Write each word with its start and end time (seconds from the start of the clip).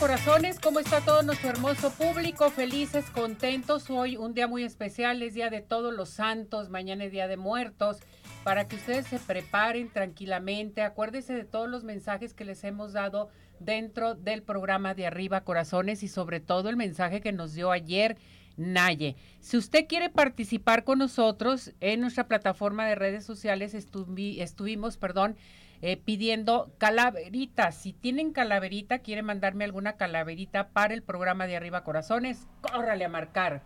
Corazones, 0.00 0.58
¿cómo 0.58 0.80
está 0.80 1.02
todo 1.02 1.22
nuestro 1.22 1.50
hermoso 1.50 1.90
público? 1.90 2.48
Felices, 2.48 3.04
contentos. 3.10 3.90
Hoy 3.90 4.16
un 4.16 4.32
día 4.32 4.48
muy 4.48 4.64
especial, 4.64 5.22
es 5.22 5.34
Día 5.34 5.50
de 5.50 5.60
Todos 5.60 5.92
los 5.92 6.08
Santos, 6.08 6.70
mañana 6.70 7.04
es 7.04 7.12
Día 7.12 7.28
de 7.28 7.36
Muertos, 7.36 7.98
para 8.42 8.66
que 8.66 8.76
ustedes 8.76 9.06
se 9.08 9.18
preparen 9.18 9.90
tranquilamente. 9.90 10.80
Acuérdense 10.80 11.34
de 11.34 11.44
todos 11.44 11.68
los 11.68 11.84
mensajes 11.84 12.32
que 12.32 12.46
les 12.46 12.64
hemos 12.64 12.94
dado 12.94 13.28
dentro 13.58 14.14
del 14.14 14.42
programa 14.42 14.94
de 14.94 15.06
Arriba 15.06 15.42
Corazones 15.42 16.02
y 16.02 16.08
sobre 16.08 16.40
todo 16.40 16.70
el 16.70 16.78
mensaje 16.78 17.20
que 17.20 17.32
nos 17.32 17.52
dio 17.52 17.70
ayer 17.70 18.16
Naye. 18.56 19.16
Si 19.40 19.58
usted 19.58 19.86
quiere 19.86 20.08
participar 20.08 20.84
con 20.84 20.98
nosotros 20.98 21.74
en 21.80 22.00
nuestra 22.00 22.26
plataforma 22.26 22.86
de 22.86 22.94
redes 22.94 23.26
sociales, 23.26 23.74
estuvimos, 23.74 24.96
perdón, 24.96 25.36
eh, 25.82 25.96
pidiendo 25.96 26.72
calaveritas. 26.78 27.74
Si 27.74 27.92
tienen 27.92 28.32
calaverita, 28.32 28.98
quieren 28.98 29.24
mandarme 29.24 29.64
alguna 29.64 29.94
calaverita 29.94 30.68
para 30.68 30.94
el 30.94 31.02
programa 31.02 31.46
de 31.46 31.56
Arriba 31.56 31.84
Corazones, 31.84 32.46
córrale 32.60 33.04
a 33.04 33.08
marcar. 33.08 33.62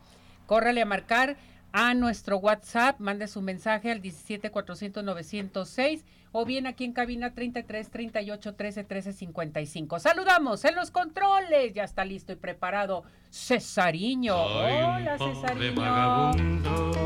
Córrale 0.47 0.83
a 0.83 0.87
marcar 0.87 1.37
a 1.73 1.95
nuestro 1.95 2.39
WhatsApp, 2.39 3.01
mande 3.01 3.27
su 3.27 3.43
mensaje 3.43 3.91
al 3.91 4.01
17 4.01 4.51
400 4.51 5.03
906 5.03 6.05
o 6.37 6.45
bien 6.45 6.67
aquí 6.67 6.85
en 6.85 6.93
cabina 6.93 7.33
33 7.33 7.91
38 7.91 8.55
13 8.57 8.83
13 8.83 9.13
55. 9.13 10.01
Saludamos 10.01 10.65
en 10.65 10.75
los 10.75 10.91
controles, 10.91 11.73
ya 11.75 11.85
está 11.85 12.05
listo 12.05 12.33
y 12.33 12.37
preparado 12.37 13.05
Cesariño. 13.31 14.35
Hola 14.37 15.17
Cesariño. 15.17 16.33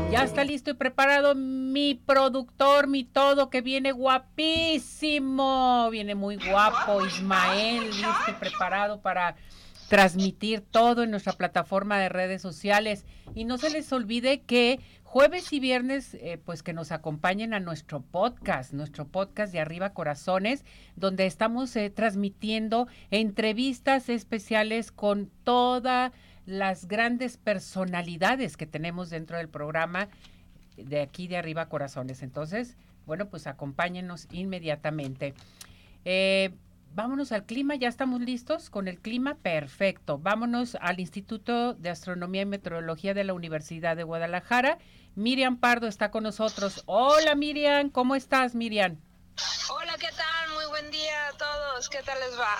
Ya 0.09 0.23
está 0.23 0.43
listo 0.43 0.71
y 0.71 0.73
preparado 0.73 1.35
mi 1.35 1.93
productor, 1.93 2.87
mi 2.87 3.03
todo 3.03 3.51
que 3.51 3.61
viene 3.61 3.91
guapísimo, 3.91 5.89
viene 5.91 6.15
muy 6.15 6.37
guapo 6.37 7.05
Ismael, 7.05 7.85
listo 7.85 8.31
y 8.31 8.33
preparado 8.33 8.99
para 8.99 9.35
transmitir 9.89 10.61
todo 10.61 11.03
en 11.03 11.11
nuestra 11.11 11.33
plataforma 11.33 11.99
de 11.99 12.09
redes 12.09 12.41
sociales. 12.41 13.05
Y 13.35 13.43
no 13.43 13.57
se 13.57 13.71
les 13.71 13.91
olvide 13.91 14.41
que 14.41 14.79
jueves 15.03 15.51
y 15.51 15.59
viernes, 15.59 16.13
eh, 16.13 16.39
pues 16.45 16.61
que 16.61 16.73
nos 16.73 16.91
acompañen 16.91 17.53
a 17.53 17.59
nuestro 17.59 18.01
podcast, 18.01 18.71
nuestro 18.71 19.07
podcast 19.07 19.51
de 19.51 19.59
Arriba 19.59 19.93
Corazones, 19.93 20.63
donde 20.95 21.25
estamos 21.25 21.75
eh, 21.75 21.89
transmitiendo 21.89 22.87
entrevistas 23.09 24.09
especiales 24.09 24.91
con 24.91 25.31
todas 25.43 26.11
las 26.45 26.87
grandes 26.87 27.37
personalidades 27.37 28.57
que 28.57 28.67
tenemos 28.67 29.09
dentro 29.09 29.37
del 29.37 29.49
programa 29.49 30.07
de 30.77 31.01
aquí 31.01 31.27
de 31.27 31.37
Arriba 31.37 31.67
Corazones. 31.67 32.21
Entonces, 32.21 32.77
bueno, 33.07 33.27
pues 33.27 33.47
acompáñenos 33.47 34.27
inmediatamente. 34.31 35.33
Eh, 36.05 36.51
vámonos 36.93 37.31
al 37.31 37.45
clima, 37.45 37.75
ya 37.75 37.87
estamos 37.87 38.21
listos 38.21 38.69
con 38.69 38.87
el 38.87 38.99
clima, 38.99 39.35
perfecto. 39.35 40.17
Vámonos 40.17 40.75
al 40.81 40.99
Instituto 40.99 41.73
de 41.73 41.89
Astronomía 41.89 42.43
y 42.43 42.45
Meteorología 42.45 43.13
de 43.13 43.23
la 43.23 43.33
Universidad 43.33 43.95
de 43.95 44.03
Guadalajara. 44.03 44.77
Miriam 45.15 45.57
Pardo 45.57 45.87
está 45.87 46.11
con 46.11 46.23
nosotros. 46.23 46.83
Hola 46.85 47.35
Miriam, 47.35 47.89
¿cómo 47.89 48.15
estás 48.15 48.55
Miriam? 48.55 48.97
Hola, 49.71 49.95
¿qué 49.99 50.07
tal? 50.15 50.53
Muy 50.55 50.65
buen 50.67 50.91
día 50.91 51.27
a 51.27 51.37
todos. 51.37 51.89
¿Qué 51.89 51.99
tal 52.03 52.17
les 52.19 52.37
va? 52.37 52.55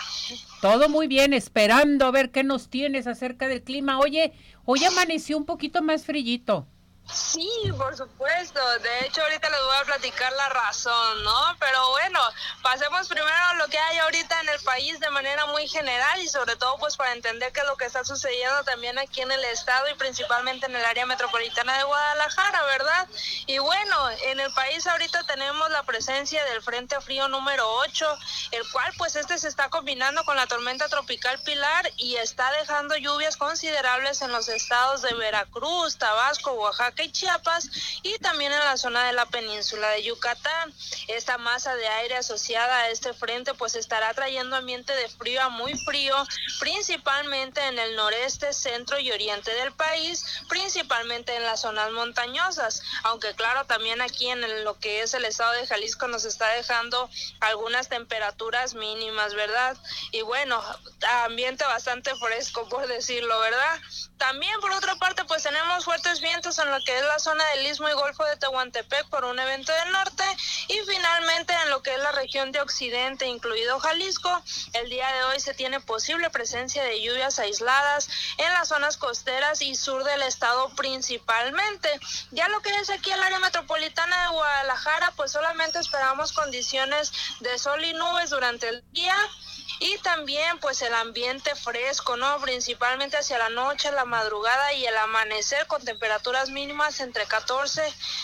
Todo 0.62 0.90
muy 0.90 1.08
bien, 1.08 1.34
esperando 1.34 2.06
a 2.06 2.12
ver 2.12 2.32
qué 2.32 2.44
nos 2.44 2.70
tienes 2.70 3.08
acerca 3.08 3.48
del 3.48 3.64
clima. 3.64 4.00
Oye, 4.00 4.34
hoy 4.66 4.84
amaneció 4.86 5.38
un 5.38 5.46
poquito 5.46 5.82
más 5.82 6.06
frillito. 6.06 6.68
Sí, 7.12 7.50
por 7.76 7.98
supuesto. 7.98 8.60
De 8.80 9.06
hecho, 9.06 9.22
ahorita 9.24 9.50
les 9.50 9.60
voy 9.62 9.78
a 9.78 9.86
platicar 9.86 10.32
la 10.34 10.50
razón, 10.50 11.24
¿no? 11.24 11.56
Pero 11.60 11.90
bueno, 11.90 12.20
pasemos 12.62 13.08
primero 13.08 13.36
a 13.36 13.56
lo 13.56 13.68
que 13.68 13.80
hay 13.80 13.98
ahorita 13.98 14.40
en 14.42 14.50
el 14.50 14.60
país 14.62 15.00
de 15.00 15.10
manera 15.10 15.48
muy 15.48 15.68
general 15.68 16.22
y 16.22 16.28
sobre 16.28 16.56
todo 16.56 16.78
pues 16.78 16.98
para 16.98 17.14
entender 17.14 17.52
qué 17.52 17.62
es 17.62 17.66
lo 17.66 17.78
que 17.78 17.86
está 17.86 18.04
sucediendo 18.06 18.64
también 18.64 19.00
aquí 19.00 19.22
en 19.22 19.32
el 19.32 19.44
estado 19.46 19.90
y 19.90 19.96
principalmente 19.96 20.68
en 20.68 20.76
el 20.76 20.86
área 20.86 21.08
metropolitana 21.08 21.78
de 21.78 21.84
Guadalajara, 21.84 22.64
¿verdad? 22.66 23.08
Y 23.48 23.58
bueno, 23.58 24.10
en 24.26 24.40
el 24.40 24.54
país 24.54 24.86
ahorita 24.86 25.24
tenemos 25.24 25.70
la 25.72 25.84
presencia 25.84 26.46
del 26.46 26.62
Frente 26.62 27.02
Frío 27.02 27.28
número 27.28 27.68
8, 27.76 28.18
el 28.52 28.70
cual 28.72 28.94
pues 28.98 29.16
este 29.16 29.38
se 29.40 29.48
está 29.48 29.70
combinando 29.70 30.24
con 30.26 30.36
la 30.36 30.46
tormenta 30.46 30.88
tropical 30.90 31.40
Pilar 31.44 31.92
y 31.98 32.18
está 32.18 32.52
dejando 32.52 32.96
lluvias 32.98 33.36
considerables 33.36 34.22
en 34.22 34.32
los 34.32 34.48
estados 34.48 35.02
de 35.02 35.14
Veracruz, 35.16 35.98
Tabasco, 35.98 36.52
Oaxaca 36.52 36.99
y 37.04 37.12
Chiapas 37.12 37.70
y 38.04 38.18
también 38.20 38.52
en 38.52 38.60
la 38.60 38.78
zona 38.78 39.06
de 39.06 39.14
la 39.14 39.26
península 39.26 39.90
de 39.92 40.04
Yucatán. 40.04 40.74
Esta 41.08 41.38
masa 41.38 41.76
de 41.76 41.88
aire 41.88 42.18
asociada 42.18 42.80
a 42.80 42.90
este 42.90 43.14
frente 43.14 43.54
pues 43.54 43.76
estará 43.76 44.14
trayendo 44.14 44.56
ambiente 44.56 44.94
de 44.96 45.10
frío 45.10 45.42
a 45.42 45.50
muy 45.50 45.78
frío, 45.80 46.16
principalmente 46.60 47.62
en 47.68 47.80
el 47.80 47.96
noreste, 47.96 48.54
centro 48.54 49.00
y 49.00 49.12
oriente 49.12 49.54
del 49.54 49.72
país, 49.74 50.26
principalmente 50.48 51.36
en 51.36 51.44
las 51.44 51.62
zonas 51.62 51.92
montañosas, 51.92 52.82
aunque 53.04 53.34
claro, 53.36 53.66
también 53.66 54.02
aquí 54.02 54.30
en 54.30 54.64
lo 54.64 54.78
que 54.80 55.02
es 55.02 55.14
el 55.14 55.26
estado 55.26 55.54
de 55.54 55.68
Jalisco 55.68 56.08
nos 56.08 56.26
está 56.26 56.48
dejando 56.50 57.10
algunas 57.40 57.90
temperaturas 57.90 58.74
mínimas, 58.74 59.34
¿verdad? 59.34 59.78
Y 60.12 60.22
bueno, 60.22 60.62
ambiente 61.24 61.64
bastante 61.66 62.16
fresco, 62.16 62.68
por 62.70 62.88
decirlo, 62.88 63.40
¿verdad? 63.40 63.80
También 64.18 64.60
por 64.60 64.72
otra 64.72 64.96
parte, 64.96 65.24
pues 65.26 65.44
tenemos 65.44 65.86
fuertes 65.86 66.20
vientos 66.20 66.60
en 66.60 66.70
lo 66.70 66.80
que 66.84 66.89
es 66.98 67.04
la 67.04 67.20
zona 67.20 67.44
del 67.52 67.68
Istmo 67.68 67.90
y 67.90 67.94
Golfo 67.94 68.24
de 68.26 68.38
Tehuantepec 68.38 69.08
por 69.10 69.26
un 69.26 69.40
evento 69.40 69.72
del 69.72 69.92
norte 69.92 70.24
y 70.68 70.80
finalmente 70.88 71.54
en 71.64 71.70
lo 71.70 71.82
que 71.82 71.94
es 71.94 72.00
la 72.00 72.12
región 72.12 72.52
de 72.52 72.62
Occidente, 72.62 73.28
incluido 73.28 73.80
Jalisco, 73.80 74.42
el 74.74 74.90
día 74.90 75.12
de 75.14 75.24
hoy 75.26 75.40
se 75.40 75.54
tiene 75.54 75.80
posible 75.80 76.30
presencia 76.30 76.84
de 76.84 77.02
lluvias 77.02 77.40
aisladas 77.40 78.10
en 78.38 78.52
las 78.54 78.70
zonas 78.70 78.98
costeras 78.98 79.62
y 79.62 79.76
sur 79.76 80.04
del 80.04 80.22
estado 80.22 80.70
principalmente. 80.76 81.90
Ya 82.32 82.48
lo 82.50 82.62
que 82.62 82.76
es 82.78 82.90
aquí 82.90 83.12
el 83.12 83.24
área 83.24 83.40
metropolitana 83.40 84.24
de 84.24 84.30
Guadalajara, 84.30 85.12
pues 85.16 85.32
solamente 85.32 85.80
esperamos 85.80 86.34
condiciones 86.34 87.12
de 87.40 87.58
sol 87.58 87.84
y 87.84 87.94
nubes 87.94 88.30
durante 88.30 88.70
el 88.70 88.84
día 88.92 89.16
y 89.80 89.98
también 90.00 90.60
pues 90.60 90.82
el 90.82 90.94
ambiente 90.94 91.56
fresco, 91.56 92.18
¿no? 92.18 92.40
Principalmente 92.42 93.18
hacia 93.18 93.38
la 93.38 93.50
noche, 93.50 93.92
la 93.92 94.06
madrugada 94.06 94.74
y 94.74 94.86
el 94.86 94.98
amanecer 94.98 95.68
con 95.68 95.84
temperaturas 95.84 96.50
mínimas 96.50 96.79
entre 97.00 97.26
14 97.26 97.82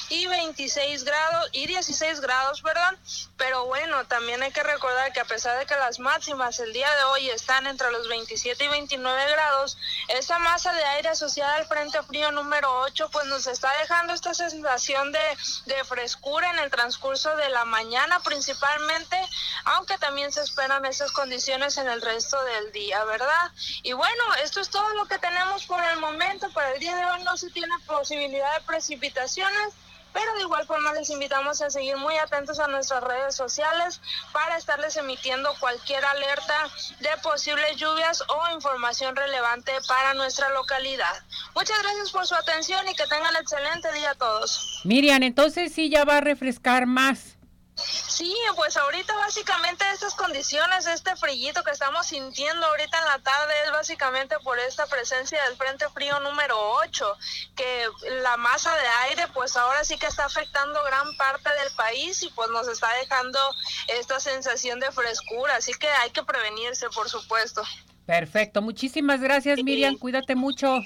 y 0.10 0.28
26 0.28 1.04
grados 1.04 1.50
y 1.52 1.68
16 1.68 2.22
grados, 2.22 2.62
perdón. 2.62 2.98
Pero 3.38 3.66
bueno, 3.66 4.06
también 4.06 4.42
hay 4.44 4.52
que 4.52 4.64
recordar 4.64 5.12
que 5.12 5.20
a 5.20 5.26
pesar 5.26 5.60
de 5.60 5.66
que 5.66 5.76
las 5.76 6.00
máximas 6.00 6.60
el 6.60 6.72
día 6.72 6.90
de 6.96 7.04
hoy 7.04 7.30
están 7.30 7.68
entre 7.68 7.92
los 7.92 8.08
27 8.08 8.64
y 8.64 8.68
29 8.70 9.32
grados, 9.32 9.78
esa 10.08 10.40
masa 10.40 10.74
de 10.74 10.84
aire 10.86 11.10
asociada 11.10 11.56
al 11.56 11.68
Frente 11.68 12.02
Frío 12.04 12.32
número 12.32 12.80
8 12.82 13.10
pues 13.12 13.26
nos 13.26 13.46
está 13.48 13.78
dejando 13.80 14.14
esta 14.14 14.34
sensación 14.34 15.12
de, 15.12 15.20
de 15.66 15.84
frescura 15.84 16.50
en 16.52 16.60
el 16.60 16.72
transcurso 16.72 17.36
de 17.36 17.50
la 17.50 17.66
mañana 17.66 18.22
principalmente, 18.22 19.18
aunque 19.66 19.98
también 19.98 20.32
se 20.32 20.42
esperan 20.42 20.86
esas 20.86 21.12
condiciones 21.12 21.78
en 21.78 21.88
el 21.90 22.02
resto 22.02 22.42
del 22.44 22.72
día, 22.72 23.04
¿verdad? 23.04 23.52
Y 23.84 23.94
bueno, 23.94 24.24
esto 24.44 24.62
es 24.62 24.70
todo 24.70 24.88
lo 24.94 25.06
que 25.08 25.20
tenemos 25.20 25.66
por 25.66 25.84
el 25.84 26.00
momento. 26.00 26.50
Para 26.52 26.72
el 26.74 26.80
día 26.80 26.96
de 26.96 27.06
hoy 27.06 27.24
no 27.24 27.36
se 27.38 27.50
tiene 27.50 27.74
posibilidad 27.86 28.35
de 28.44 28.62
precipitaciones 28.66 29.74
pero 30.16 30.34
de 30.36 30.44
igual 30.44 30.66
forma 30.66 30.94
les 30.94 31.10
invitamos 31.10 31.62
a 31.62 31.70
seguir 31.70 31.98
muy 31.98 32.16
atentos 32.16 32.58
a 32.62 32.68
nuestras 32.68 33.04
redes 33.04 33.36
sociales 33.36 34.00
para 34.32 34.58
estarles 34.58 34.96
emitiendo 34.96 35.54
cualquier 35.60 36.06
alerta 36.06 36.70
de 37.02 37.10
posibles 37.22 37.76
lluvias 37.76 38.24
o 38.30 38.56
información 38.56 39.14
relevante 39.14 39.74
para 39.90 40.14
nuestra 40.14 40.50
localidad. 40.52 41.22
Muchas 41.54 41.78
gracias 41.84 42.12
por 42.12 42.26
su 42.26 42.34
atención 42.34 42.88
y 42.88 42.96
que 42.96 43.06
tengan 43.08 43.36
excelente 43.36 43.92
día 43.92 44.12
a 44.12 44.16
todos. 44.16 44.80
Miriam, 44.86 45.22
entonces 45.22 45.74
sí 45.74 45.90
ya 45.90 46.06
va 46.06 46.18
a 46.18 46.22
refrescar 46.22 46.86
más. 46.86 47.35
Sí, 47.76 48.34
pues 48.56 48.78
ahorita 48.78 49.14
básicamente 49.18 49.84
estas 49.94 50.16
condiciones, 50.16 50.88
este 50.88 51.16
frillito 51.18 51.64
que 51.64 51.72
estamos 51.72 52.08
sintiendo 52.08 52.66
ahorita 52.66 52.98
en 52.98 53.06
la 53.06 53.20
tarde 53.20 53.54
es 53.66 53.72
básicamente 53.72 54.36
por 54.44 54.58
esta 54.60 54.86
presencia 54.88 55.44
del 55.44 55.58
Frente 55.58 55.90
Frío 55.90 56.18
número 56.22 56.56
8, 56.86 57.06
que 57.56 57.86
la 58.24 58.38
masa 58.38 58.74
de 58.74 58.88
aire 59.10 59.28
pues 59.34 59.58
ahora 59.58 59.84
sí 59.84 59.98
que 59.98 60.06
está 60.06 60.26
afectando 60.26 60.82
gran 60.86 61.18
parte 61.18 61.50
del 61.62 61.74
país 61.76 62.24
y 62.24 62.30
pues 62.30 62.50
nos 62.50 62.68
está 62.70 62.88
dejando 63.02 63.40
esta 63.88 64.22
sensación 64.22 64.80
de 64.80 64.92
frescura, 64.92 65.58
así 65.58 65.74
que 65.74 65.90
hay 65.90 66.12
que 66.12 66.24
prevenirse, 66.24 66.90
por 66.92 67.10
supuesto. 67.10 67.62
Perfecto, 68.06 68.62
muchísimas 68.62 69.20
gracias 69.20 69.62
Miriam, 69.62 69.98
cuídate 69.98 70.36
mucho. 70.36 70.80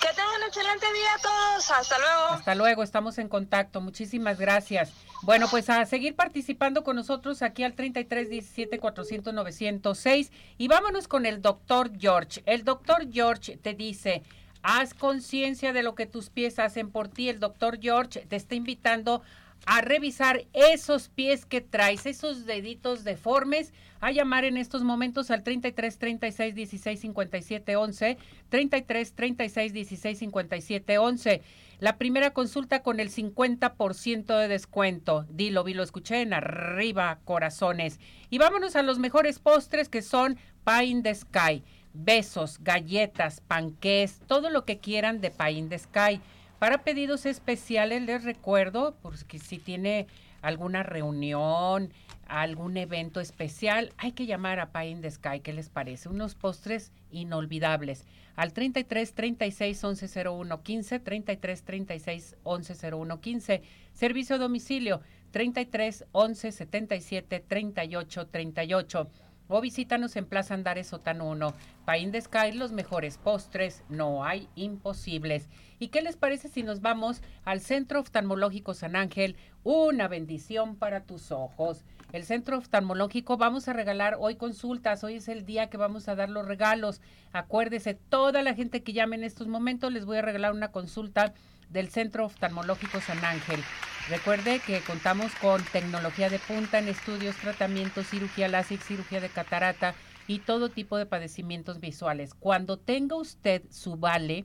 Que 0.00 0.08
tengan 0.08 0.34
un 0.36 0.46
excelente 0.46 0.86
día 0.92 1.14
a 1.14 1.22
todos. 1.22 1.70
Hasta 1.70 1.98
luego. 1.98 2.26
Hasta 2.30 2.54
luego, 2.54 2.82
estamos 2.82 3.18
en 3.18 3.28
contacto. 3.28 3.80
Muchísimas 3.80 4.38
gracias. 4.38 4.92
Bueno, 5.22 5.46
pues 5.50 5.70
a 5.70 5.84
seguir 5.86 6.14
participando 6.14 6.84
con 6.84 6.96
nosotros 6.96 7.42
aquí 7.42 7.62
al 7.64 7.74
33 7.74 8.28
17 8.28 8.78
400 8.78 9.32
906 9.32 10.30
y 10.58 10.68
vámonos 10.68 11.08
con 11.08 11.24
el 11.24 11.40
doctor 11.40 11.90
George. 11.98 12.42
El 12.46 12.64
doctor 12.64 13.10
George 13.10 13.56
te 13.56 13.74
dice, 13.74 14.22
haz 14.62 14.92
conciencia 14.92 15.72
de 15.72 15.82
lo 15.82 15.94
que 15.94 16.06
tus 16.06 16.28
pies 16.28 16.58
hacen 16.58 16.90
por 16.90 17.08
ti. 17.08 17.28
El 17.28 17.40
doctor 17.40 17.78
George 17.80 18.26
te 18.26 18.36
está 18.36 18.54
invitando 18.54 19.22
a 19.64 19.80
revisar 19.80 20.44
esos 20.52 21.08
pies 21.08 21.46
que 21.46 21.60
traes, 21.60 22.04
esos 22.06 22.44
deditos 22.44 23.04
deformes, 23.04 23.72
a 24.00 24.10
llamar 24.10 24.44
en 24.44 24.56
estos 24.56 24.82
momentos 24.84 25.30
al 25.30 25.42
33 25.42 25.98
36 25.98 26.54
16 26.54 27.00
57 27.00 27.76
11, 27.76 28.18
33 28.48 29.12
36 29.12 29.72
16 29.72 30.18
57 30.18 30.98
11. 30.98 31.42
La 31.78 31.98
primera 31.98 32.30
consulta 32.30 32.82
con 32.82 33.00
el 33.00 33.10
50% 33.10 34.38
de 34.38 34.48
descuento. 34.48 35.26
Dilo, 35.28 35.62
vi, 35.62 35.74
lo 35.74 35.82
escuché 35.82 36.22
en 36.22 36.32
arriba, 36.32 37.18
corazones. 37.24 38.00
Y 38.30 38.38
vámonos 38.38 38.76
a 38.76 38.82
los 38.82 38.98
mejores 38.98 39.38
postres 39.38 39.88
que 39.90 40.00
son 40.00 40.38
Pie 40.64 40.84
in 40.86 41.02
the 41.02 41.14
Sky. 41.14 41.62
Besos, 41.92 42.58
galletas, 42.62 43.40
panqués, 43.40 44.20
todo 44.26 44.50
lo 44.50 44.64
que 44.64 44.78
quieran 44.78 45.20
de 45.20 45.30
Pie 45.30 45.52
in 45.52 45.68
the 45.68 45.78
Sky. 45.78 46.20
Para 46.58 46.82
pedidos 46.82 47.26
especiales 47.26 48.02
les 48.02 48.24
recuerdo, 48.24 48.96
porque 49.02 49.38
si 49.38 49.58
tiene 49.58 50.06
alguna 50.40 50.82
reunión, 50.82 51.92
algún 52.26 52.76
evento 52.76 53.20
especial, 53.20 53.92
hay 53.96 54.12
que 54.12 54.26
llamar 54.26 54.60
a 54.60 54.72
Pie 54.72 54.90
in 54.90 55.00
the 55.00 55.10
Sky, 55.10 55.40
¿qué 55.40 55.52
les 55.52 55.68
parece? 55.68 56.08
Unos 56.08 56.34
postres 56.34 56.92
inolvidables. 57.10 58.04
Al 58.34 58.52
33 58.52 59.14
36 59.14 59.84
11 59.84 60.28
01 60.28 60.62
15, 60.62 61.00
33 61.00 61.62
36 61.62 62.36
11 62.42 62.90
01 62.92 63.20
15. 63.20 63.62
Servicio 63.92 64.36
a 64.36 64.38
domicilio 64.38 65.00
33 65.30 66.04
11 66.12 66.52
77 66.52 67.40
38 67.40 68.26
38 68.26 69.10
o 69.48 69.60
visítanos 69.60 70.16
en 70.16 70.26
Plaza 70.26 70.54
Andares 70.54 70.88
Sotano 70.88 71.28
1. 71.30 71.54
Paín 71.84 72.10
de 72.10 72.20
Sky, 72.20 72.52
los 72.52 72.72
mejores 72.72 73.18
postres, 73.18 73.84
no 73.88 74.24
hay 74.24 74.48
imposibles. 74.56 75.48
¿Y 75.78 75.88
qué 75.88 76.02
les 76.02 76.16
parece 76.16 76.48
si 76.48 76.62
nos 76.62 76.80
vamos 76.80 77.22
al 77.44 77.60
Centro 77.60 78.00
Oftalmológico 78.00 78.74
San 78.74 78.96
Ángel? 78.96 79.36
Una 79.62 80.08
bendición 80.08 80.76
para 80.76 81.04
tus 81.04 81.30
ojos. 81.30 81.84
El 82.12 82.24
Centro 82.24 82.58
Oftalmológico 82.58 83.36
vamos 83.36 83.66
a 83.68 83.72
regalar 83.72 84.16
hoy 84.18 84.36
consultas, 84.36 85.02
hoy 85.02 85.16
es 85.16 85.28
el 85.28 85.44
día 85.44 85.68
que 85.68 85.76
vamos 85.76 86.08
a 86.08 86.14
dar 86.14 86.30
los 86.30 86.46
regalos. 86.46 87.00
Acuérdese, 87.32 87.94
toda 87.94 88.42
la 88.42 88.54
gente 88.54 88.82
que 88.82 88.92
llame 88.92 89.16
en 89.16 89.24
estos 89.24 89.48
momentos 89.48 89.92
les 89.92 90.04
voy 90.04 90.18
a 90.18 90.22
regalar 90.22 90.52
una 90.52 90.70
consulta 90.70 91.34
del 91.68 91.88
Centro 91.88 92.24
Oftalmológico 92.24 93.00
San 93.00 93.22
Ángel. 93.24 93.60
Recuerde 94.08 94.60
que 94.64 94.80
contamos 94.80 95.34
con 95.42 95.62
tecnología 95.72 96.30
de 96.30 96.38
punta 96.38 96.78
en 96.78 96.86
estudios, 96.88 97.34
tratamientos, 97.36 98.06
cirugía 98.06 98.46
láser, 98.46 98.78
cirugía 98.78 99.20
de 99.20 99.28
catarata 99.28 99.94
y 100.28 100.38
todo 100.38 100.68
tipo 100.68 100.96
de 100.96 101.06
padecimientos 101.06 101.80
visuales. 101.80 102.34
Cuando 102.34 102.78
tenga 102.78 103.16
usted 103.16 103.62
su 103.68 103.96
vale 103.96 104.44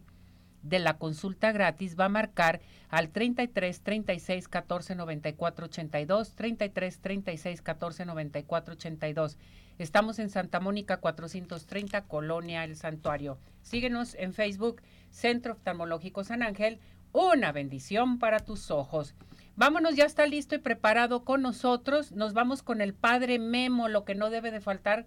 de 0.64 0.80
la 0.80 0.98
consulta 0.98 1.52
gratis, 1.52 2.00
va 2.00 2.06
a 2.06 2.10
marcar 2.10 2.62
al 2.90 3.10
33 3.10 3.82
36 3.82 4.48
14 4.48 4.96
94 4.96 5.66
82, 5.66 6.36
33 6.36 7.00
36 7.00 7.62
14 7.62 8.06
94 8.06 8.74
82. 8.74 9.38
Estamos 9.78 10.20
en 10.20 10.30
Santa 10.30 10.60
Mónica 10.60 10.98
430, 10.98 12.04
Colonia 12.04 12.64
El 12.64 12.76
Santuario. 12.76 13.40
Síguenos 13.62 14.16
en 14.16 14.34
Facebook, 14.34 14.82
Centro 15.10 15.54
Oftalmológico 15.54 16.24
San 16.24 16.44
Ángel 16.44 16.80
una 17.14 17.52
bendición 17.52 18.20
para 18.20 18.40
tus 18.40 18.72
ojos. 18.72 19.16
Vámonos, 19.56 19.96
ya 19.96 20.06
está 20.06 20.26
listo 20.26 20.56
y 20.56 20.60
preparado 20.60 21.26
con 21.26 21.42
nosotros. 21.42 22.14
Nos 22.14 22.34
vamos 22.34 22.64
con 22.64 22.82
el 22.82 22.94
padre 22.94 23.38
Memo, 23.38 23.90
lo 23.90 24.06
que 24.06 24.16
no 24.16 24.30
debe 24.30 24.52
de 24.52 24.62
faltar. 24.62 25.06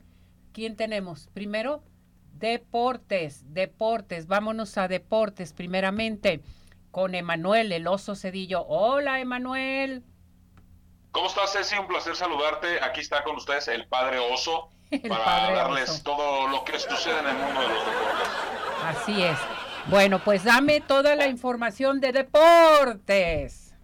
¿Quién 0.53 0.77
tenemos? 0.77 1.29
Primero, 1.33 1.83
deportes, 2.39 3.43
deportes. 3.53 4.27
Vámonos 4.27 4.77
a 4.79 4.89
deportes 4.89 5.53
primeramente 5.53 6.41
con 6.91 7.15
Emanuel, 7.15 7.73
el 7.73 7.87
oso 7.87 8.15
cedillo. 8.15 8.65
Hola, 8.67 9.21
Emanuel. 9.21 10.05
¿Cómo 11.11 11.27
estás, 11.27 11.53
Ceci? 11.53 11.77
Un 11.77 11.87
placer 11.87 12.17
saludarte. 12.17 12.83
Aquí 12.83 13.01
está 13.01 13.23
con 13.23 13.37
ustedes 13.37 13.69
el 13.69 13.87
padre 13.87 14.19
oso 14.19 14.69
para 15.09 15.53
darles 15.53 16.03
todo 16.03 16.49
lo 16.49 16.65
que 16.65 16.79
sucede 16.79 17.19
en 17.21 17.27
el 17.27 17.37
mundo 17.37 17.61
de 17.61 17.69
los 17.69 17.87
deportes. 17.87 18.29
Así 18.85 19.23
es. 19.23 19.39
Bueno, 19.87 20.19
pues 20.19 20.45
dame 20.45 20.81
toda 20.81 21.15
la 21.15 21.27
información 21.27 22.01
de 22.01 22.13
deportes. 22.13 23.75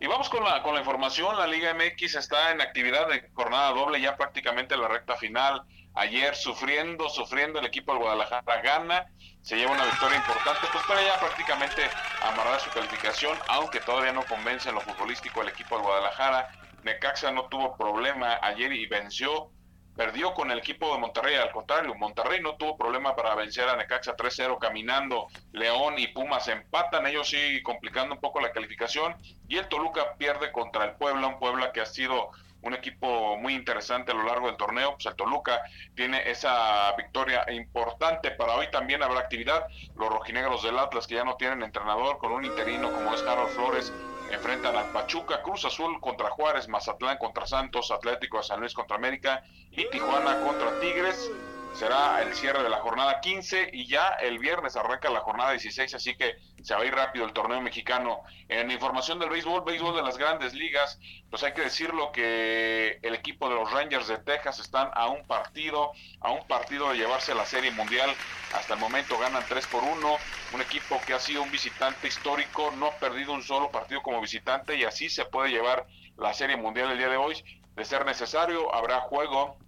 Y 0.00 0.06
vamos 0.06 0.28
con 0.28 0.44
la, 0.44 0.62
con 0.62 0.74
la 0.74 0.80
información. 0.80 1.36
La 1.38 1.46
Liga 1.46 1.72
MX 1.72 2.16
está 2.16 2.50
en 2.50 2.60
actividad 2.60 3.08
de 3.08 3.30
jornada 3.32 3.70
doble, 3.70 4.00
ya 4.00 4.16
prácticamente 4.16 4.74
en 4.74 4.82
la 4.82 4.88
recta 4.88 5.16
final. 5.16 5.62
Ayer 5.94 6.34
sufriendo, 6.34 7.08
sufriendo 7.08 7.60
el 7.60 7.66
equipo 7.66 7.92
del 7.92 8.02
Guadalajara 8.02 8.60
gana, 8.62 9.06
se 9.42 9.56
lleva 9.56 9.72
una 9.72 9.84
victoria 9.84 10.16
importante, 10.16 10.66
pues 10.72 10.84
para 10.86 11.02
ya 11.02 11.18
prácticamente 11.20 11.82
amarrar 12.22 12.60
su 12.60 12.70
calificación, 12.70 13.38
aunque 13.48 13.80
todavía 13.80 14.12
no 14.12 14.24
convence 14.24 14.68
en 14.68 14.74
lo 14.74 14.80
futbolístico 14.80 15.42
el 15.42 15.48
equipo 15.48 15.76
del 15.76 15.84
Guadalajara. 15.84 16.48
Necaxa 16.82 17.30
no 17.30 17.46
tuvo 17.48 17.76
problema 17.76 18.38
ayer 18.42 18.72
y 18.72 18.86
venció 18.86 19.50
perdió 19.96 20.34
con 20.34 20.50
el 20.50 20.58
equipo 20.58 20.92
de 20.92 21.00
Monterrey, 21.00 21.36
al 21.36 21.52
contrario, 21.52 21.94
Monterrey 21.94 22.40
no 22.40 22.56
tuvo 22.56 22.76
problema 22.76 23.14
para 23.14 23.34
vencer 23.34 23.68
a 23.68 23.76
Necaxa 23.76 24.16
3-0 24.16 24.58
caminando, 24.58 25.28
León 25.52 25.94
y 25.98 26.08
Pumas 26.08 26.48
empatan, 26.48 27.06
ellos 27.06 27.28
sí 27.28 27.62
complicando 27.62 28.14
un 28.14 28.20
poco 28.20 28.40
la 28.40 28.52
calificación, 28.52 29.16
y 29.48 29.56
el 29.56 29.68
Toluca 29.68 30.16
pierde 30.16 30.50
contra 30.50 30.84
el 30.84 30.96
Puebla, 30.96 31.28
un 31.28 31.38
Puebla 31.38 31.72
que 31.72 31.80
ha 31.80 31.86
sido 31.86 32.30
un 32.64 32.74
equipo 32.74 33.36
muy 33.36 33.54
interesante 33.54 34.12
a 34.12 34.14
lo 34.14 34.24
largo 34.24 34.46
del 34.46 34.56
torneo, 34.56 34.92
pues 34.92 35.06
el 35.06 35.14
Toluca 35.14 35.62
tiene 35.94 36.30
esa 36.30 36.92
victoria 36.96 37.44
importante, 37.52 38.30
para 38.30 38.54
hoy 38.54 38.70
también 38.70 39.02
habrá 39.02 39.20
actividad, 39.20 39.66
los 39.96 40.08
rojinegros 40.08 40.62
del 40.62 40.78
Atlas 40.78 41.06
que 41.06 41.14
ya 41.14 41.24
no 41.24 41.36
tienen 41.36 41.62
entrenador, 41.62 42.18
con 42.18 42.32
un 42.32 42.44
interino 42.44 42.90
como 42.92 43.14
es 43.14 43.22
Carlos 43.22 43.50
Flores, 43.52 43.92
enfrentan 44.30 44.76
a 44.76 44.84
Pachuca, 44.92 45.42
Cruz 45.42 45.64
Azul 45.64 46.00
contra 46.00 46.30
Juárez, 46.30 46.68
Mazatlán 46.68 47.18
contra 47.18 47.46
Santos, 47.46 47.90
Atlético 47.90 48.38
de 48.38 48.44
San 48.44 48.60
Luis 48.60 48.72
contra 48.72 48.96
América 48.96 49.42
y 49.70 49.88
Tijuana 49.90 50.40
contra 50.40 50.78
Tigres. 50.80 51.30
Será 51.74 52.22
el 52.22 52.32
cierre 52.34 52.62
de 52.62 52.68
la 52.68 52.78
jornada 52.78 53.20
15 53.20 53.70
y 53.72 53.88
ya 53.88 54.10
el 54.20 54.38
viernes 54.38 54.76
arranca 54.76 55.10
la 55.10 55.22
jornada 55.22 55.50
16, 55.50 55.92
así 55.94 56.14
que 56.14 56.36
se 56.62 56.72
va 56.72 56.82
a 56.82 56.84
ir 56.84 56.94
rápido 56.94 57.24
el 57.24 57.32
torneo 57.32 57.60
mexicano. 57.60 58.22
En 58.48 58.70
información 58.70 59.18
del 59.18 59.28
béisbol, 59.28 59.64
béisbol 59.64 59.96
de 59.96 60.02
las 60.04 60.16
grandes 60.16 60.54
ligas, 60.54 61.00
pues 61.30 61.42
hay 61.42 61.52
que 61.52 61.62
decirlo 61.62 62.12
que 62.12 63.00
el 63.02 63.14
equipo 63.16 63.48
de 63.48 63.56
los 63.56 63.72
Rangers 63.72 64.06
de 64.06 64.18
Texas 64.18 64.60
están 64.60 64.88
a 64.94 65.08
un 65.08 65.26
partido, 65.26 65.90
a 66.20 66.30
un 66.30 66.46
partido 66.46 66.90
de 66.90 66.98
llevarse 66.98 67.34
la 67.34 67.44
serie 67.44 67.72
mundial. 67.72 68.08
Hasta 68.54 68.74
el 68.74 68.80
momento 68.80 69.18
ganan 69.18 69.42
3 69.48 69.66
por 69.66 69.82
1, 69.82 70.16
un 70.52 70.60
equipo 70.60 71.00
que 71.04 71.14
ha 71.14 71.18
sido 71.18 71.42
un 71.42 71.50
visitante 71.50 72.06
histórico, 72.06 72.70
no 72.78 72.86
ha 72.86 72.92
perdido 72.98 73.32
un 73.32 73.42
solo 73.42 73.72
partido 73.72 74.00
como 74.00 74.20
visitante 74.20 74.76
y 74.76 74.84
así 74.84 75.10
se 75.10 75.24
puede 75.24 75.50
llevar 75.50 75.88
la 76.16 76.34
serie 76.34 76.56
mundial 76.56 76.92
el 76.92 76.98
día 76.98 77.08
de 77.08 77.16
hoy. 77.16 77.34
De 77.74 77.84
ser 77.84 78.06
necesario, 78.06 78.72
habrá 78.72 79.00
juego 79.00 79.58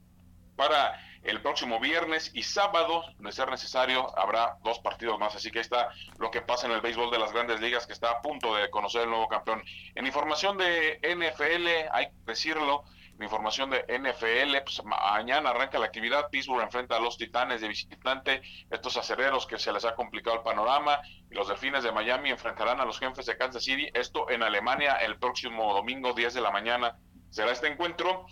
para 0.54 1.00
el 1.26 1.42
próximo 1.42 1.80
viernes 1.80 2.30
y 2.35 2.42
sábado, 2.42 3.02
de 3.18 3.33
ser 3.33 3.50
necesario, 3.50 4.16
habrá 4.18 4.59
dos 4.62 4.78
partidos 4.78 5.18
más. 5.18 5.35
Así 5.35 5.50
que 5.50 5.61
está 5.61 5.90
lo 6.18 6.30
que 6.30 6.40
pasa 6.40 6.66
en 6.66 6.73
el 6.73 6.80
béisbol 6.80 7.11
de 7.11 7.18
las 7.18 7.33
grandes 7.33 7.61
ligas, 7.61 7.87
que 7.87 7.92
está 7.92 8.11
a 8.11 8.23
punto 8.23 8.54
de 8.54 8.71
conocer 8.71 9.02
el 9.02 9.11
nuevo 9.11 9.28
campeón. 9.28 9.62
En 9.95 10.06
información 10.06 10.56
de 10.56 11.00
NFL, 11.02 11.90
hay 11.92 12.06
que 12.06 12.14
decirlo, 12.26 12.85
en 13.18 13.23
información 13.23 13.71
de 13.71 13.78
NFL, 13.88 14.62
pues 14.62 14.83
mañana 14.85 15.50
arranca 15.50 15.78
la 15.78 15.87
actividad. 15.87 16.28
Pittsburgh 16.30 16.62
enfrenta 16.62 16.97
a 16.97 17.00
los 17.00 17.16
Titanes 17.16 17.62
de 17.62 17.68
visitante, 17.68 18.42
estos 18.71 18.97
acereros 18.99 19.47
que 19.47 19.59
se 19.59 19.73
les 19.73 19.85
ha 19.87 19.95
complicado 19.95 20.37
el 20.37 20.42
panorama. 20.42 21.00
Y 21.30 21.35
los 21.35 21.49
Delfines 21.49 21.83
de 21.83 21.92
Miami 21.92 22.30
enfrentarán 22.30 22.78
a 22.80 22.85
los 22.85 22.99
jefes 22.99 23.25
de 23.26 23.37
Kansas 23.37 23.64
City. 23.64 23.88
Esto 23.95 24.28
en 24.30 24.42
Alemania 24.42 24.97
el 24.97 25.18
próximo 25.18 25.73
domingo, 25.73 26.12
10 26.12 26.35
de 26.35 26.40
la 26.42 26.50
mañana. 26.50 26.99
Será 27.30 27.52
este 27.52 27.68
encuentro 27.68 28.26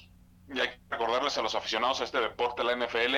y 0.53 0.61
hay 0.61 0.69
que 0.69 0.81
recordarles 0.91 1.39
a 1.39 1.43
los 1.43 1.55
aficionados 1.55 2.01
a 2.01 2.05
este 2.05 2.21
deporte, 2.21 2.65
la 2.65 2.77
NFL, 2.77 3.15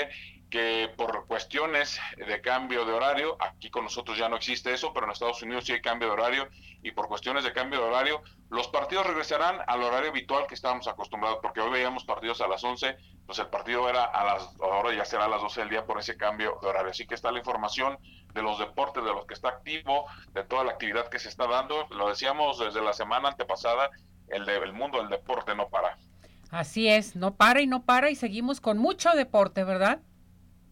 que 0.50 0.90
por 0.97 1.26
cuestiones 1.26 1.99
de 2.16 2.40
cambio 2.40 2.85
de 2.85 2.92
horario, 2.92 3.37
aquí 3.40 3.68
con 3.71 3.85
nosotros 3.85 4.16
ya 4.16 4.28
no 4.28 4.37
existe 4.37 4.73
eso, 4.73 4.92
pero 4.92 5.06
en 5.06 5.12
Estados 5.12 5.42
Unidos 5.42 5.64
sí 5.64 5.73
hay 5.73 5.80
cambio 5.80 6.09
de 6.09 6.14
horario, 6.14 6.49
y 6.83 6.92
por 6.92 7.09
cuestiones 7.09 7.42
de 7.42 7.52
cambio 7.52 7.80
de 7.80 7.87
horario, 7.87 8.23
los 8.49 8.68
partidos 8.68 9.06
regresarán 9.06 9.59
al 9.66 9.83
horario 9.83 10.11
habitual 10.11 10.47
que 10.47 10.54
estábamos 10.54 10.87
acostumbrados, 10.87 11.40
porque 11.42 11.61
hoy 11.61 11.71
veíamos 11.71 12.04
partidos 12.04 12.40
a 12.40 12.49
las 12.49 12.62
11, 12.62 12.97
pues 13.26 13.40
el 13.40 13.49
partido 13.49 13.88
era 13.88 14.04
a 14.04 14.25
las, 14.25 14.54
ahora 14.61 14.95
ya 14.95 15.04
será 15.04 15.25
a 15.25 15.28
las 15.28 15.42
12 15.42 15.62
del 15.62 15.71
día 15.71 15.85
por 15.85 15.99
ese 15.99 16.16
cambio 16.16 16.59
de 16.62 16.68
horario. 16.68 16.92
Así 16.92 17.06
que 17.06 17.16
está 17.16 17.33
la 17.33 17.40
información 17.40 17.99
de 18.33 18.42
los 18.42 18.59
deportes, 18.59 19.02
de 19.02 19.12
los 19.12 19.26
que 19.26 19.35
está 19.35 19.49
activo, 19.49 20.06
de 20.30 20.45
toda 20.45 20.62
la 20.62 20.73
actividad 20.73 21.09
que 21.09 21.18
se 21.18 21.28
está 21.28 21.49
dando. 21.49 21.88
Lo 21.90 22.09
decíamos 22.09 22.61
desde 22.61 22.80
la 22.80 22.92
semana 22.92 23.30
antepasada, 23.30 23.90
el, 24.28 24.45
de, 24.47 24.56
el 24.59 24.73
mundo 24.73 24.99
del 24.99 25.09
deporte 25.09 25.56
no 25.56 25.68
para. 25.68 25.99
Así 26.56 26.88
es, 26.88 27.16
no 27.16 27.36
para 27.36 27.60
y 27.60 27.66
no 27.66 27.84
para 27.84 28.08
y 28.08 28.16
seguimos 28.16 28.62
con 28.62 28.78
mucho 28.78 29.10
deporte, 29.10 29.62
¿verdad? 29.62 30.00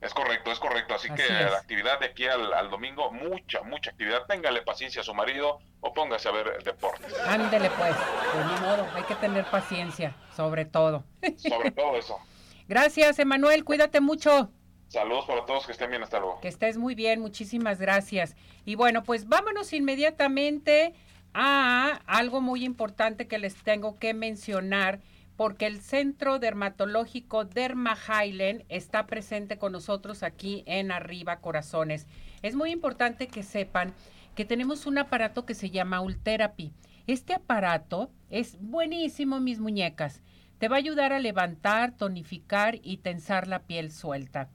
Es 0.01 0.15
correcto, 0.15 0.51
es 0.51 0.59
correcto. 0.59 0.95
Así, 0.95 1.11
que 1.11 1.29
la 1.29 1.59
actividad 1.59 2.01
de 2.01 2.07
aquí 2.07 2.27
al, 2.27 2.71
domingo, 2.71 3.11
mucha, 3.13 3.63
mucha 3.63 3.91
actividad. 3.91 4.25
Téngale 4.27 4.63
paciencia 4.63 5.03
a 5.03 5.05
su 5.05 5.13
marido 5.13 5.59
o 5.81 5.93
póngase 5.93 6.29
a 6.29 6.33
ver 6.33 6.63
deporte. 6.65 7.05
Ándele 7.27 7.69
pues, 7.71 7.95
de 7.95 8.45
mi 8.45 8.61
modo, 8.67 8.87
hay 8.95 9.03
que 9.03 9.15
tener 9.17 9.45
paciencia, 9.51 10.17
sobre 10.35 10.65
todo. 10.65 11.05
Sobre 11.37 11.71
todo 11.71 11.99
eso. 11.99 12.19
Gracias, 12.69 13.19
Emanuel, 13.19 13.63
cuídate 13.65 14.01
mucho. 14.01 14.51
Saludos 14.89 15.27
para 15.27 15.45
todos, 15.45 15.67
que 15.67 15.73
estén 15.73 15.91
bien, 15.91 16.03
hasta 16.03 16.19
luego. 16.19 16.41
Que 16.41 16.49
estés 16.49 16.79
muy 16.79 16.95
bien, 16.95 17.21
muchísimas 17.21 17.79
gracias. 17.79 18.37
Y 18.65 18.75
bueno, 18.75 19.03
pues 19.03 19.29
vámonos 19.29 19.75
inmediatamente 19.75 20.95
a 21.35 22.01
algo 22.07 22.41
muy 22.41 22.65
importante 22.65 23.27
que 23.27 23.37
les 23.37 23.55
tengo 23.57 23.99
que 23.99 24.15
mencionar 24.15 25.01
porque 25.37 25.67
el 25.67 25.81
Centro 25.81 26.39
Dermatológico 26.39 27.45
Derma 27.45 27.97
Highland 27.97 28.65
está 28.69 29.07
presente 29.07 29.59
con 29.59 29.73
nosotros 29.73 30.23
aquí 30.23 30.63
en 30.67 30.93
Arriba 30.93 31.41
Corazones. 31.41 32.07
Es 32.43 32.55
muy 32.55 32.71
importante 32.71 33.27
que 33.27 33.43
sepan 33.43 33.93
que 34.35 34.45
tenemos 34.45 34.87
un 34.87 34.99
aparato 34.99 35.45
que 35.45 35.55
se 35.55 35.71
llama 35.71 36.01
Ultherapy. 36.01 36.73
Este 37.07 37.35
aparato 37.35 38.11
es 38.31 38.59
buenísimo, 38.61 39.41
mis 39.41 39.61
muñecas. 39.61 40.23
Te 40.59 40.69
va 40.69 40.77
a 40.77 40.79
ayudar 40.79 41.13
a 41.13 41.19
levantar, 41.19 41.97
tonificar 41.97 42.79
y 42.83 42.99
tensar 42.99 43.49
la 43.49 43.61
piel 43.61 43.91
suelta. 43.91 44.49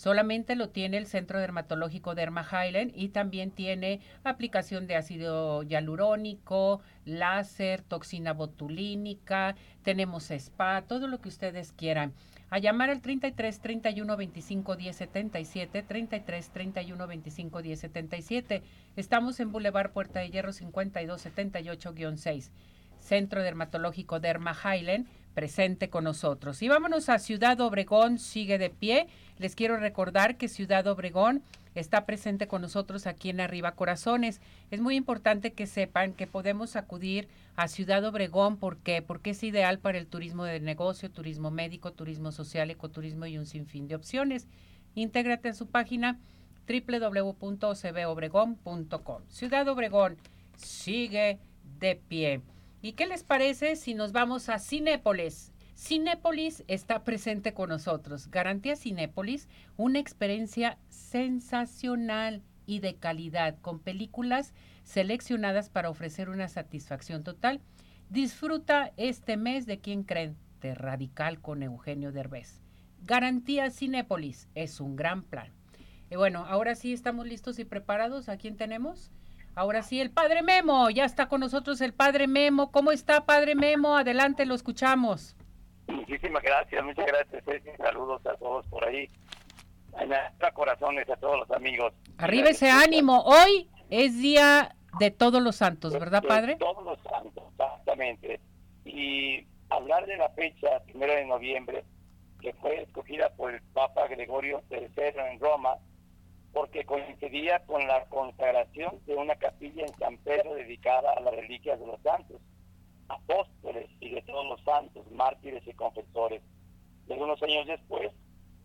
Solamente 0.00 0.56
lo 0.56 0.70
tiene 0.70 0.96
el 0.96 1.06
Centro 1.06 1.38
Dermatológico 1.38 2.14
Derma 2.14 2.42
Highland 2.42 2.90
y 2.94 3.10
también 3.10 3.50
tiene 3.50 4.00
aplicación 4.24 4.86
de 4.86 4.96
ácido 4.96 5.62
hialurónico, 5.62 6.80
láser, 7.04 7.82
toxina 7.82 8.32
botulínica, 8.32 9.56
tenemos 9.82 10.30
spa, 10.30 10.80
todo 10.88 11.06
lo 11.06 11.20
que 11.20 11.28
ustedes 11.28 11.72
quieran. 11.72 12.14
A 12.48 12.58
llamar 12.58 12.88
al 12.88 13.02
33 13.02 13.60
31 13.60 14.16
25 14.16 14.76
10 14.76 14.96
77, 14.96 15.82
33 15.82 16.48
31 16.48 17.06
25 17.06 17.60
10 17.60 17.80
77. 17.80 18.62
Estamos 18.96 19.38
en 19.38 19.52
Boulevard 19.52 19.92
Puerta 19.92 20.20
de 20.20 20.30
Hierro 20.30 20.54
52 20.54 21.26
78-6. 21.26 22.48
Centro 23.00 23.42
Dermatológico 23.42 24.18
Derma 24.18 24.54
Highland 24.54 25.08
presente 25.34 25.90
con 25.90 26.04
nosotros. 26.04 26.62
Y 26.62 26.68
vámonos 26.68 27.08
a 27.08 27.18
Ciudad 27.18 27.60
Obregón, 27.60 28.18
sigue 28.18 28.58
de 28.58 28.70
pie. 28.70 29.06
Les 29.38 29.54
quiero 29.54 29.76
recordar 29.76 30.36
que 30.36 30.48
Ciudad 30.48 30.86
Obregón 30.86 31.42
está 31.74 32.04
presente 32.04 32.48
con 32.48 32.62
nosotros 32.62 33.06
aquí 33.06 33.30
en 33.30 33.40
Arriba 33.40 33.72
Corazones. 33.72 34.40
Es 34.70 34.80
muy 34.80 34.96
importante 34.96 35.52
que 35.52 35.66
sepan 35.66 36.12
que 36.12 36.26
podemos 36.26 36.76
acudir 36.76 37.28
a 37.56 37.68
Ciudad 37.68 38.04
Obregón. 38.04 38.56
¿Por 38.56 38.78
qué? 38.78 39.02
Porque 39.02 39.30
es 39.30 39.42
ideal 39.42 39.78
para 39.78 39.98
el 39.98 40.06
turismo 40.06 40.44
de 40.44 40.60
negocio, 40.60 41.10
turismo 41.10 41.50
médico, 41.50 41.92
turismo 41.92 42.32
social, 42.32 42.70
ecoturismo 42.70 43.26
y 43.26 43.38
un 43.38 43.46
sinfín 43.46 43.88
de 43.88 43.94
opciones. 43.94 44.48
Intégrate 44.94 45.50
a 45.50 45.54
su 45.54 45.68
página 45.68 46.18
www.ocbobregón.com. 46.68 49.22
Ciudad 49.28 49.68
Obregón 49.68 50.16
sigue 50.56 51.38
de 51.78 51.96
pie. 51.96 52.42
¿Y 52.82 52.92
qué 52.92 53.06
les 53.06 53.24
parece 53.24 53.76
si 53.76 53.94
nos 53.94 54.12
vamos 54.12 54.48
a 54.48 54.58
Cinépolis? 54.58 55.52
Cinépolis 55.76 56.64
está 56.66 57.04
presente 57.04 57.52
con 57.52 57.68
nosotros. 57.68 58.30
Garantía 58.30 58.74
Cinépolis, 58.74 59.48
una 59.76 59.98
experiencia 59.98 60.78
sensacional 60.88 62.42
y 62.64 62.80
de 62.80 62.96
calidad, 62.96 63.58
con 63.60 63.80
películas 63.80 64.54
seleccionadas 64.84 65.68
para 65.68 65.90
ofrecer 65.90 66.30
una 66.30 66.48
satisfacción 66.48 67.22
total. 67.22 67.60
Disfruta 68.08 68.92
este 68.96 69.36
mes 69.36 69.66
de 69.66 69.80
quien 69.80 70.02
creen, 70.02 70.38
de 70.62 70.74
Radical 70.74 71.40
con 71.40 71.62
Eugenio 71.62 72.12
Derbez. 72.12 72.62
Garantía 73.02 73.70
Cinépolis 73.70 74.48
es 74.54 74.80
un 74.80 74.96
gran 74.96 75.22
plan. 75.22 75.52
Y 76.10 76.16
bueno, 76.16 76.46
ahora 76.46 76.74
sí 76.74 76.94
estamos 76.94 77.26
listos 77.26 77.58
y 77.58 77.66
preparados. 77.66 78.30
¿A 78.30 78.38
quién 78.38 78.56
tenemos? 78.56 79.10
Ahora 79.60 79.82
sí, 79.82 80.00
el 80.00 80.10
padre 80.10 80.42
Memo, 80.42 80.88
ya 80.88 81.04
está 81.04 81.28
con 81.28 81.40
nosotros 81.40 81.82
el 81.82 81.92
padre 81.92 82.26
Memo. 82.26 82.72
¿Cómo 82.72 82.92
está, 82.92 83.26
padre 83.26 83.54
Memo? 83.54 83.94
Adelante, 83.94 84.46
lo 84.46 84.54
escuchamos. 84.54 85.36
Muchísimas 85.86 86.42
gracias, 86.42 86.82
muchas 86.82 87.04
gracias. 87.04 87.44
Saludos 87.76 88.24
a 88.24 88.38
todos 88.38 88.66
por 88.68 88.88
ahí. 88.88 89.10
A 90.40 90.50
corazones 90.52 91.06
a 91.10 91.16
todos 91.16 91.40
los 91.40 91.50
amigos. 91.50 91.92
Arriba 92.16 92.48
ese 92.48 92.70
ánimo. 92.70 93.22
Hoy 93.26 93.68
es 93.90 94.16
día 94.22 94.76
de 94.98 95.10
todos 95.10 95.42
los 95.42 95.56
santos, 95.56 95.92
¿verdad, 95.92 96.22
padre? 96.26 96.56
todos 96.56 96.82
los 96.82 96.98
santos, 97.02 97.44
exactamente. 97.50 98.40
Y 98.86 99.46
hablar 99.68 100.06
de 100.06 100.16
la 100.16 100.30
fecha, 100.30 100.80
primero 100.86 101.12
de 101.12 101.26
noviembre, 101.26 101.84
que 102.40 102.54
fue 102.54 102.80
escogida 102.80 103.28
por 103.36 103.52
el 103.52 103.60
Papa 103.74 104.08
Gregorio 104.08 104.62
III 104.70 105.20
en 105.30 105.38
Roma, 105.38 105.76
porque 106.52 106.84
coincidía 106.84 107.60
con 107.66 107.86
la 107.86 108.04
consagración 108.06 109.00
de 109.06 109.14
una 109.14 109.36
capilla 109.36 109.84
en 109.84 109.96
San 109.98 110.16
Pedro 110.18 110.54
dedicada 110.54 111.12
de 111.78 111.86
los 111.86 112.00
santos, 112.02 112.40
apóstoles 113.08 113.90
y 114.00 114.10
de 114.10 114.22
todos 114.22 114.46
los 114.46 114.62
santos, 114.64 115.10
mártires 115.10 115.66
y 115.66 115.72
confesores. 115.74 116.42
Y 117.08 117.12
algunos 117.12 117.42
años 117.42 117.66
después, 117.66 118.12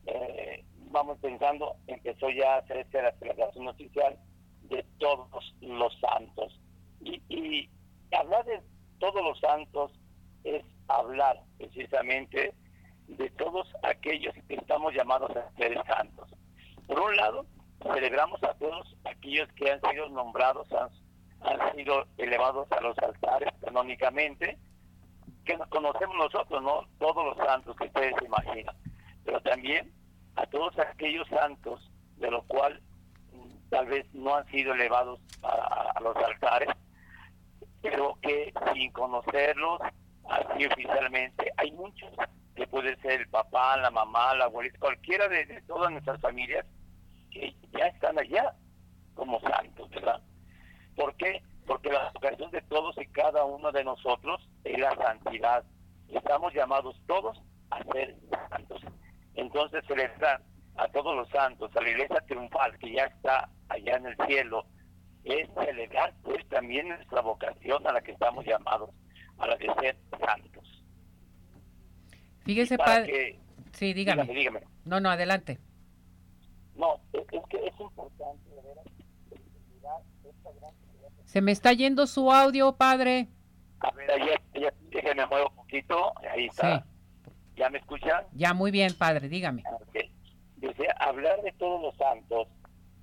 eh, 0.06 0.64
vamos 0.92 1.18
pensando, 1.20 1.76
empezó 1.88 2.30
ya 2.30 2.56
a 2.56 2.58
hacerse 2.60 3.02
la 3.02 3.12
celebración 3.18 3.68
oficial 3.68 4.18
de 4.64 4.84
todos 5.00 5.54
los 5.62 6.00
santos. 6.00 6.60
Y, 7.02 7.22
y 7.30 7.70
hablar 8.16 8.46
de 8.46 8.62
todos 9.00 9.24
los 9.24 9.40
santos 9.40 9.92
es 10.44 10.64
hablar 10.88 11.42
precisamente 11.58 12.54
de 13.08 13.30
todos 13.32 13.68
aquellos 13.84 14.34
que 14.48 14.56
estamos 14.56 14.94
llamados 14.94 15.36
a 15.36 15.52
ser 15.58 15.84
santos. 15.86 16.30
Por 16.88 17.00
un 17.00 17.16
lado, 17.16 17.46
celebramos 17.94 18.42
a 18.44 18.54
todos 18.56 18.96
aquellos 19.06 19.52
que 19.54 19.72
han 19.72 19.82
sido 19.90 20.10
nombrados, 20.10 20.68
han, 20.74 20.90
sido 21.76 22.06
elevados 22.18 22.72
a 22.72 22.82
los 22.82 22.98
altares 23.00 23.54
canónicamente, 23.62 24.58
que 25.44 25.58
nos 25.58 25.68
conocemos 25.70 26.16
nosotros, 26.18 26.62
¿no? 26.64 26.88
Todos 26.98 27.24
los 27.26 27.38
santos 27.38 27.76
que 27.78 27.86
ustedes 27.86 28.16
se 28.20 28.26
imaginan, 28.26 28.76
pero 29.24 29.40
también 29.42 29.92
a 30.36 30.46
todos 30.48 30.78
aquellos 30.80 31.28
santos 31.28 31.92
de 32.18 32.32
los 32.32 32.44
cuales 32.46 32.82
mm, 33.32 33.70
tal 33.70 33.86
vez 33.88 34.06
no 34.14 34.36
han 34.36 34.46
sido 34.48 34.74
elevados 34.74 35.20
a, 35.44 36.00
los 36.02 36.16
altares, 36.18 36.70
pero 37.82 38.18
que 38.22 38.52
sin 38.74 38.92
conocerlos 38.92 39.82
así 40.30 40.66
oficialmente, 40.66 41.52
hay 41.58 41.72
muchos 41.72 42.10
que 42.56 42.66
puede 42.68 42.96
ser 42.98 43.22
el 43.22 43.30
papá, 43.30 43.78
la 43.78 43.92
mamá, 43.92 44.34
la 44.34 44.46
abuelita, 44.46 44.80
cualquiera 44.80 45.28
de 45.28 45.62
todas 45.68 45.92
nuestras 45.92 46.20
familias 46.22 46.66
que 47.36 47.54
ya 47.78 47.88
están 47.88 48.18
allá 48.18 48.56
como 49.14 49.40
santos, 49.42 49.90
¿verdad? 49.90 50.22
¿Por 50.96 51.16
qué? 51.16 51.42
Porque 51.68 51.92
la 51.92 52.12
vocación 52.14 52.50
de 52.52 52.62
todos 52.62 52.96
y 52.98 53.06
cada 53.08 53.44
uno 53.44 53.72
de 53.72 53.84
nosotros 53.84 54.48
es 54.64 54.80
la 54.80 54.96
santidad. 54.96 55.64
Estamos 56.08 56.54
llamados 56.54 56.96
todos 57.08 57.42
a 57.72 57.84
ser 57.92 58.16
santos. 58.50 58.82
Entonces 59.34 59.84
celebrar 59.88 60.42
a 60.78 60.88
todos 60.90 61.16
los 61.16 61.30
santos, 61.30 61.76
a 61.76 61.82
la 61.82 61.90
iglesia 61.90 62.22
triunfal 62.28 62.78
que 62.80 62.94
ya 62.94 63.06
está 63.06 63.50
allá 63.70 63.98
en 63.98 64.06
el 64.06 64.18
cielo, 64.28 64.66
es 65.26 65.50
celebrar 65.54 66.14
pues 66.24 66.48
también 66.50 66.90
nuestra 66.90 67.22
vocación 67.22 67.86
a 67.88 67.92
la 67.92 68.02
que 68.02 68.12
estamos 68.12 68.46
llamados, 68.46 68.92
a 69.40 69.48
la 69.48 69.58
de 69.58 69.74
ser 69.82 69.98
santos. 70.20 70.84
Fíjese, 72.66 72.78
padre. 72.78 73.40
Sí, 73.74 73.94
dígame. 73.94 74.26
dígame. 74.26 74.62
No, 74.86 75.00
no, 75.00 75.10
adelante. 75.10 75.60
No, 76.76 77.00
es, 77.14 77.24
que 77.50 77.58
es 77.58 77.80
importante, 77.80 78.42
Se 81.26 81.42
me 81.42 81.52
está 81.52 81.74
yendo 81.74 82.08
su 82.08 82.32
audio, 82.32 82.76
padre. 82.76 83.28
A 83.80 83.92
ver, 83.92 84.12
ahí, 84.12 84.30
déjeme 84.90 85.26
muevo 85.28 85.50
un 85.50 85.56
poquito, 85.56 86.14
ahí 86.30 86.46
está. 86.46 86.86
¿Ya 87.56 87.70
me 87.70 87.78
escuchan? 87.78 88.26
Ya, 88.34 88.54
muy 88.54 88.72
bien, 88.72 88.94
padre, 88.98 89.30
dígame. 89.30 89.64
Okay. 89.90 90.12
Dice, 90.58 90.88
hablar 91.00 91.42
de 91.42 91.52
todos 91.54 91.82
los 91.82 91.96
santos 91.96 92.48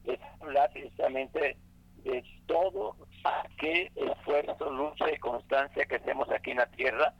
es 0.04 0.18
hablar 0.40 0.70
precisamente 0.72 1.56
de 2.04 2.24
todo 2.46 2.96
aquel 3.24 3.90
esfuerzo, 3.94 4.70
lucha 4.70 5.10
y 5.10 5.18
constancia 5.18 5.86
que 5.86 5.96
hacemos 5.96 6.28
aquí 6.30 6.50
en 6.50 6.58
la 6.58 6.66
tierra 6.66 7.14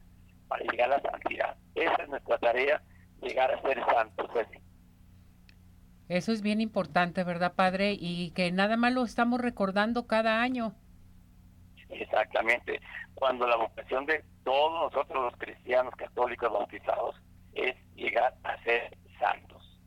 para 0.52 0.70
llegar 0.70 0.92
a 0.92 0.96
la 0.96 1.10
santidad. 1.10 1.56
Esa 1.74 2.02
es 2.02 2.08
nuestra 2.08 2.38
tarea, 2.38 2.82
llegar 3.22 3.50
a 3.52 3.62
ser 3.62 3.82
santos. 3.86 4.30
Pues. 4.32 4.46
Eso 6.08 6.32
es 6.32 6.42
bien 6.42 6.60
importante, 6.60 7.24
¿verdad, 7.24 7.54
padre? 7.54 7.96
Y 7.98 8.32
que 8.32 8.52
nada 8.52 8.76
más 8.76 8.92
lo 8.92 9.02
estamos 9.04 9.40
recordando 9.40 10.06
cada 10.06 10.42
año. 10.42 10.74
Exactamente. 11.88 12.80
Cuando 13.14 13.46
la 13.46 13.56
vocación 13.56 14.04
de 14.04 14.24
todos 14.44 14.92
nosotros 14.92 15.24
los 15.24 15.36
cristianos 15.38 15.94
católicos 15.96 16.52
bautizados 16.52 17.16
es 17.54 17.74
llegar 17.94 18.34
a 18.44 18.62
ser 18.62 18.96
santos. 19.18 19.80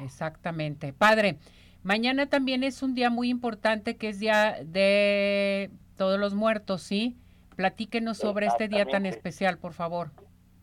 Exactamente. 0.00 0.92
Padre, 0.92 1.38
mañana 1.84 2.28
también 2.28 2.64
es 2.64 2.82
un 2.82 2.94
día 2.94 3.10
muy 3.10 3.28
importante 3.28 3.96
que 3.96 4.08
es 4.08 4.18
día 4.18 4.58
de 4.64 5.70
todos 5.96 6.18
los 6.18 6.34
muertos, 6.34 6.82
¿sí? 6.82 7.18
Platíquenos 7.58 8.18
sobre 8.18 8.46
este 8.46 8.68
día 8.68 8.86
tan 8.86 9.04
especial, 9.04 9.58
por 9.58 9.72
favor. 9.72 10.12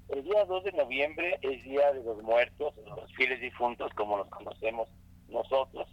El 0.07 0.23
día 0.23 0.45
2 0.45 0.63
de 0.63 0.71
noviembre 0.71 1.37
es 1.41 1.61
Día 1.65 1.91
de 1.91 2.01
los 2.01 2.23
Muertos, 2.23 2.73
los 2.85 3.13
fieles 3.15 3.41
difuntos, 3.41 3.91
como 3.95 4.15
los 4.15 4.29
conocemos 4.29 4.87
nosotros 5.27 5.89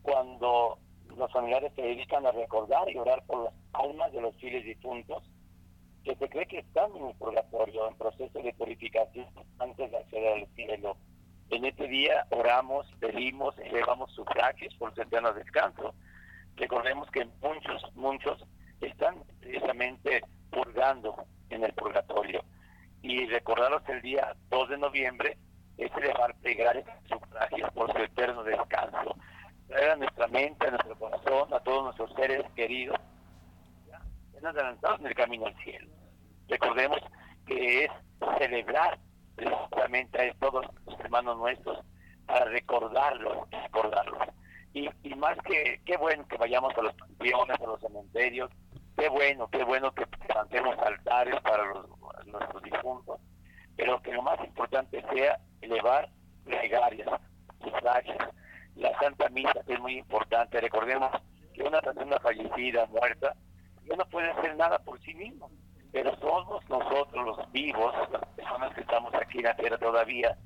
cuando 0.00 0.78
los 1.18 1.30
familiares 1.32 1.70
se 1.76 1.82
dedican 1.82 2.24
a 2.24 2.32
recordar 2.32 2.90
y 2.90 2.96
orar 2.96 3.22
por 3.26 3.44
las 3.44 3.52
almas 3.74 4.10
de 4.10 4.22
los 4.22 4.34
fieles 4.36 4.64
difuntos 4.64 5.22
que 6.02 6.16
se 6.16 6.30
cree 6.30 6.46
que 6.46 6.60
están 6.60 6.96
en 6.96 7.08
el 7.08 7.14
purgatorio, 7.16 7.86
en 7.86 7.98
proceso 7.98 8.40
de 8.40 8.54
purificación 8.54 9.26
antes 9.58 9.90
de 9.90 9.98
acceder 9.98 10.32
al 10.32 10.46
cielo. 10.54 10.96
En 11.50 11.66
este 11.66 11.86
día 11.88 12.26
oramos, 12.30 12.86
pedimos, 13.00 13.54
elevamos 13.58 14.10
sufragios 14.12 14.74
por 14.76 14.94
su 14.94 15.02
eterno 15.02 15.30
descanso. 15.34 15.94
Recordemos 16.56 17.10
que 17.10 17.26
muchos, 17.42 17.82
muchos 17.94 18.42
están 18.80 19.22
precisamente 19.40 20.22
purgando 20.50 21.26
en 21.50 21.64
el 21.64 21.72
purgatorio. 21.72 22.44
Y 23.02 23.26
recordarlos 23.26 23.82
el 23.88 24.02
día 24.02 24.34
2 24.50 24.70
de 24.70 24.78
noviembre 24.78 25.38
es 25.76 25.90
elevar 25.96 26.34
plegarias 26.36 26.86
sufragios 27.08 27.70
por 27.72 27.92
su 27.92 27.98
eterno 27.98 28.42
descanso. 28.42 29.16
Traer 29.68 29.90
a 29.90 29.96
nuestra 29.96 30.26
mente, 30.28 30.66
a 30.66 30.70
nuestro 30.70 30.98
corazón, 30.98 31.54
a 31.54 31.60
todos 31.60 31.84
nuestros 31.84 32.12
seres 32.14 32.44
queridos, 32.56 32.98
ya, 33.86 34.48
adelantados 34.48 35.00
en 35.00 35.06
el 35.06 35.14
camino 35.14 35.46
al 35.46 35.56
cielo. 35.62 35.88
Recordemos 36.48 36.98
que 37.46 37.84
es 37.84 37.90
celebrar 38.38 38.98
precisamente 39.36 40.20
a 40.20 40.34
todos 40.34 40.66
los 40.86 41.00
hermanos 41.00 41.38
nuestros 41.38 41.84
para 42.26 42.44
recordarlos, 42.46 43.48
recordarlos. 43.50 44.28
Y, 44.74 44.88
y 45.02 45.14
más 45.14 45.38
que, 45.44 45.80
qué 45.84 45.96
bueno 45.96 46.26
que 46.28 46.36
vayamos 46.36 46.76
a 46.76 46.82
los 46.82 46.94
panteones, 46.94 47.60
a 47.60 47.66
los 47.66 47.80
cementerios, 47.80 48.50
qué 48.98 49.08
bueno, 49.08 49.48
qué 49.48 49.62
bueno 49.62 49.92
que 49.92 50.04
levantemos 50.28 50.76
altares 50.78 51.40
para 51.42 51.64
los, 51.66 51.86
nuestros 52.26 52.62
difuntos, 52.62 53.20
pero 53.76 54.02
que 54.02 54.12
lo 54.12 54.22
más 54.22 54.40
importante 54.44 55.04
sea 55.14 55.38
elevar 55.60 56.08
plegarias, 56.44 57.08
sufragios. 57.62 58.18
La 58.74 58.96
Santa 58.98 59.28
Misa 59.30 59.60
es 59.66 59.80
muy 59.80 59.98
importante. 59.98 60.60
Recordemos 60.60 61.10
que 61.54 61.62
una 61.62 61.80
persona 61.80 62.18
fallecida, 62.18 62.86
muerta, 62.86 63.34
ya 63.84 63.96
no 63.96 64.04
puede 64.06 64.30
hacer 64.30 64.56
nada 64.56 64.78
por 64.80 65.00
sí 65.02 65.14
mismo, 65.14 65.50
pero 65.92 66.16
somos 66.16 66.68
nosotros 66.68 67.24
los 67.24 67.52
vivos, 67.52 67.94
las 68.10 68.24
personas 68.36 68.74
que 68.74 68.80
estamos 68.80 69.14
aquí 69.14 69.38
en 69.38 69.44
la 69.44 69.56
tierra 69.56 69.78
todavía, 69.78 70.36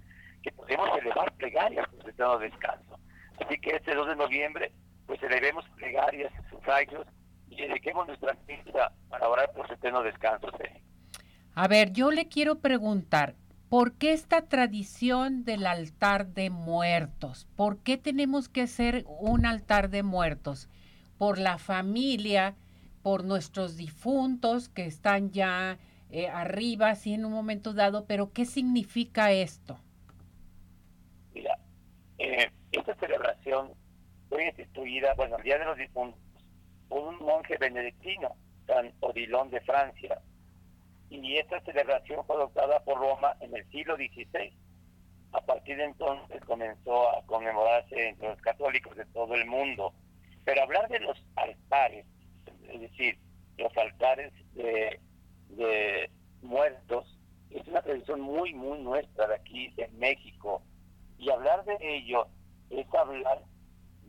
que 0.42 0.52
podemos 0.52 0.88
elevar 0.98 1.32
plegarias 1.32 1.88
eterno 2.06 2.38
descanso. 2.38 2.98
Así 3.44 3.58
que 3.58 3.76
este 3.76 3.94
2 3.94 4.08
de 4.08 4.16
noviembre, 4.16 4.72
pues 5.06 5.22
elevemos 5.22 5.68
plegarias, 5.76 6.32
sufragios 6.50 7.06
y 7.52 7.56
dediquemos 7.56 8.06
nuestra 8.06 8.36
misa 8.48 8.92
para 9.08 9.28
orar 9.28 9.52
por 9.52 9.66
su 9.66 9.74
eterno 9.74 10.02
descanso. 10.02 10.48
A 11.54 11.68
ver, 11.68 11.92
yo 11.92 12.10
le 12.10 12.28
quiero 12.28 12.60
preguntar, 12.60 13.34
¿por 13.68 13.92
qué 13.92 14.12
esta 14.12 14.48
tradición 14.48 15.44
del 15.44 15.66
altar 15.66 16.28
de 16.28 16.48
muertos? 16.48 17.46
¿Por 17.56 17.78
qué 17.82 17.98
tenemos 17.98 18.48
que 18.48 18.62
hacer 18.62 19.04
un 19.06 19.44
altar 19.44 19.90
de 19.90 20.02
muertos? 20.02 20.70
¿Por 21.18 21.38
la 21.38 21.58
familia? 21.58 22.56
¿Por 23.02 23.24
nuestros 23.24 23.76
difuntos 23.76 24.68
que 24.68 24.86
están 24.86 25.30
ya 25.30 25.78
eh, 26.10 26.28
arriba, 26.28 26.90
así 26.90 27.12
en 27.12 27.24
un 27.26 27.32
momento 27.32 27.74
dado? 27.74 28.06
Pero 28.06 28.32
¿qué 28.32 28.46
significa 28.46 29.30
esto? 29.32 29.78
Mira, 31.34 31.58
eh, 32.18 32.50
esta 32.70 32.94
celebración 32.94 33.72
fue 34.30 34.46
instituida, 34.46 35.12
bueno, 35.14 35.36
el 35.36 35.42
Día 35.42 35.58
de 35.58 35.66
los 35.66 35.76
Difuntos, 35.76 36.21
un 36.92 37.18
monje 37.18 37.56
benedictino, 37.58 38.34
San 38.66 38.92
Odilon 39.00 39.50
de 39.50 39.60
Francia, 39.62 40.20
y 41.10 41.36
esta 41.36 41.60
celebración 41.60 42.24
fue 42.26 42.36
adoptada 42.36 42.80
por 42.80 42.98
Roma 42.98 43.36
en 43.40 43.54
el 43.54 43.68
siglo 43.70 43.96
XVI. 43.96 44.52
A 45.32 45.40
partir 45.42 45.76
de 45.76 45.84
entonces 45.84 46.42
comenzó 46.44 47.10
a 47.10 47.22
conmemorarse 47.26 48.08
entre 48.08 48.28
los 48.28 48.40
católicos 48.40 48.96
de 48.96 49.04
todo 49.06 49.34
el 49.34 49.46
mundo. 49.46 49.92
Pero 50.44 50.62
hablar 50.62 50.88
de 50.88 51.00
los 51.00 51.22
altares, 51.36 52.06
es 52.68 52.80
decir, 52.80 53.18
los 53.58 53.76
altares 53.76 54.32
de, 54.54 55.00
de 55.50 56.10
muertos, 56.40 57.18
es 57.50 57.66
una 57.68 57.82
tradición 57.82 58.20
muy, 58.20 58.54
muy 58.54 58.78
nuestra 58.80 59.28
de 59.28 59.34
aquí 59.34 59.72
en 59.76 59.98
México. 59.98 60.62
Y 61.18 61.30
hablar 61.30 61.64
de 61.64 61.76
ello 61.80 62.26
es 62.70 62.86
hablar 62.94 63.42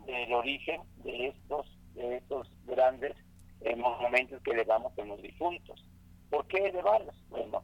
del 0.05 0.33
origen 0.33 0.81
de 1.03 1.27
estos, 1.27 1.67
de 1.93 2.17
estos 2.17 2.49
grandes 2.65 3.15
eh, 3.61 3.75
monumentos 3.75 4.41
que 4.43 4.51
elevamos 4.51 4.91
en 4.97 5.09
los 5.09 5.21
difuntos. 5.21 5.83
¿Por 6.29 6.47
qué 6.47 6.57
elevarlos? 6.57 7.15
Bueno, 7.29 7.63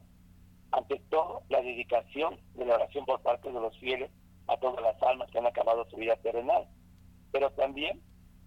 ante 0.72 1.00
todo, 1.10 1.42
la 1.48 1.60
dedicación 1.60 2.38
de 2.54 2.64
la 2.64 2.76
oración 2.76 3.04
por 3.04 3.20
parte 3.22 3.48
de 3.48 3.60
los 3.60 3.76
fieles 3.78 4.10
a 4.46 4.56
todas 4.56 4.82
las 4.82 5.02
almas 5.02 5.30
que 5.30 5.38
han 5.38 5.46
acabado 5.46 5.88
su 5.90 5.96
vida 5.96 6.16
terrenal. 6.16 6.66
Pero 7.32 7.50
también 7.50 8.00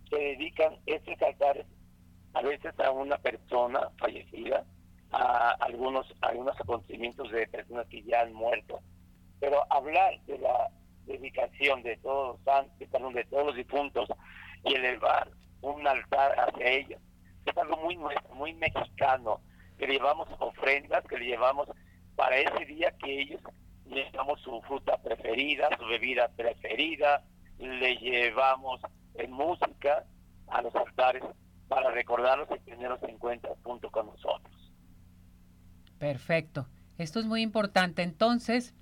se 0.10 0.17
dedican 0.17 0.78
estos 0.86 1.22
altares 1.22 1.65
a 2.34 2.41
veces 2.41 2.78
a 2.80 2.91
una 2.91 3.17
persona 3.17 3.89
fallecida, 4.00 4.65
a 5.12 5.52
algunos, 5.60 6.08
a 6.22 6.28
algunos 6.28 6.60
acontecimientos 6.60 7.32
de 7.32 7.48
personas 7.48 7.88
que 7.88 8.02
ya 8.04 8.22
han 8.22 8.34
muerto. 8.34 8.80
Pero 9.39 9.62
hablar 9.72 10.19
de 10.26 10.39
la 10.39 10.69
dedicación 11.06 11.84
de 11.84 11.98
todos 11.98 12.36
los 12.36 12.43
santos, 12.43 12.80
de 12.80 13.26
todos 13.26 13.48
los 13.48 13.56
difuntos 13.56 14.10
y 14.63 14.74
elevar 14.74 15.30
un 15.63 15.88
altar 15.88 16.39
hacia 16.39 16.67
ellos 16.67 17.02
es 17.45 17.58
algo 17.58 17.78
muy 17.78 17.97
muy 18.36 18.54
mexicano 18.54 19.41
que 19.78 19.88
le 19.88 19.93
llevamos 19.93 20.28
ofrendas, 20.39 21.04
que 21.06 21.17
le 21.17 21.26
llevamos 21.26 21.67
para 22.15 22.38
ese 22.38 22.65
día 22.65 22.91
que 23.04 23.21
ellos 23.21 23.41
le 23.86 24.04
llevamos 24.12 24.39
su 24.41 24.62
fruta 24.62 24.97
preferida, 24.97 25.69
su 25.78 25.86
bebida 25.86 26.30
preferida, 26.30 27.23
le 27.58 27.95
llevamos 27.97 28.82
en 29.15 29.32
música 29.32 30.06
a 30.47 30.62
los 30.62 30.73
altares 30.76 31.23
para 31.67 31.91
recordarlos 31.91 32.47
y 32.56 32.60
tenerlos 32.69 33.02
en 33.04 33.17
cuenta 33.17 33.49
junto 33.63 33.89
con 33.89 34.08
nosotros. 34.08 34.71
Perfecto. 35.97 36.67
Esto 36.97 37.19
es 37.19 37.26
muy 37.26 37.41
importante. 37.41 38.04
Entonces, 38.04 38.73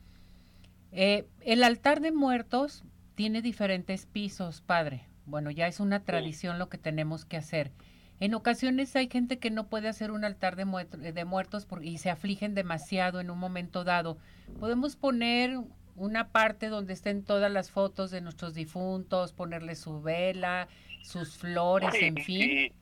eh, 0.92 1.28
el 1.42 1.64
altar 1.64 2.02
de 2.02 2.12
muertos 2.12 2.84
tiene 3.16 3.42
diferentes 3.42 4.06
pisos, 4.06 4.62
padre. 4.62 5.11
Bueno, 5.26 5.52
ya 5.52 5.68
es 5.68 5.80
una 5.80 6.04
tradición 6.04 6.60
lo 6.60 6.70
que 6.70 6.78
tenemos 6.78 7.26
que 7.26 7.38
hacer. 7.38 7.72
En 8.20 8.36
ocasiones 8.36 8.96
hay 8.96 9.10
gente 9.10 9.40
que 9.40 9.50
no 9.50 9.68
puede 9.68 9.88
hacer 9.88 10.12
un 10.12 10.24
altar 10.24 10.56
de, 10.56 11.12
de 11.12 11.26
muertos 11.26 11.68
y 11.82 11.98
se 11.98 12.12
afligen 12.12 12.54
demasiado 12.54 13.20
en 13.20 13.32
un 13.32 13.40
momento 13.40 13.84
dado. 13.84 14.18
Podemos 14.60 14.96
poner 14.96 15.58
una 15.96 16.30
parte 16.30 16.68
donde 16.68 16.94
estén 16.94 17.24
todas 17.24 17.52
las 17.52 17.72
fotos 17.72 18.12
de 18.12 18.22
nuestros 18.22 18.54
difuntos, 18.54 19.34
ponerle 19.34 19.76
su 19.76 20.02
vela, 20.02 20.68
sus 21.02 21.38
flores, 21.38 21.96
en 21.96 22.16
fin. 22.18 22.50
Sí. 22.50 22.74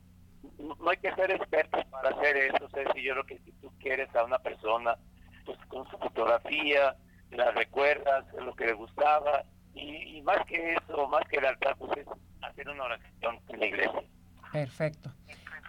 No 0.57 0.89
hay 0.89 0.97
que 0.97 1.13
ser 1.15 1.31
expertos 1.31 1.85
para 1.85 2.09
hacer 2.09 2.35
eso. 2.35 2.65
O 2.65 2.69
sea, 2.69 2.83
si 2.93 3.01
yo 3.01 3.15
lo 3.15 3.25
que 3.25 3.39
si 3.39 3.51
tú 3.61 3.71
quieres 3.79 4.13
a 4.15 4.25
una 4.25 4.39
persona, 4.39 4.97
pues 5.45 5.57
con 5.67 5.89
su 5.89 5.97
fotografía, 5.99 6.95
la 7.31 7.51
recuerdas, 7.51 8.25
lo 8.33 8.53
que 8.55 8.65
le 8.65 8.73
gustaba, 8.73 9.43
y, 9.73 10.17
y 10.17 10.21
más 10.21 10.45
que 10.47 10.73
eso, 10.73 11.07
más 11.07 11.25
que 11.29 11.37
el 11.37 11.45
altar, 11.45 11.77
pues 11.77 11.91
es 11.97 12.07
hacer 12.41 12.69
una 12.69 12.83
oración 12.83 13.39
en 13.49 13.59
la 13.59 13.65
iglesia. 13.65 14.03
Perfecto. 14.51 15.11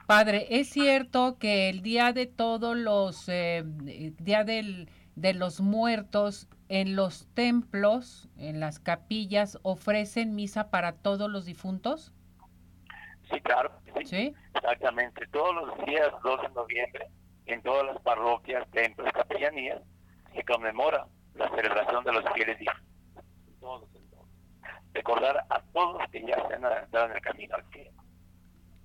Padre, 0.06 0.46
es 0.50 0.68
cierto 0.68 1.38
que 1.38 1.68
el 1.68 1.82
día 1.82 2.12
de 2.12 2.26
todos 2.26 2.76
los, 2.76 3.28
eh, 3.28 3.62
día 3.64 4.42
del, 4.44 4.88
de 5.14 5.34
los 5.34 5.60
muertos, 5.60 6.48
en 6.68 6.96
los 6.96 7.28
templos, 7.34 8.28
en 8.36 8.58
las 8.58 8.80
capillas, 8.80 9.58
ofrecen 9.62 10.34
misa 10.34 10.70
para 10.70 10.92
todos 10.92 11.30
los 11.30 11.44
difuntos. 11.44 12.12
Sí, 13.30 13.40
claro. 13.40 13.70
Sí. 14.04 14.34
Exactamente. 14.54 15.26
Todos 15.28 15.54
los 15.54 15.86
días 15.86 16.10
2 16.24 16.42
de 16.42 16.48
noviembre, 16.50 17.06
en 17.46 17.62
todas 17.62 17.86
las 17.86 18.02
parroquias, 18.02 18.68
templos, 18.70 19.12
capellanías, 19.12 19.80
se 20.34 20.42
conmemora 20.44 21.06
la 21.34 21.48
celebración 21.50 22.04
de 22.04 22.12
los 22.12 22.24
fieles 22.34 22.58
difuntos. 22.58 23.99
Recordar 24.92 25.46
a 25.48 25.60
todos 25.72 26.02
que 26.10 26.20
ya 26.22 26.36
se 26.48 26.54
han 26.54 26.64
adelantado 26.64 27.06
en 27.06 27.12
el 27.12 27.20
camino 27.20 27.54
al 27.54 27.64
cielo. 27.72 27.90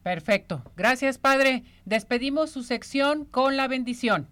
Perfecto. 0.03 0.61
Gracias, 0.75 1.17
Padre. 1.17 1.63
Despedimos 1.85 2.51
su 2.51 2.61
sección 2.61 3.25
con 3.25 3.57
la 3.57 3.67
bendición. 3.67 4.29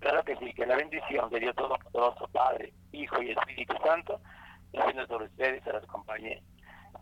Claro 0.00 0.24
que 0.24 0.36
sí, 0.36 0.52
que 0.54 0.64
la 0.64 0.76
bendición 0.76 1.28
de 1.30 1.40
Dios 1.40 1.54
Todopoderoso, 1.54 2.28
Padre, 2.28 2.72
Hijo 2.92 3.20
y 3.20 3.32
Espíritu 3.32 3.74
Santo, 3.84 4.20
descienda 4.72 5.06
sobre 5.06 5.26
ustedes 5.26 5.60
y 5.60 5.64
se 5.64 5.72
los 5.72 5.84
acompañe 5.84 6.42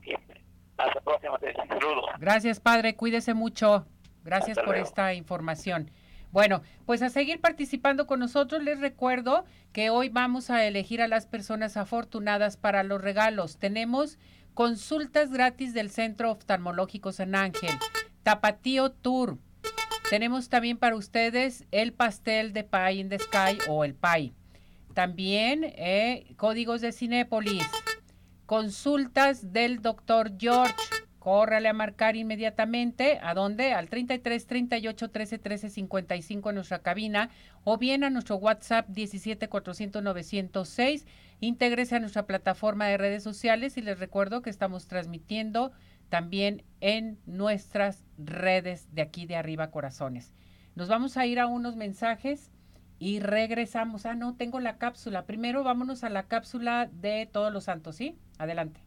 siempre. 0.03 0.43
Hasta 0.77 0.95
la 0.95 1.01
próxima, 1.03 1.39
te 1.39 1.55
saludo. 1.55 2.03
Gracias, 2.19 2.61
Padre. 2.61 2.97
Cuídese 2.97 3.35
mucho. 3.35 3.87
Gracias 4.25 4.59
por 4.59 4.77
esta 4.77 5.15
información. 5.15 5.91
Bueno, 6.35 6.63
pues 6.85 7.01
a 7.01 7.11
seguir 7.11 7.41
participando 7.41 8.09
con 8.09 8.19
nosotros, 8.19 8.61
les 8.61 8.81
recuerdo 8.81 9.45
que 9.73 9.91
hoy 9.91 10.09
vamos 10.09 10.51
a 10.51 10.65
elegir 10.65 11.01
a 11.01 11.07
las 11.07 11.27
personas 11.27 11.77
afortunadas 11.77 12.57
para 12.57 12.83
los 12.83 13.01
regalos. 13.01 13.57
Tenemos 13.57 14.19
Consultas 14.53 15.31
gratis 15.31 15.75
del 15.75 15.93
Centro 15.93 16.33
Oftalmológico 16.33 17.13
San 17.13 17.37
Ángel. 17.37 17.71
Tapatío 18.25 18.91
Tour. 18.91 19.39
Tenemos 20.11 20.49
también 20.49 20.77
para 20.77 20.97
ustedes 20.97 21.67
el 21.71 21.93
pastel 21.93 22.53
de 22.53 22.65
Pie 22.65 22.95
in 22.95 23.11
the 23.11 23.21
Sky 23.21 23.59
o 23.69 23.85
el 23.85 23.95
Pie. 23.95 24.33
También 24.93 25.63
eh, 25.63 26.35
códigos 26.37 26.81
de 26.81 26.91
Cinépolis. 26.91 27.65
consultas 28.47 29.53
del 29.53 29.83
doctor 29.83 30.33
George. 30.37 30.75
Córrale 31.25 31.71
a 31.71 31.73
marcar 31.73 32.17
inmediatamente. 32.17 33.19
¿A 33.23 33.33
dónde? 33.33 33.73
Al 33.73 33.89
33 33.89 34.47
38 34.47 35.11
13 35.11 35.39
13 35.39 35.71
55 35.71 36.51
en 36.51 36.55
nuestra 36.55 36.81
cabina 36.81 37.31
o 37.65 37.79
bien 37.79 38.05
a 38.05 38.11
nuestro 38.11 38.37
WhatsApp 38.37 38.87
17 38.91 39.49
400 39.49 40.03
906. 40.03 41.07
Intégrese 41.41 41.97
a 41.97 42.01
nuestra 42.01 42.27
plataforma 42.27 42.89
de 42.89 42.99
redes 42.99 43.23
sociales 43.23 43.79
y 43.79 43.81
les 43.81 43.99
recuerdo 43.99 44.43
que 44.43 44.51
estamos 44.51 44.87
transmitiendo 44.87 45.73
también 46.11 46.63
en 46.83 47.19
nuestras 47.25 48.05
redes 48.19 48.95
de 48.95 49.01
aquí 49.01 49.25
de 49.25 49.37
arriba 49.37 49.71
corazones. 49.71 50.35
Nos 50.75 50.91
vamos 50.91 51.17
a 51.17 51.25
ir 51.25 51.41
a 51.41 51.47
unos 51.47 51.75
mensajes 51.75 52.51
y 52.99 53.21
regresamos. 53.21 54.05
Ah, 54.05 54.15
no, 54.15 54.37
tengo 54.37 54.61
la 54.61 54.77
cápsula. 54.77 55.25
Primero 55.25 55.65
vámonos 55.65 56.05
a 56.05 56.11
la 56.11 56.25
cápsula 56.25 56.91
de 56.93 57.25
todos 57.33 57.51
los 57.51 57.65
santos, 57.65 57.97
¿sí? 57.97 58.19
Adelante. 58.37 58.83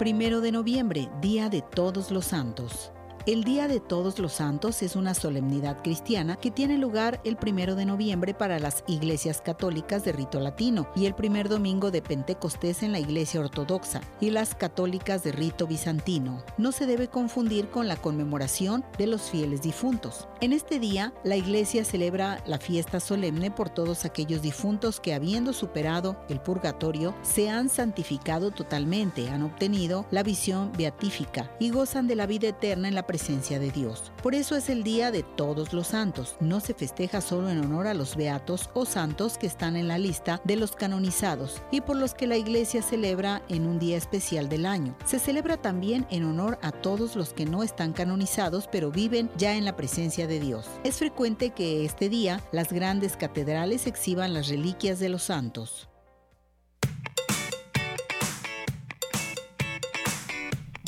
Primero 0.00 0.40
de 0.40 0.50
noviembre, 0.50 1.10
Día 1.20 1.50
de 1.50 1.60
Todos 1.60 2.10
los 2.10 2.24
Santos. 2.24 2.90
El 3.30 3.44
Día 3.44 3.68
de 3.68 3.78
Todos 3.78 4.18
los 4.18 4.32
Santos 4.32 4.82
es 4.82 4.96
una 4.96 5.14
solemnidad 5.14 5.84
cristiana 5.84 6.34
que 6.34 6.50
tiene 6.50 6.78
lugar 6.78 7.20
el 7.22 7.36
primero 7.36 7.76
de 7.76 7.86
noviembre 7.86 8.34
para 8.34 8.58
las 8.58 8.82
iglesias 8.88 9.40
católicas 9.40 10.04
de 10.04 10.10
rito 10.10 10.40
latino 10.40 10.88
y 10.96 11.06
el 11.06 11.14
primer 11.14 11.48
domingo 11.48 11.92
de 11.92 12.02
Pentecostés 12.02 12.82
en 12.82 12.90
la 12.90 12.98
iglesia 12.98 13.38
ortodoxa 13.38 14.00
y 14.20 14.30
las 14.30 14.56
católicas 14.56 15.22
de 15.22 15.30
rito 15.30 15.68
bizantino. 15.68 16.42
No 16.58 16.72
se 16.72 16.86
debe 16.86 17.06
confundir 17.06 17.70
con 17.70 17.86
la 17.86 17.94
conmemoración 17.94 18.84
de 18.98 19.06
los 19.06 19.30
fieles 19.30 19.62
difuntos. 19.62 20.26
En 20.40 20.52
este 20.52 20.80
día, 20.80 21.14
la 21.22 21.36
iglesia 21.36 21.84
celebra 21.84 22.42
la 22.48 22.58
fiesta 22.58 22.98
solemne 22.98 23.52
por 23.52 23.70
todos 23.70 24.04
aquellos 24.04 24.42
difuntos 24.42 24.98
que 24.98 25.14
habiendo 25.14 25.52
superado 25.52 26.20
el 26.28 26.40
purgatorio 26.40 27.14
se 27.22 27.48
han 27.48 27.68
santificado 27.68 28.50
totalmente, 28.50 29.28
han 29.28 29.44
obtenido 29.44 30.04
la 30.10 30.24
visión 30.24 30.72
beatífica 30.76 31.48
y 31.60 31.70
gozan 31.70 32.08
de 32.08 32.16
la 32.16 32.26
vida 32.26 32.48
eterna 32.48 32.88
en 32.88 32.96
la 32.96 33.06
presencia 33.06 33.19
de 33.28 33.70
Dios. 33.70 34.12
Por 34.22 34.34
eso 34.34 34.56
es 34.56 34.70
el 34.70 34.82
Día 34.82 35.10
de 35.10 35.22
Todos 35.22 35.72
los 35.72 35.88
Santos. 35.88 36.36
No 36.40 36.58
se 36.58 36.72
festeja 36.72 37.20
solo 37.20 37.50
en 37.50 37.58
honor 37.58 37.86
a 37.86 37.94
los 37.94 38.16
beatos 38.16 38.70
o 38.72 38.86
santos 38.86 39.36
que 39.36 39.46
están 39.46 39.76
en 39.76 39.88
la 39.88 39.98
lista 39.98 40.40
de 40.44 40.56
los 40.56 40.72
canonizados 40.72 41.62
y 41.70 41.82
por 41.82 41.96
los 41.96 42.14
que 42.14 42.26
la 42.26 42.38
Iglesia 42.38 42.82
celebra 42.82 43.42
en 43.48 43.66
un 43.66 43.78
día 43.78 43.98
especial 43.98 44.48
del 44.48 44.64
año. 44.64 44.96
Se 45.04 45.18
celebra 45.18 45.58
también 45.58 46.06
en 46.10 46.24
honor 46.24 46.58
a 46.62 46.72
todos 46.72 47.14
los 47.14 47.32
que 47.34 47.44
no 47.44 47.62
están 47.62 47.92
canonizados 47.92 48.68
pero 48.72 48.90
viven 48.90 49.30
ya 49.36 49.54
en 49.54 49.64
la 49.64 49.76
presencia 49.76 50.26
de 50.26 50.40
Dios. 50.40 50.66
Es 50.82 50.96
frecuente 50.96 51.50
que 51.50 51.84
este 51.84 52.08
día 52.08 52.40
las 52.52 52.72
grandes 52.72 53.16
catedrales 53.16 53.86
exhiban 53.86 54.32
las 54.32 54.48
reliquias 54.48 54.98
de 54.98 55.10
los 55.10 55.24
santos. 55.24 55.89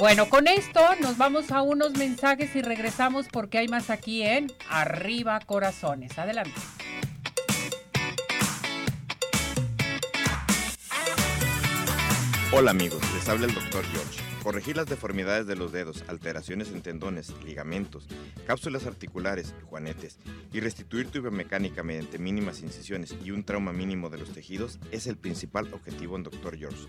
Bueno, 0.03 0.29
con 0.29 0.49
esto 0.49 0.81
nos 1.01 1.17
vamos 1.17 1.53
a 1.53 1.63
unos 1.63 1.93
mensajes 1.93 2.57
y 2.57 2.61
regresamos 2.61 3.29
porque 3.29 3.59
hay 3.59 3.69
más 3.69 3.89
aquí 3.89 4.23
en 4.23 4.51
Arriba 4.69 5.39
Corazones. 5.39 6.19
Adelante. 6.19 6.61
Hola 12.51 12.73
amigos, 12.73 13.01
les 13.15 13.29
habla 13.29 13.47
el 13.47 13.55
doctor 13.55 13.85
George. 13.93 14.21
Corregir 14.43 14.77
las 14.77 14.89
deformidades 14.89 15.47
de 15.47 15.55
los 15.55 15.71
dedos, 15.71 16.03
alteraciones 16.09 16.73
en 16.73 16.83
tendones, 16.83 17.33
ligamentos, 17.45 18.09
cápsulas 18.45 18.87
articulares, 18.87 19.55
juanetes 19.71 20.19
y 20.53 20.59
restituir 20.59 21.13
tu 21.13 21.23
biomecánica 21.23 21.85
mediante 21.85 22.19
mínimas 22.19 22.61
incisiones 22.61 23.15
y 23.25 23.31
un 23.31 23.45
trauma 23.45 23.73
mínimo 23.73 24.11
de 24.11 24.19
los 24.19 24.33
tejidos 24.33 24.81
es 24.91 25.07
el 25.07 25.17
principal 25.17 25.73
objetivo 25.73 26.17
en 26.17 26.25
Dr. 26.25 26.59
George. 26.59 26.89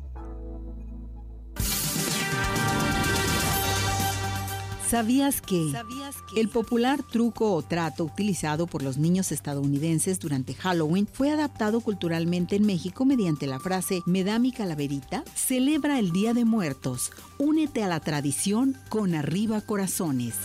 ¿Sabías 4.91 5.41
que, 5.41 5.71
el 6.35 6.49
popular 6.49 7.01
truco 7.01 7.53
o 7.53 7.61
trato 7.61 8.03
utilizado 8.03 8.67
por 8.67 8.83
los 8.83 8.97
niños 8.97 9.31
estadounidenses 9.31 10.19
durante 10.19 10.53
Halloween 10.53 11.07
fue 11.07 11.31
adaptado 11.31 11.79
culturalmente 11.79 12.57
en 12.57 12.65
México 12.65 13.05
mediante 13.05 13.47
la 13.47 13.61
frase 13.61 14.01
¿Me 14.05 14.25
da 14.25 14.37
mi 14.37 14.51
calaverita? 14.51 15.23
Celebra 15.33 15.97
el 15.97 16.11
Día 16.11 16.33
de 16.33 16.43
Muertos. 16.43 17.13
Únete 17.37 17.85
a 17.85 17.87
la 17.87 18.01
tradición 18.01 18.75
con 18.89 19.15
arriba 19.15 19.61
corazones. 19.61 20.35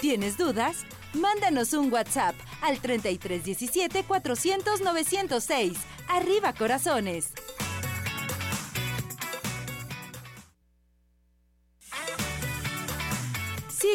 ¿Tienes 0.00 0.38
dudas? 0.38 0.78
Mándanos 1.12 1.74
un 1.74 1.92
WhatsApp 1.92 2.34
al 2.62 2.80
3317 2.80 4.02
400 4.04 4.80
906. 4.80 5.76
Arriba 6.08 6.54
corazones. 6.54 7.32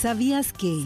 ¿Sabías 0.00 0.54
que 0.54 0.82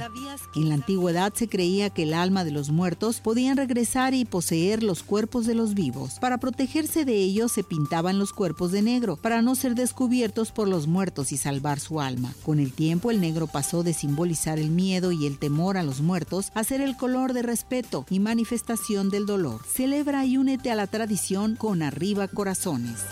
en 0.56 0.68
la 0.68 0.74
antigüedad 0.74 1.32
se 1.34 1.46
creía 1.46 1.88
que 1.88 2.02
el 2.02 2.14
alma 2.14 2.42
de 2.42 2.50
los 2.50 2.70
muertos 2.70 3.20
podían 3.20 3.56
regresar 3.56 4.12
y 4.12 4.24
poseer 4.24 4.82
los 4.82 5.04
cuerpos 5.04 5.46
de 5.46 5.54
los 5.54 5.74
vivos? 5.74 6.18
Para 6.18 6.38
protegerse 6.38 7.04
de 7.04 7.14
ellos 7.14 7.52
se 7.52 7.62
pintaban 7.62 8.18
los 8.18 8.32
cuerpos 8.32 8.72
de 8.72 8.82
negro 8.82 9.14
para 9.14 9.40
no 9.40 9.54
ser 9.54 9.76
descubiertos 9.76 10.50
por 10.50 10.66
los 10.66 10.88
muertos 10.88 11.30
y 11.30 11.36
salvar 11.36 11.78
su 11.78 12.00
alma. 12.00 12.34
Con 12.42 12.58
el 12.58 12.72
tiempo 12.72 13.12
el 13.12 13.20
negro 13.20 13.46
pasó 13.46 13.84
de 13.84 13.94
simbolizar 13.94 14.58
el 14.58 14.70
miedo 14.70 15.12
y 15.12 15.26
el 15.26 15.38
temor 15.38 15.76
a 15.76 15.84
los 15.84 16.00
muertos 16.00 16.50
a 16.52 16.64
ser 16.64 16.80
el 16.80 16.96
color 16.96 17.34
de 17.34 17.42
respeto 17.42 18.06
y 18.10 18.18
manifestación 18.18 19.10
del 19.10 19.26
dolor. 19.26 19.60
Celebra 19.64 20.26
y 20.26 20.38
únete 20.38 20.72
a 20.72 20.74
la 20.74 20.88
tradición 20.88 21.54
con 21.54 21.82
arriba 21.82 22.26
corazones. 22.26 23.04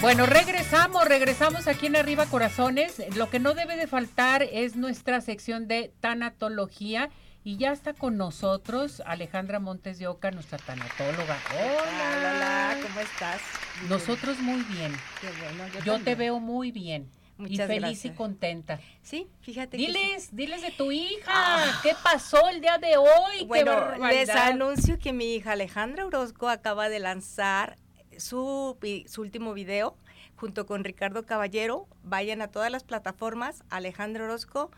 Bueno, 0.00 0.26
regresamos, 0.26 1.04
regresamos 1.06 1.66
aquí 1.66 1.86
en 1.86 1.96
Arriba 1.96 2.26
Corazones. 2.26 3.02
Lo 3.16 3.28
que 3.30 3.40
no 3.40 3.54
debe 3.54 3.76
de 3.76 3.88
faltar 3.88 4.44
es 4.44 4.76
nuestra 4.76 5.20
sección 5.20 5.66
de 5.66 5.92
tanatología. 6.00 7.10
Y 7.42 7.56
ya 7.56 7.72
está 7.72 7.94
con 7.94 8.16
nosotros 8.16 9.02
Alejandra 9.06 9.58
Montes 9.58 9.98
de 9.98 10.06
Oca, 10.06 10.30
nuestra 10.30 10.58
tanatóloga. 10.58 11.36
Hola, 11.52 12.34
hola, 12.36 12.76
¿cómo 12.82 13.00
estás? 13.00 13.40
Nosotros 13.88 14.38
muy 14.38 14.62
bien. 14.64 14.92
Qué 15.20 15.28
bueno, 15.42 15.66
yo, 15.74 15.80
Yo 15.84 16.04
te 16.04 16.14
veo 16.14 16.38
muy 16.38 16.70
bien. 16.70 17.10
Muchas 17.36 17.54
y 17.54 17.68
feliz 17.68 17.80
gracias. 17.80 18.04
y 18.04 18.10
contenta. 18.16 18.80
Sí, 19.02 19.28
fíjate 19.40 19.78
que 19.78 19.86
sí. 19.86 19.92
Diles, 19.92 20.28
diles 20.32 20.62
de 20.62 20.70
tu 20.72 20.92
hija. 20.92 21.80
¿Qué 21.82 21.94
pasó 22.04 22.48
el 22.48 22.60
día 22.60 22.78
de 22.78 22.96
hoy? 22.96 23.38
¡Qué 23.38 23.46
Bueno, 23.46 23.96
les 24.08 24.28
anuncio 24.30 24.98
que 24.98 25.12
mi 25.12 25.34
hija 25.34 25.52
Alejandra 25.52 26.06
Orozco 26.06 26.48
acaba 26.48 26.88
de 26.88 26.98
lanzar 27.00 27.78
su, 28.18 28.76
último 29.18 29.54
video 29.54 29.96
junto 30.36 30.66
con 30.66 30.84
Ricardo 30.84 31.24
Caballero. 31.24 31.86
Vayan 32.04 32.42
a 32.42 32.48
todas 32.48 32.70
las 32.70 32.84
plataformas, 32.84 33.62
Alejandra 33.70 34.24
Orozco, 34.24 34.70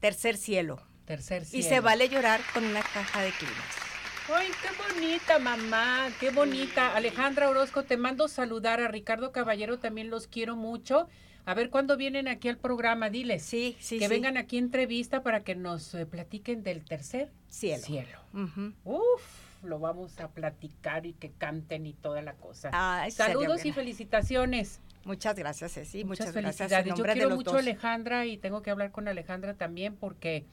Tercer 0.00 0.36
Cielo. 0.36 0.82
Tercer 1.04 1.42
Y 1.42 1.46
cielo. 1.46 1.68
se 1.68 1.80
vale 1.80 2.08
llorar 2.08 2.40
con 2.54 2.64
una 2.64 2.82
caja 2.82 3.22
de 3.22 3.30
Kleenex. 3.32 3.92
Ay, 4.34 4.48
qué 4.62 4.94
bonita, 4.94 5.38
mamá, 5.40 6.08
qué 6.20 6.30
bonita. 6.30 6.94
Alejandra 6.96 7.50
Orozco, 7.50 7.82
te 7.82 7.96
mando 7.96 8.28
saludar 8.28 8.80
a 8.80 8.88
Ricardo 8.88 9.32
Caballero, 9.32 9.78
también 9.78 10.10
los 10.10 10.28
quiero 10.28 10.54
mucho. 10.56 11.08
A 11.44 11.54
ver 11.54 11.70
cuándo 11.70 11.96
vienen 11.96 12.28
aquí 12.28 12.48
al 12.48 12.56
programa, 12.56 13.10
diles. 13.10 13.42
Sí, 13.42 13.76
sí, 13.80 13.98
que 13.98 14.06
sí. 14.06 14.10
vengan 14.10 14.36
aquí 14.36 14.56
a 14.56 14.60
entrevista 14.60 15.24
para 15.24 15.42
que 15.42 15.56
nos 15.56 15.92
eh, 15.94 16.06
platiquen 16.06 16.62
del 16.62 16.84
tercer 16.84 17.32
Cielo. 17.48 17.82
cielo. 17.82 18.18
Ujú. 18.32 18.72
Uf, 18.84 19.22
lo 19.62 19.78
vamos 19.78 20.18
a 20.20 20.28
platicar 20.28 21.06
y 21.06 21.12
que 21.14 21.30
canten 21.30 21.86
y 21.86 21.92
toda 21.94 22.22
la 22.22 22.34
cosa. 22.34 22.70
Ay, 22.72 23.10
sería 23.10 23.34
Saludos 23.34 23.64
y 23.64 23.72
felicitaciones. 23.72 24.80
Muchas 25.04 25.36
gracias, 25.36 25.72
Ceci. 25.74 26.04
Muchas, 26.04 26.28
Muchas, 26.28 26.42
gracias. 26.42 26.68
felicidades. 26.70 26.94
Yo 26.98 27.04
quiero 27.04 27.36
mucho 27.36 27.56
a. 27.56 27.58
Alejandra 27.58 28.26
y 28.26 28.36
tengo 28.38 28.62
que 28.62 28.70
hablar 28.70 28.92
con 28.92 29.08
Alejandra 29.08 29.54
también 29.54 29.96
porque 29.96 30.44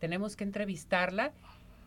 tenemos 0.00 0.36
que 0.36 0.44
entrevistarla. 0.44 1.32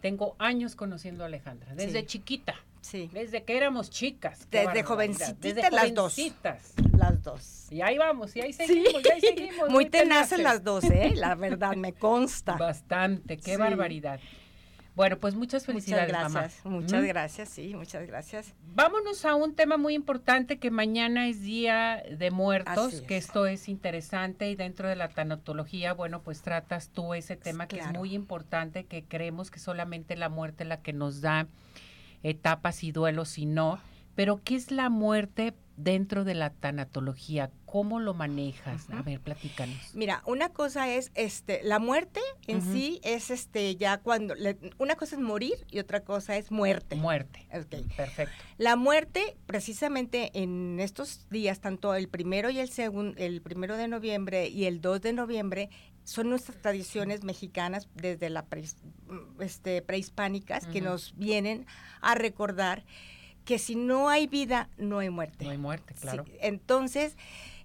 Tengo 0.01 0.35
años 0.39 0.75
conociendo 0.75 1.23
a 1.23 1.27
Alejandra, 1.27 1.73
desde 1.75 2.01
Sí. 2.01 2.05
chiquita, 2.05 2.55
Sí, 2.81 3.09
desde 3.13 3.43
que 3.43 3.57
éramos 3.57 3.89
chicas. 3.89 4.47
Desde 4.51 4.83
jovencititas 4.83 5.39
desde 5.41 5.71
las 5.71 5.93
dos. 5.93 6.13
jovencitas. 6.13 6.73
las 6.97 7.21
dos. 7.23 7.71
Y 7.71 7.81
ahí 7.81 7.97
vamos, 7.97 8.35
y 8.35 8.41
ahí 8.41 8.53
seguimos, 8.53 9.03
y 9.03 9.09
ahí 9.11 9.21
seguimos. 9.21 9.69
Muy 9.69 9.87
tenaces 9.87 10.39
las 10.39 10.63
dos, 10.63 10.83
¿eh? 10.85 11.13
La 11.15 11.35
verdad, 11.35 11.75
me 11.75 11.93
consta. 11.93 12.55
Bastante, 12.59 13.37
qué 13.37 13.51
Sí. 13.53 13.57
barbaridad. 13.57 14.19
Bueno, 14.97 15.19
pues 15.19 15.35
muchas 15.35 15.63
felicidades, 15.63 16.07
muchas 16.07 16.23
mamá. 16.23 16.39
gracias, 16.39 16.65
muchas 16.65 17.03
¿Mm? 17.03 17.07
gracias, 17.07 17.49
sí, 17.49 17.75
muchas 17.75 18.07
gracias. 18.07 18.55
Vámonos 18.73 19.25
a 19.25 19.35
un 19.35 19.53
tema 19.53 19.77
muy 19.77 19.93
importante 19.93 20.57
que 20.57 20.71
mañana 20.71 21.27
es 21.27 21.43
Día 21.43 22.01
de 22.09 22.31
Muertos, 22.31 23.01
que 23.01 23.17
es. 23.17 23.25
esto 23.25 23.45
es 23.45 23.69
interesante 23.69 24.49
y 24.49 24.55
dentro 24.55 24.89
de 24.89 24.95
la 24.95 25.09
tanatología, 25.09 25.93
bueno, 25.93 26.23
pues 26.23 26.41
tratas 26.41 26.89
tú 26.89 27.13
ese 27.13 27.35
tema 27.35 27.67
que 27.67 27.77
es 27.77 27.91
muy 27.93 28.15
importante, 28.15 28.85
que 28.85 29.03
creemos 29.03 29.51
que 29.51 29.59
solamente 29.59 30.15
la 30.15 30.29
muerte 30.29 30.63
es 30.63 30.69
la 30.69 30.81
que 30.81 30.93
nos 30.93 31.21
da 31.21 31.47
etapas 32.23 32.83
y 32.83 32.91
duelos 32.91 33.37
y 33.37 33.45
no, 33.45 33.79
pero 34.15 34.41
¿qué 34.43 34.55
es 34.55 34.71
la 34.71 34.89
muerte 34.89 35.53
dentro 35.75 36.23
de 36.23 36.33
la 36.33 36.49
tanatología? 36.49 37.51
¿Cómo 37.67 37.99
lo 37.99 38.13
manejas? 38.13 38.89
A 38.91 39.01
ver, 39.01 39.19
platícanos. 39.19 39.77
Mira, 39.93 40.23
una 40.25 40.49
cosa 40.53 40.89
es 40.89 41.11
este 41.15 41.59
la 41.63 41.79
muerte 41.79 42.21
en 42.47 42.61
sí 42.61 43.01
es 43.03 43.29
este 43.29 43.75
ya 43.75 43.97
cuando 43.97 44.35
le- 44.35 44.57
una 44.77 44.95
cosa 44.95 45.17
es 45.17 45.21
morir 45.21 45.53
y 45.69 45.79
otra 45.79 45.99
cosa 45.99 46.37
es 46.37 46.49
muerte. 46.49 46.95
Muerte. 46.95 47.45
Ok. 47.53 47.85
Perfecto. 47.97 48.33
La 48.57 48.77
muerte, 48.77 49.35
precisamente 49.47 50.31
en 50.33 50.79
estos 50.79 51.27
días, 51.29 51.59
tanto 51.59 51.93
el 51.93 52.07
primero 52.07 52.49
y 52.49 52.59
el 52.59 52.69
segundo, 52.69 53.17
el 53.17 53.41
primero 53.41 53.75
de 53.75 53.89
noviembre 53.89 54.47
y 54.47 54.63
el 54.63 54.79
2 54.79 55.01
de 55.01 55.11
noviembre, 55.11 55.69
son 56.05 56.29
nuestras 56.29 56.61
tradiciones 56.61 57.25
mexicanas 57.25 57.89
desde 57.95 58.29
la 58.29 58.45
preis- 58.49 58.77
este, 59.41 59.81
prehispánicas 59.81 60.65
que 60.67 60.79
nos 60.79 61.13
vienen 61.17 61.65
a 61.99 62.15
recordar 62.15 62.85
que 63.43 63.59
si 63.59 63.75
no 63.75 64.07
hay 64.09 64.27
vida, 64.27 64.69
no 64.77 64.99
hay 64.99 65.09
muerte. 65.09 65.43
No 65.45 65.51
hay 65.51 65.57
muerte, 65.57 65.93
Sí, 65.95 66.01
claro. 66.01 66.25
entonces, 66.41 67.15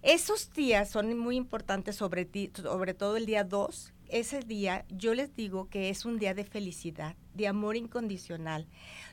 esos 0.02 0.52
días 0.52 0.90
son 0.90 1.16
muy 1.18 1.36
importantes, 1.36 1.96
sobre, 1.96 2.24
ti- 2.24 2.50
sobre 2.54 2.94
todo 2.94 3.16
el 3.16 3.26
día 3.26 3.44
2. 3.44 3.92
Ese 4.08 4.40
día 4.40 4.84
yo 4.90 5.14
les 5.14 5.34
digo 5.34 5.68
que 5.70 5.88
es 5.88 6.04
un 6.04 6.18
día 6.18 6.34
de 6.34 6.44
felicidad, 6.44 7.16
de 7.34 7.48
amor 7.48 7.76
incondicional. 7.76 8.66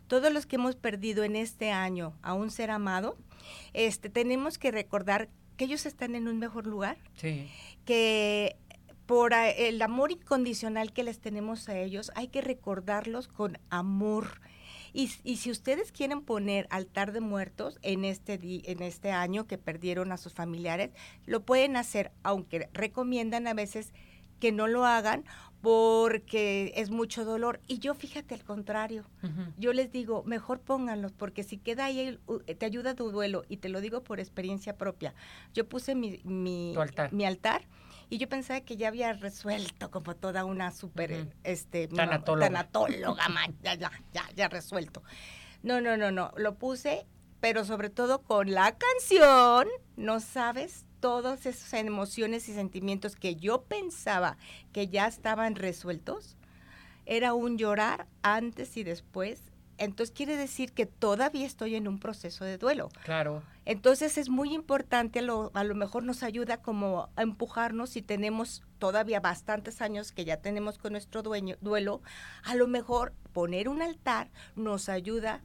Todos 0.07 0.33
los 0.33 0.45
que 0.45 0.57
hemos 0.57 0.75
perdido 0.75 1.23
en 1.23 1.35
este 1.35 1.71
año 1.71 2.17
a 2.21 2.33
un 2.33 2.51
ser 2.51 2.69
amado, 2.71 3.17
este, 3.73 4.09
tenemos 4.09 4.57
que 4.57 4.71
recordar 4.71 5.29
que 5.55 5.65
ellos 5.65 5.85
están 5.85 6.15
en 6.15 6.27
un 6.27 6.39
mejor 6.39 6.67
lugar, 6.67 6.97
Sí. 7.15 7.47
que 7.85 8.57
por 9.05 9.33
el 9.33 9.81
amor 9.81 10.11
incondicional 10.11 10.91
que 10.93 11.03
les 11.03 11.19
tenemos 11.19 11.67
a 11.69 11.77
ellos, 11.79 12.11
hay 12.15 12.27
que 12.27 12.41
recordarlos 12.41 13.27
con 13.27 13.57
amor. 13.69 14.41
Y, 14.93 15.11
y 15.23 15.37
si 15.37 15.51
ustedes 15.51 15.91
quieren 15.91 16.21
poner 16.21 16.67
altar 16.69 17.11
de 17.11 17.21
muertos 17.21 17.77
en 17.81 18.05
este, 18.05 18.37
di- 18.37 18.63
en 18.65 18.81
este 18.81 19.11
año 19.11 19.47
que 19.47 19.57
perdieron 19.57 20.11
a 20.11 20.17
sus 20.17 20.33
familiares, 20.33 20.91
lo 21.25 21.41
pueden 21.41 21.75
hacer, 21.77 22.11
aunque 22.23 22.69
recomiendan 22.73 23.47
a 23.47 23.53
veces 23.53 23.93
que 24.39 24.51
no 24.51 24.67
lo 24.67 24.85
hagan 24.85 25.25
porque 25.61 26.71
es 26.75 26.89
mucho 26.89 27.25
dolor. 27.25 27.59
Y 27.67 27.79
yo 27.79 27.93
fíjate 27.93 28.33
al 28.33 28.43
contrario, 28.43 29.03
yo 29.57 29.73
les 29.73 29.91
digo, 29.91 30.23
mejor 30.23 30.61
pónganlos, 30.61 31.11
porque 31.11 31.43
si 31.43 31.57
queda 31.57 31.85
ahí, 31.85 32.17
te 32.57 32.65
ayuda 32.65 32.95
tu 32.95 33.11
duelo, 33.11 33.43
y 33.49 33.57
te 33.57 33.67
lo 33.69 33.81
digo 33.81 34.01
por 34.03 34.19
experiencia 34.19 34.77
propia. 34.77 35.13
Yo 35.53 35.67
puse 35.67 35.95
mi, 35.95 36.21
mi, 36.23 36.71
Tu 36.73 36.81
altar. 36.81 37.11
mi 37.13 37.25
altar 37.25 37.63
y 38.09 38.17
yo 38.17 38.27
pensaba 38.27 38.61
que 38.61 38.75
ya 38.77 38.87
había 38.87 39.13
resuelto 39.13 39.91
como 39.91 40.15
toda 40.15 40.45
una 40.45 40.71
súper, 40.71 41.11
Ujú. 41.11 41.31
este, 41.43 41.87
mi 41.87 41.97
Tanatóloga. 41.97 42.47
tanatóloga, 42.49 43.27
ya, 43.61 43.75
ya, 43.75 43.91
ya, 44.13 44.29
ya 44.35 44.47
resuelto. 44.47 45.03
No, 45.61 45.81
no, 45.81 45.97
no, 45.97 46.11
no, 46.11 46.31
lo 46.37 46.55
puse, 46.55 47.05
pero 47.39 47.65
sobre 47.65 47.89
todo 47.89 48.21
con 48.21 48.51
la 48.51 48.75
canción, 48.77 49.67
no 49.97 50.19
sabes 50.19 50.85
todas 50.99 51.45
esas 51.45 51.73
emociones 51.73 52.49
y 52.49 52.53
sentimientos 52.53 53.15
que 53.15 53.35
yo 53.35 53.63
pensaba 53.63 54.37
que 54.73 54.87
ya 54.87 55.07
estaban 55.07 55.55
resueltos, 55.55 56.35
era 57.05 57.33
un 57.33 57.57
llorar 57.57 58.07
antes 58.21 58.75
y 58.77 58.83
después. 58.83 59.48
Entonces 59.79 60.13
quiere 60.15 60.37
decir 60.37 60.73
que 60.73 60.85
todavía 60.85 61.45
estoy 61.45 61.75
en 61.75 61.87
un 61.87 61.99
proceso 61.99 62.45
de 62.45 62.57
duelo. 62.57 62.89
Claro. 63.03 63.41
Entonces 63.65 64.17
es 64.17 64.29
muy 64.29 64.53
importante, 64.53 65.19
a 65.19 65.21
lo, 65.21 65.51
a 65.53 65.63
lo 65.63 65.75
mejor 65.75 66.03
nos 66.03 66.23
ayuda 66.23 66.57
como 66.57 67.09
a 67.15 67.21
empujarnos 67.21 67.91
si 67.91 68.01
tenemos 68.01 68.63
todavía 68.77 69.19
bastantes 69.19 69.81
años 69.81 70.11
que 70.11 70.25
ya 70.25 70.37
tenemos 70.37 70.77
con 70.77 70.91
nuestro 70.93 71.23
dueño, 71.23 71.55
duelo, 71.61 72.01
a 72.43 72.55
lo 72.55 72.67
mejor 72.67 73.13
poner 73.33 73.69
un 73.69 73.81
altar 73.81 74.29
nos 74.55 74.89
ayuda 74.89 75.43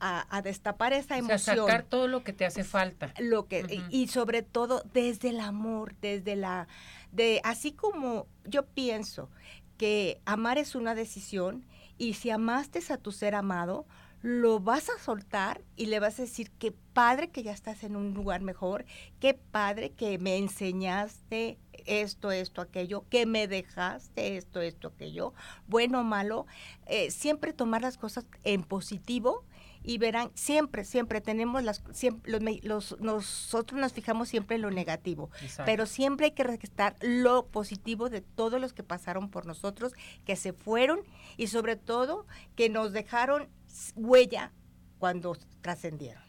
a, 0.00 0.26
a 0.36 0.42
destapar 0.42 0.92
esa 0.92 1.04
O 1.04 1.08
sea, 1.08 1.18
emoción 1.18 1.56
sacar 1.56 1.84
todo 1.84 2.08
lo 2.08 2.24
que 2.24 2.32
te 2.32 2.44
hace 2.44 2.64
falta. 2.64 3.14
lo 3.18 3.46
que 3.46 3.84
y, 3.90 4.02
y 4.02 4.08
sobre 4.08 4.42
todo 4.42 4.82
desde 4.92 5.30
el 5.30 5.40
amor, 5.40 5.94
desde 6.00 6.36
la 6.36 6.68
de 7.12 7.40
así 7.44 7.72
como 7.72 8.26
yo 8.44 8.66
pienso 8.66 9.30
que 9.78 10.20
amar 10.26 10.58
es 10.58 10.74
una 10.74 10.94
decisión 10.94 11.64
y 11.98 12.14
si 12.14 12.30
amaste 12.30 12.80
a 12.92 12.98
tu 12.98 13.12
ser 13.12 13.34
amado, 13.34 13.86
lo 14.24 14.58
vas 14.58 14.88
a 14.88 14.98
soltar 14.98 15.62
y 15.76 15.86
le 15.86 16.00
vas 16.00 16.18
a 16.18 16.22
decir 16.22 16.50
qué 16.52 16.72
padre 16.72 17.28
que 17.28 17.42
ya 17.42 17.52
estás 17.52 17.84
en 17.84 17.94
un 17.94 18.14
lugar 18.14 18.40
mejor, 18.40 18.86
qué 19.20 19.34
padre 19.34 19.90
que 19.90 20.18
me 20.18 20.38
enseñaste 20.38 21.58
esto, 21.84 22.32
esto, 22.32 22.62
aquello, 22.62 23.04
que 23.10 23.26
me 23.26 23.48
dejaste 23.48 24.38
esto, 24.38 24.62
esto, 24.62 24.88
aquello, 24.88 25.34
bueno 25.66 26.00
o 26.00 26.04
malo, 26.04 26.46
eh, 26.86 27.10
siempre 27.10 27.52
tomar 27.52 27.82
las 27.82 27.98
cosas 27.98 28.24
en 28.44 28.62
positivo 28.62 29.44
y 29.86 29.98
verán, 29.98 30.30
siempre, 30.34 30.84
siempre 30.84 31.20
tenemos 31.20 31.62
las, 31.62 31.84
siempre, 31.92 32.32
los, 32.32 32.42
los- 32.64 33.00
nosotros 33.00 33.78
nos 33.80 33.92
fijamos 33.92 34.28
siempre 34.30 34.56
en 34.56 34.62
lo 34.62 34.70
negativo, 34.70 35.30
Exacto. 35.42 35.70
pero 35.70 35.84
siempre 35.86 36.26
hay 36.26 36.32
que 36.32 36.42
rescatar 36.42 36.96
lo 37.02 37.46
positivo 37.46 38.08
de 38.08 38.22
todos 38.22 38.60
los 38.60 38.72
que 38.72 38.82
pasaron 38.82 39.28
por 39.30 39.44
nosotros, 39.46 39.92
que 40.24 40.36
se 40.36 40.52
fueron 40.54 41.00
y 41.36 41.48
sobre 41.48 41.76
todo 41.76 42.26
que 42.56 42.68
nos 42.70 42.92
dejaron 42.92 43.48
huella 43.94 44.52
cuando 44.98 45.36
trascendieron. 45.60 46.22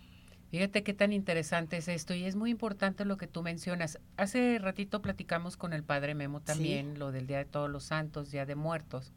Fíjate 0.52 0.84
qué 0.84 0.94
tan 0.94 1.12
interesante 1.14 1.78
es 1.78 1.88
esto 1.88 2.14
y 2.14 2.26
es 2.26 2.36
muy 2.36 2.50
importante 2.52 3.04
lo 3.06 3.18
que 3.18 3.28
tú 3.28 3.42
mencionas. 3.42 4.00
Hace 4.16 4.58
ratito 4.60 5.02
platicamos 5.02 5.58
con 5.58 5.74
el 5.74 5.84
padre 5.84 6.14
Memo 6.16 6.40
también, 6.42 7.00
lo 7.00 7.12
del 7.12 7.26
Día 7.28 7.40
de 7.40 7.46
Todos 7.46 7.70
los 7.70 7.84
Santos, 7.86 8.32
Día 8.32 8.46
de 8.46 8.56
Muertos. 8.56 9.12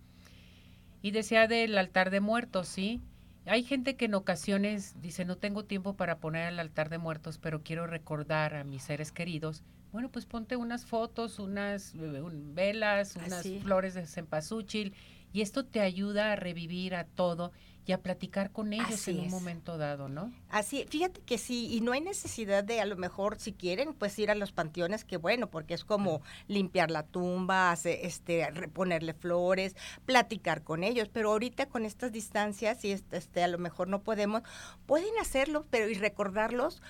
Y 1.03 1.11
decía 1.13 1.47
del 1.47 1.77
altar 1.79 2.11
de 2.11 2.21
muertos, 2.21 2.67
¿sí? 2.69 3.01
Hay 3.49 3.63
gente 3.65 3.97
que 3.97 4.05
en 4.07 4.15
ocasiones 4.15 4.95
dice, 5.01 5.25
no 5.25 5.37
tengo 5.37 5.65
tiempo 5.65 5.95
para 5.95 6.19
poner 6.19 6.53
el 6.53 6.59
altar 6.61 6.89
de 6.91 6.99
muertos, 6.99 7.39
pero 7.39 7.63
quiero 7.63 7.87
recordar 7.87 8.55
a 8.55 8.65
mis 8.65 8.83
seres 8.83 9.11
queridos. 9.13 9.63
Bueno, 9.93 10.11
pues 10.11 10.27
ponte 10.27 10.57
unas 10.57 10.85
fotos, 10.85 11.39
unas 11.39 11.95
eh, 11.95 12.21
un- 12.21 12.55
velas, 12.55 13.17
unas 13.17 13.33
Así. 13.33 13.59
flores 13.61 13.95
de 13.95 14.07
cempasúchil 14.07 14.93
y 15.39 15.43
esto 15.43 15.65
te 15.65 15.79
ayuda 15.81 16.33
a 16.33 16.37
revivir 16.37 16.97
a 16.97 17.05
todo 17.05 17.53
y 17.87 17.93
a 17.93 18.03
platicar 18.03 18.51
con 18.51 18.73
ellos 18.73 18.89
Así 18.93 19.13
en 19.13 19.21
un 19.21 19.27
es. 19.27 19.31
momento 19.31 19.79
dado, 19.79 20.09
¿no? 20.09 20.33
Así, 20.51 20.85
fíjate 20.91 21.21
que 21.21 21.39
sí, 21.39 21.73
y 21.73 21.81
no 21.81 21.93
hay 21.93 22.01
necesidad 22.01 22.65
de 22.65 22.81
a 22.81 22.85
lo 22.87 22.97
mejor, 22.97 23.39
si 23.39 23.53
quieren, 23.53 23.95
pues 23.95 24.19
ir 24.19 24.33
a 24.33 24.35
los 24.35 24.51
panteones, 24.51 25.05
que 25.05 25.17
bueno, 25.17 25.49
porque 25.49 25.75
es 25.75 25.85
como 25.85 26.21
limpiar 26.49 26.91
la 26.91 27.05
tumba, 27.05 27.71
hace- 27.71 28.05
este, 28.05 28.51
re- 28.51 28.67
ponerle 28.67 29.15
flores, 29.15 29.77
platicar 30.05 30.65
con 30.65 30.83
ellos, 30.83 31.09
pero 31.09 31.31
ahorita 31.31 31.67
con 31.67 31.85
estas 31.85 32.11
distancias, 32.11 32.85
y 32.85 32.91
este, 32.91 33.17
este, 33.17 33.45
a 33.45 33.49
lo 33.49 33.59
mejor 33.59 33.87
no 33.89 34.03
podemos, 34.03 34.43
pueden 34.87 35.17
hacerlo, 35.21 35.65
pero 35.71 35.89
y 35.89 35.95
recordarlos 35.95 36.83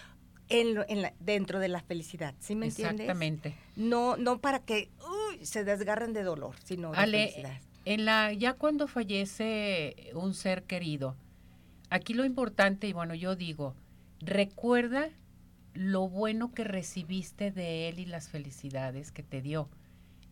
en, 0.48 0.74
lo- 0.74 0.86
en 0.88 1.02
la- 1.02 1.12
dentro 1.20 1.58
de 1.58 1.68
la 1.68 1.82
felicidad, 1.82 2.34
¿sí 2.40 2.56
me 2.56 2.66
entiendes? 2.68 3.00
Exactamente. 3.08 3.54
No, 3.76 4.16
no 4.16 4.40
para 4.40 4.60
que 4.60 4.88
uy, 5.30 5.44
se 5.44 5.62
desgarren 5.64 6.14
de 6.14 6.22
dolor, 6.22 6.56
sino 6.64 6.90
de 6.92 6.96
felicidad. 7.06 7.60
En 7.88 8.04
la 8.04 8.34
ya 8.34 8.52
cuando 8.52 8.86
fallece 8.86 10.10
un 10.12 10.34
ser 10.34 10.64
querido, 10.64 11.16
aquí 11.88 12.12
lo 12.12 12.26
importante 12.26 12.86
y 12.86 12.92
bueno, 12.92 13.14
yo 13.14 13.34
digo, 13.34 13.74
recuerda 14.20 15.08
lo 15.72 16.06
bueno 16.06 16.52
que 16.52 16.64
recibiste 16.64 17.50
de 17.50 17.88
él 17.88 17.98
y 17.98 18.04
las 18.04 18.28
felicidades 18.28 19.10
que 19.10 19.22
te 19.22 19.40
dio. 19.40 19.70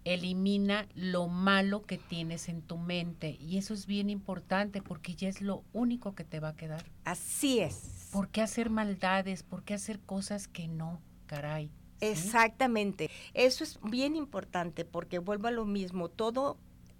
Elimina 0.04 0.86
lo 0.94 1.28
malo 1.28 1.80
que 1.80 1.96
tienes 1.96 2.50
en 2.50 2.60
tu 2.60 2.76
mente 2.76 3.38
y 3.40 3.56
eso 3.56 3.72
es 3.72 3.86
bien 3.86 4.10
importante 4.10 4.82
porque 4.82 5.14
ya 5.14 5.30
es 5.30 5.40
lo 5.40 5.64
único 5.72 6.14
que 6.14 6.24
te 6.24 6.40
va 6.40 6.50
a 6.50 6.56
quedar. 6.56 6.84
Así 7.04 7.60
es. 7.60 8.10
¿Por 8.12 8.28
qué 8.28 8.42
hacer 8.42 8.68
maldades? 8.68 9.42
¿Por 9.42 9.62
qué 9.64 9.72
hacer 9.72 9.98
cosas 10.00 10.46
que 10.46 10.68
no? 10.68 11.00
Caray. 11.24 11.68
¿sí? 11.68 12.06
Exactamente. 12.06 13.10
Eso 13.32 13.64
es 13.64 13.80
bien 13.82 14.14
importante 14.14 14.84
porque 14.84 15.20
vuelvo 15.20 15.48
a 15.48 15.52
lo 15.52 15.64
mismo. 15.64 16.10
Todo, 16.10 16.58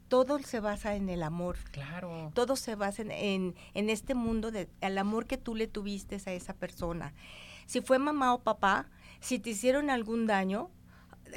todo 0.09 0.39
se 0.41 0.61
basa 0.61 0.95
en 0.95 1.09
el 1.09 1.23
amor. 1.23 1.57
Claro. 1.71 2.31
Todo 2.35 2.57
se 2.57 2.75
basa 2.75 3.03
en, 3.03 3.11
en, 3.11 3.55
en 3.75 3.91
este 3.91 4.15
mundo 4.15 4.51
de 4.51 4.69
el 4.81 4.99
amor 4.99 5.27
que 5.27 5.39
tú 5.39 5.55
le 5.55 5.67
tuviste 5.67 6.21
a 6.27 6.33
esa 6.33 6.55
persona. 6.55 7.15
Si 7.67 7.81
fue 7.81 7.99
mamá 7.99 8.35
o 8.35 8.43
papá, 8.43 8.89
si 9.21 9.39
te 9.39 9.51
hicieron 9.51 9.91
algún 9.91 10.27
daño, 10.27 10.71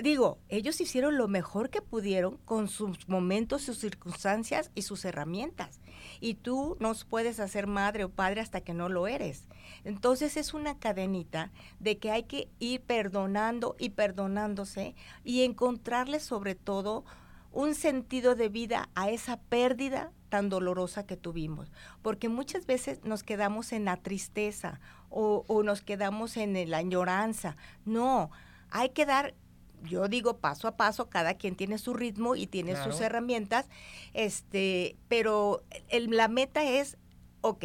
digo, 0.01 0.39
ellos 0.49 0.79
hicieron 0.81 1.17
lo 1.17 1.27
mejor 1.27 1.69
que 1.69 1.81
pudieron 1.81 2.37
con 2.45 2.67
sus 2.67 3.07
momentos, 3.09 3.63
sus 3.63 3.79
circunstancias 3.79 4.71
y 4.75 4.83
sus 4.83 5.05
herramientas. 5.05 5.81
Y 6.19 6.35
tú 6.35 6.77
no 6.79 6.93
puedes 7.09 7.39
hacer 7.39 7.67
madre 7.67 8.03
o 8.03 8.09
padre 8.09 8.41
hasta 8.41 8.61
que 8.61 8.73
no 8.73 8.89
lo 8.89 9.07
eres. 9.07 9.47
Entonces 9.83 10.37
es 10.37 10.53
una 10.53 10.77
cadenita 10.77 11.51
de 11.79 11.97
que 11.97 12.11
hay 12.11 12.23
que 12.23 12.49
ir 12.59 12.81
perdonando 12.81 13.75
y 13.79 13.89
perdonándose 13.89 14.95
y 15.23 15.43
encontrarle 15.43 16.19
sobre 16.19 16.55
todo 16.55 17.05
un 17.51 17.75
sentido 17.75 18.35
de 18.35 18.49
vida 18.49 18.89
a 18.95 19.09
esa 19.09 19.37
pérdida 19.37 20.11
tan 20.29 20.49
dolorosa 20.49 21.05
que 21.05 21.17
tuvimos. 21.17 21.71
Porque 22.01 22.29
muchas 22.29 22.65
veces 22.65 23.03
nos 23.03 23.23
quedamos 23.23 23.71
en 23.73 23.85
la 23.85 23.97
tristeza 23.97 24.79
o, 25.09 25.43
o 25.47 25.63
nos 25.63 25.81
quedamos 25.81 26.37
en 26.37 26.69
la 26.69 26.77
añoranza. 26.77 27.55
No, 27.85 28.29
hay 28.69 28.89
que 28.89 29.05
dar 29.05 29.33
yo 29.83 30.09
digo 30.09 30.37
paso 30.39 30.67
a 30.67 30.75
paso, 30.75 31.09
cada 31.09 31.35
quien 31.35 31.55
tiene 31.55 31.77
su 31.77 31.93
ritmo 31.93 32.35
y 32.35 32.47
tiene 32.47 32.75
sus 32.83 32.99
herramientas, 32.99 33.69
este, 34.13 34.97
pero 35.07 35.63
el- 35.87 36.09
la 36.11 36.27
meta 36.27 36.63
es, 36.63 36.97
ok, 37.39 37.63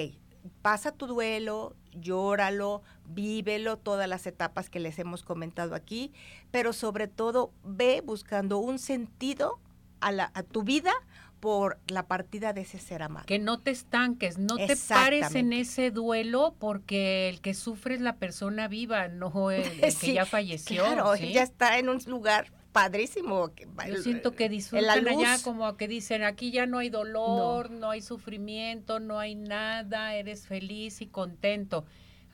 pasa 0.63 0.93
tu 0.93 1.09
duelo, 1.09 1.75
llóralo, 1.93 2.83
vívelo, 3.07 3.79
todas 3.79 4.09
las 4.09 4.29
etapas 4.29 4.71
que 4.71 4.79
les 4.79 4.99
hemos 5.01 5.25
comentado 5.25 5.75
aquí, 5.75 6.13
pero 6.53 6.73
sobre 6.73 7.09
todo 7.09 7.51
ve 7.65 8.01
buscando 8.01 8.59
un 8.59 8.79
sentido 8.79 9.59
a, 10.05 10.13
la, 10.13 10.31
a 10.35 10.43
tu 10.43 10.63
vida 10.63 10.93
por 11.41 11.79
la 11.89 12.07
partida 12.07 12.53
de 12.53 12.63
ese 12.63 12.79
ser 12.79 13.03
amado. 13.03 13.27
Que 13.27 13.39
no 13.39 13.61
te 13.61 13.71
estanques, 13.71 14.39
no 14.39 14.57
te 14.57 14.77
pares 14.89 15.35
en 15.35 15.53
ese 15.53 15.91
duelo 15.91 16.55
porque 16.59 17.29
el 17.29 17.41
que 17.41 17.53
sufre 17.53 17.95
es 17.95 18.01
la 18.01 18.17
persona 18.17 18.69
viva, 18.69 19.09
no 19.09 19.51
el, 19.51 19.63
el 19.63 19.81
que 19.81 19.91
Sí, 19.91 20.15
ya 20.15 20.25
falleció. 20.25 20.85
Claro, 20.85 21.17
¿sí? 21.17 21.33
ya 21.33 21.43
está 21.43 21.79
en 21.79 21.89
un 21.89 21.99
lugar 22.07 22.51
padrísimo. 22.73 23.51
Yo 23.87 23.97
siento 23.99 24.33
que 24.33 24.49
disfrutan 24.49 25.07
allá 25.07 25.37
como 25.43 25.77
que 25.77 25.87
dicen, 25.87 26.25
aquí 26.25 26.51
ya 26.51 26.67
no 26.67 26.79
hay 26.79 26.91
dolor, 26.91 27.71
no. 27.71 27.91
hay 27.91 28.03
sufrimiento, 28.03 28.99
no 28.99 29.19
hay 29.19 29.35
nada, 29.35 30.15
eres 30.17 30.47
feliz 30.47 31.01
y 31.01 31.07
contento. 31.07 31.85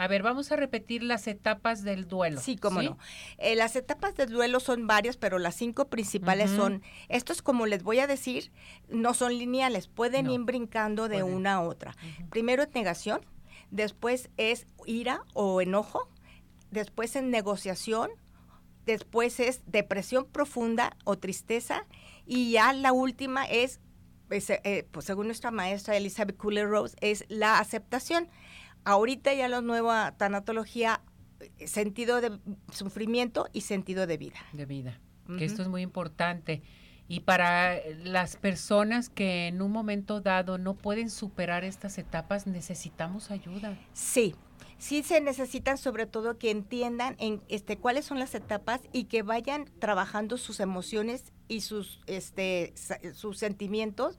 A 0.00 0.08
ver, 0.08 0.22
vamos 0.22 0.50
a 0.50 0.56
repetir 0.56 1.02
las 1.02 1.26
etapas 1.26 1.84
del 1.84 2.08
duelo. 2.08 2.40
Sí, 2.40 2.56
cómo 2.56 2.80
no. 2.80 2.96
Eh, 3.36 3.54
las 3.54 3.76
etapas 3.76 4.16
del 4.16 4.30
duelo 4.30 4.58
son 4.58 4.86
varias, 4.86 5.18
pero 5.18 5.38
las 5.38 5.54
cinco 5.54 5.88
principales 5.88 6.50
son, 6.50 6.82
estos 7.10 7.42
como 7.42 7.66
les 7.66 7.82
voy 7.82 7.98
a 7.98 8.06
decir, 8.06 8.50
no 8.88 9.12
son 9.12 9.36
lineales, 9.36 9.88
pueden 9.88 10.24
No, 10.24 10.32
ir 10.32 10.40
brincando 10.40 11.06
de 11.10 11.20
pueden. 11.20 11.34
una 11.36 11.54
a 11.56 11.60
otra. 11.60 11.94
Primero 12.30 12.62
es 12.62 12.74
negación, 12.74 13.20
después 13.70 14.30
es 14.38 14.66
ira 14.86 15.22
o 15.34 15.60
enojo, 15.60 16.08
después 16.70 17.14
es 17.14 17.22
negociación, 17.22 18.08
después 18.86 19.38
es 19.38 19.60
depresión 19.66 20.24
profunda 20.24 20.96
o 21.04 21.18
tristeza, 21.18 21.84
y 22.24 22.52
ya 22.52 22.72
la 22.72 22.94
última 22.94 23.44
es, 23.44 23.80
pues, 24.28 24.48
eh, 24.48 24.86
pues, 24.92 25.04
según 25.04 25.26
nuestra 25.26 25.50
maestra 25.50 25.94
Elizabeth 25.94 26.38
Kubler-Rose, 26.38 26.96
es 27.02 27.26
la 27.28 27.58
aceptación. 27.58 28.30
Ahorita 28.84 29.32
ya 29.34 29.48
la 29.48 29.60
nueva 29.60 30.14
tanatología, 30.16 31.02
eh, 31.40 31.66
sentido 31.66 32.20
de 32.20 32.38
sufrimiento 32.72 33.48
y 33.52 33.62
sentido 33.62 34.06
de 34.06 34.16
vida. 34.16 34.38
de 34.52 34.66
vida, 34.66 35.00
que 35.38 35.44
esto 35.44 35.62
es 35.62 35.68
muy 35.68 35.82
importante. 35.82 36.62
Y 37.08 37.20
para 37.20 37.76
las 38.04 38.36
personas 38.36 39.08
que 39.08 39.48
en 39.48 39.62
un 39.62 39.72
momento 39.72 40.20
dado 40.20 40.58
no 40.58 40.74
pueden 40.74 41.10
superar 41.10 41.64
estas 41.64 41.98
etapas, 41.98 42.46
necesitamos 42.46 43.32
ayuda. 43.32 43.76
Sí, 43.92 44.36
sí 44.78 45.02
se 45.02 45.20
necesitan 45.20 45.76
sobre 45.76 46.06
todo 46.06 46.38
que 46.38 46.50
entiendan 46.50 47.16
en 47.18 47.42
este 47.48 47.76
cuáles 47.76 48.04
son 48.04 48.18
las 48.18 48.34
etapas 48.34 48.80
y 48.92 49.04
que 49.04 49.22
vayan 49.22 49.66
trabajando 49.80 50.38
sus 50.38 50.60
emociones 50.60 51.32
y 51.48 51.62
sus 51.62 52.00
este 52.06 52.74
sus 53.14 53.38
sentimientos 53.38 54.18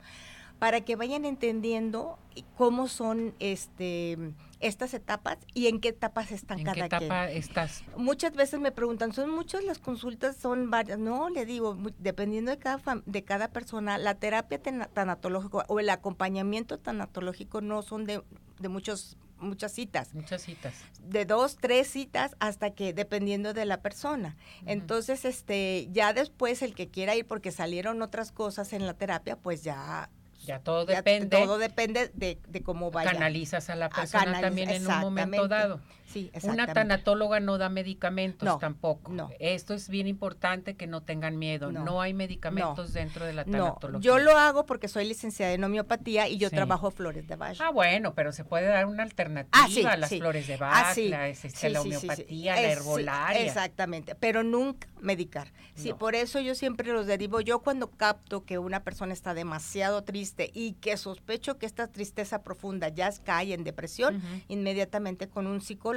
para 0.60 0.82
que 0.82 0.96
vayan 0.96 1.26
entendiendo 1.26 2.20
cómo 2.56 2.88
son 2.88 3.34
este 3.40 4.18
estas 4.62 4.94
etapas 4.94 5.38
y 5.54 5.68
en 5.68 5.80
qué 5.80 5.90
etapas 5.90 6.32
están 6.32 6.60
¿En 6.60 6.66
cada 6.66 6.76
qué 6.76 6.82
quien. 6.90 7.04
etapa 7.04 7.30
estás? 7.32 7.84
Muchas 7.98 8.34
veces 8.34 8.60
me 8.60 8.72
preguntan, 8.72 9.14
¿son 9.14 9.30
muchas 9.30 9.64
las 9.64 9.80
consultas? 9.80 10.36
Son 10.38 10.70
varias. 10.70 11.00
No, 11.00 11.30
le 11.30 11.46
digo, 11.46 11.78
dependiendo 12.00 12.52
de 12.52 12.58
cada, 12.58 13.02
de 13.06 13.24
cada 13.24 13.50
persona, 13.50 13.98
la 13.98 14.16
terapia 14.16 14.60
tanatológica 14.62 15.66
o 15.68 15.80
el 15.80 15.90
acompañamiento 15.90 16.78
tanatológico 16.80 17.62
no 17.62 17.82
son 17.82 18.06
de, 18.06 18.22
de 18.60 18.70
muchos 18.70 19.18
muchas 19.40 19.72
citas, 19.72 20.14
Muchas 20.14 20.44
citas. 20.44 20.76
de 21.02 21.26
dos, 21.26 21.58
tres 21.60 21.88
citas 21.88 22.36
hasta 22.40 22.76
que 22.76 22.94
dependiendo 22.94 23.56
de 23.56 23.66
la 23.66 23.82
persona. 23.82 24.38
Entonces, 24.68 25.26
este, 25.26 25.88
ya 25.92 26.14
después 26.14 26.62
el 26.62 26.76
que 26.76 26.90
quiera 26.90 27.16
ir 27.16 27.26
porque 27.26 27.52
salieron 27.52 28.04
otras 28.04 28.32
cosas 28.32 28.72
en 28.72 28.86
la 28.86 28.94
terapia, 28.94 29.36
pues 29.38 29.64
ya, 29.64 30.12
Ya 30.46 30.60
todo 30.60 30.86
ya 30.88 30.98
depende. 30.98 31.38
todo 31.38 31.58
depende 31.58 32.10
de, 32.14 32.40
de 32.48 32.64
cómo 32.64 32.90
vaya. 32.92 33.12
Canalizas 33.12 33.70
a 33.70 33.76
la 33.76 33.86
A 33.86 33.90
persona 33.90 34.26
canaliz- 34.26 34.42
también 34.42 34.70
en 34.72 34.88
un 34.88 35.00
momento 35.00 35.48
dado. 35.48 35.80
Sí, 36.12 36.32
Una 36.44 36.68
tanatóloga 36.68 37.40
no 37.40 37.58
da 37.58 37.70
medicamentos 37.70 38.46
No, 38.46 38.58
tampoco. 38.58 39.12
no. 39.12 39.30
Esto 39.40 39.74
es 39.74 39.90
bien 39.90 40.08
importante 40.08 40.76
que 40.76 40.88
no 40.88 41.02
tengan 41.04 41.38
miedo. 41.38 41.72
No, 41.72 41.84
No, 41.86 42.02
hay 42.02 42.14
medicamentos 42.14 42.94
dentro 42.94 43.26
de 43.26 43.34
la 43.34 43.46
tanatología. 43.46 44.02
yo 44.06 44.20
lo 44.20 44.38
hago 44.38 44.66
porque 44.66 44.88
soy 44.88 45.06
licenciada 45.08 45.54
en 45.54 45.64
homeopatía 45.64 46.28
y 46.28 46.38
yo 46.38 46.50
Sí. 46.50 46.56
trabajo 46.56 46.92
flores 46.92 47.28
de 47.28 47.36
Bach. 47.36 47.58
Ah, 47.62 47.72
bueno, 47.72 48.14
pero 48.14 48.32
se 48.32 48.44
puede 48.44 48.68
dar 48.68 48.86
una 48.86 49.04
alternativa 49.04 49.50
Ah, 49.64 49.68
sí, 49.70 49.84
a 49.86 49.96
las 49.98 50.10
sí. 50.10 50.20
flores 50.20 50.48
de 50.48 50.58
Bach, 50.58 50.72
Ah, 50.88 50.94
sí. 50.94 51.08
la, 51.10 51.28
este, 51.28 51.50
Sí, 51.50 51.70
la 51.70 51.82
sí, 51.82 51.92
sí, 51.92 52.00
sí. 52.00 52.06
homeopatía, 52.08 52.56
la 52.56 52.62
herbolaria. 52.62 53.46
exactamente, 53.46 54.16
pero 54.16 54.44
nunca 54.44 54.88
medicar. 55.00 55.52
Sí, 55.76 55.94
por 55.94 56.14
eso 56.16 56.40
yo 56.40 56.54
siempre 56.56 56.92
los 56.94 57.08
derivo. 57.08 57.42
Yo 57.42 57.60
cuando 57.60 57.90
capto 57.90 58.46
que 58.46 58.58
una 58.60 58.84
persona 58.84 59.14
está 59.14 59.34
demasiado 59.34 60.04
triste 60.04 60.52
y 60.54 60.74
que 60.74 60.96
sospecho 60.98 61.58
que 61.58 61.66
esta 61.66 61.88
tristeza 61.88 62.44
profunda 62.44 62.90
ya 62.90 63.10
cae 63.24 63.54
en 63.54 63.64
depresión, 63.64 64.18
Ujú. 64.18 64.26
inmediatamente 64.50 65.28
con 65.28 65.48
un 65.48 65.60
psicólogo, 65.62 65.92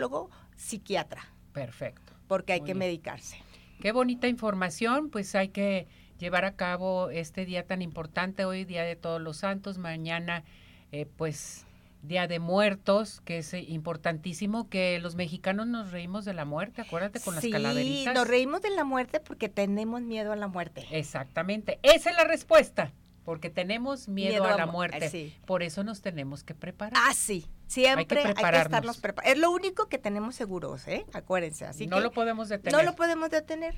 psiquiatra, 0.56 1.32
Perfecto. 1.52 2.12
porque 2.28 2.52
hay 2.52 2.60
Muy 2.60 2.66
que 2.66 2.72
bien. 2.74 2.78
medicarse. 2.78 3.38
Qué 3.80 3.92
bonita 3.92 4.28
información, 4.28 5.10
pues 5.10 5.34
hay 5.34 5.48
que 5.48 5.86
llevar 6.18 6.44
a 6.44 6.54
cabo 6.56 7.10
este 7.10 7.44
día 7.44 7.66
tan 7.66 7.82
importante, 7.82 8.44
hoy 8.44 8.64
Día 8.64 8.82
de 8.84 8.96
Todos 8.96 9.20
los 9.20 9.38
Santos, 9.38 9.78
mañana 9.78 10.44
eh, 10.92 11.06
pues 11.16 11.66
Día 12.02 12.26
de 12.28 12.38
Muertos, 12.38 13.20
que 13.24 13.38
es 13.38 13.52
eh, 13.54 13.60
importantísimo 13.66 14.68
que 14.68 14.98
los 15.00 15.16
mexicanos 15.16 15.66
nos 15.66 15.90
reímos 15.90 16.24
de 16.24 16.34
la 16.34 16.44
muerte, 16.44 16.82
acuérdate 16.82 17.18
con 17.20 17.40
sí, 17.40 17.50
las 17.50 17.60
calaveritas. 17.62 18.14
nos 18.14 18.28
reímos 18.28 18.62
de 18.62 18.70
la 18.70 18.84
muerte 18.84 19.20
porque 19.20 19.48
tenemos 19.48 20.02
miedo 20.02 20.30
a 20.32 20.36
la 20.36 20.46
muerte. 20.46 20.86
Exactamente, 20.92 21.78
esa 21.82 22.10
es 22.10 22.16
la 22.16 22.24
respuesta, 22.24 22.92
porque 23.24 23.50
tenemos 23.50 24.08
miedo, 24.08 24.42
Miedo 24.42 24.44
a 24.44 24.56
la 24.56 24.66
mu- 24.66 24.72
muerte, 24.72 25.08
sí. 25.10 25.34
por 25.46 25.62
eso 25.62 25.82
nos 25.82 26.00
tenemos 26.02 26.44
que 26.44 26.54
preparar. 26.54 26.92
Ah, 26.96 27.12
sí. 27.14 27.46
Siempre 27.74 28.20
hay 28.20 28.24
que, 28.26 28.32
prepararnos. 28.32 28.66
estarnos 28.66 28.98
preparados. 28.98 29.34
Es 29.34 29.40
lo 29.40 29.50
único 29.50 29.88
que 29.88 29.98
tenemos 29.98 30.34
seguros, 30.34 30.86
¿eh? 30.86 31.04
Acuérdense. 31.12 31.66
Así 31.66 31.86
no 31.86 31.96
que 31.96 32.02
lo 32.02 32.12
podemos 32.12 32.48
detener. 32.48 32.72
no 32.72 32.82
lo 32.82 32.94
podemos 32.96 33.30
detener. 33.30 33.74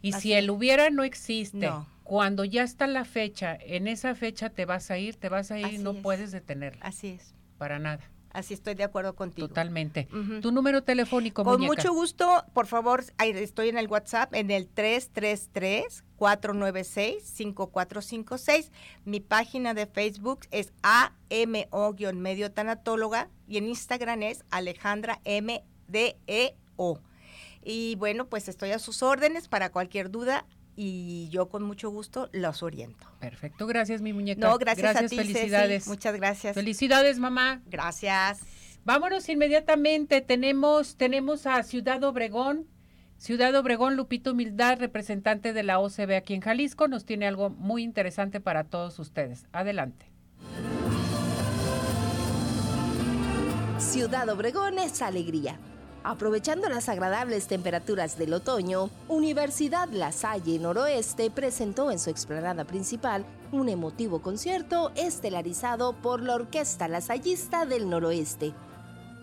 Y 0.00 0.12
si 0.12 0.32
el 0.32 0.50
hubiera 0.50 0.90
no 0.90 1.04
existe, 1.04 1.70
cuando 2.02 2.44
ya 2.44 2.62
está 2.62 2.86
la 2.86 3.04
fecha, 3.04 3.56
en 3.60 3.88
esa 3.88 4.14
fecha 4.14 4.50
te 4.50 4.64
vas 4.64 4.90
a 4.90 4.98
ir, 4.98 5.16
te 5.16 5.28
vas 5.28 5.50
a 5.50 5.58
ir 5.58 5.72
y 5.74 5.78
no 5.78 5.94
puedes 5.94 6.32
detenerla. 6.32 6.84
Así 6.84 7.08
es. 7.08 7.34
Para 7.58 7.78
nada. 7.78 8.10
Así 8.32 8.54
estoy 8.54 8.74
de 8.74 8.84
acuerdo 8.84 9.14
contigo. 9.14 9.48
Totalmente. 9.48 10.08
Tu 10.40 10.52
número 10.52 10.82
telefónico, 10.82 11.44
Con 11.44 11.60
mucho 11.60 11.92
gusto, 11.92 12.44
por 12.54 12.66
favor, 12.66 13.04
estoy 13.18 13.68
en 13.68 13.78
el 13.78 13.88
WhatsApp 13.88 14.34
en 14.34 14.50
el 14.50 14.68
333-496-5456. 16.22 18.70
Mi 19.04 19.20
página 19.20 19.74
de 19.74 19.86
Facebook 19.86 20.46
es 20.50 20.72
AMO-medio 20.82 22.52
tanatóloga 22.52 23.28
y 23.48 23.58
en 23.58 23.68
Instagram 23.68 24.22
es 24.22 24.44
Alejandra 24.50 25.20
MDEO. 25.24 27.00
Y 27.64 27.94
bueno, 27.96 28.28
pues 28.28 28.48
estoy 28.48 28.70
a 28.70 28.78
sus 28.78 29.02
órdenes 29.02 29.48
para 29.48 29.70
cualquier 29.70 30.10
duda 30.10 30.46
y 30.74 31.28
yo 31.30 31.48
con 31.48 31.62
mucho 31.62 31.90
gusto 31.90 32.28
los 32.32 32.62
oriento. 32.62 33.06
Perfecto, 33.20 33.66
gracias 33.66 34.00
mi 34.00 34.12
muñeca. 34.12 34.48
No, 34.48 34.58
gracias, 34.58 34.96
a 34.96 35.06
ti, 35.06 35.16
felicidades. 35.16 35.86
muchas 35.86 36.16
gracias. 36.16 36.54
Felicidades, 36.54 37.18
mamá. 37.18 37.62
Gracias. 37.66 38.40
Vámonos 38.84 39.28
inmediatamente, 39.28 40.22
tenemos 40.22 40.96
tenemos 40.96 41.46
a 41.46 41.62
Ciudad 41.62 42.02
Obregón. 42.02 42.66
Ciudad 43.22 43.54
Obregón, 43.54 43.94
Lupito 43.94 44.32
Humildad, 44.32 44.80
representante 44.80 45.52
de 45.52 45.62
la 45.62 45.78
OCB 45.78 46.16
aquí 46.16 46.34
en 46.34 46.40
Jalisco, 46.40 46.88
nos 46.88 47.04
tiene 47.04 47.28
algo 47.28 47.50
muy 47.50 47.84
interesante 47.84 48.40
para 48.40 48.64
todos 48.64 48.98
ustedes. 48.98 49.46
Adelante. 49.52 50.10
Ciudad 53.78 54.28
Obregón 54.28 54.80
es 54.80 55.02
alegría 55.02 55.56
Aprovechando 56.04 56.68
las 56.68 56.88
agradables 56.88 57.46
temperaturas 57.46 58.18
del 58.18 58.34
otoño, 58.34 58.90
Universidad 59.06 59.88
La 59.90 60.10
Salle 60.10 60.58
Noroeste 60.58 61.30
presentó 61.30 61.92
en 61.92 62.00
su 62.00 62.10
explanada 62.10 62.64
principal 62.64 63.24
un 63.52 63.68
emotivo 63.68 64.20
concierto 64.20 64.90
estelarizado 64.96 65.92
por 65.92 66.20
la 66.22 66.34
Orquesta 66.34 66.88
Lasallista 66.88 67.66
del 67.66 67.88
Noroeste. 67.88 68.52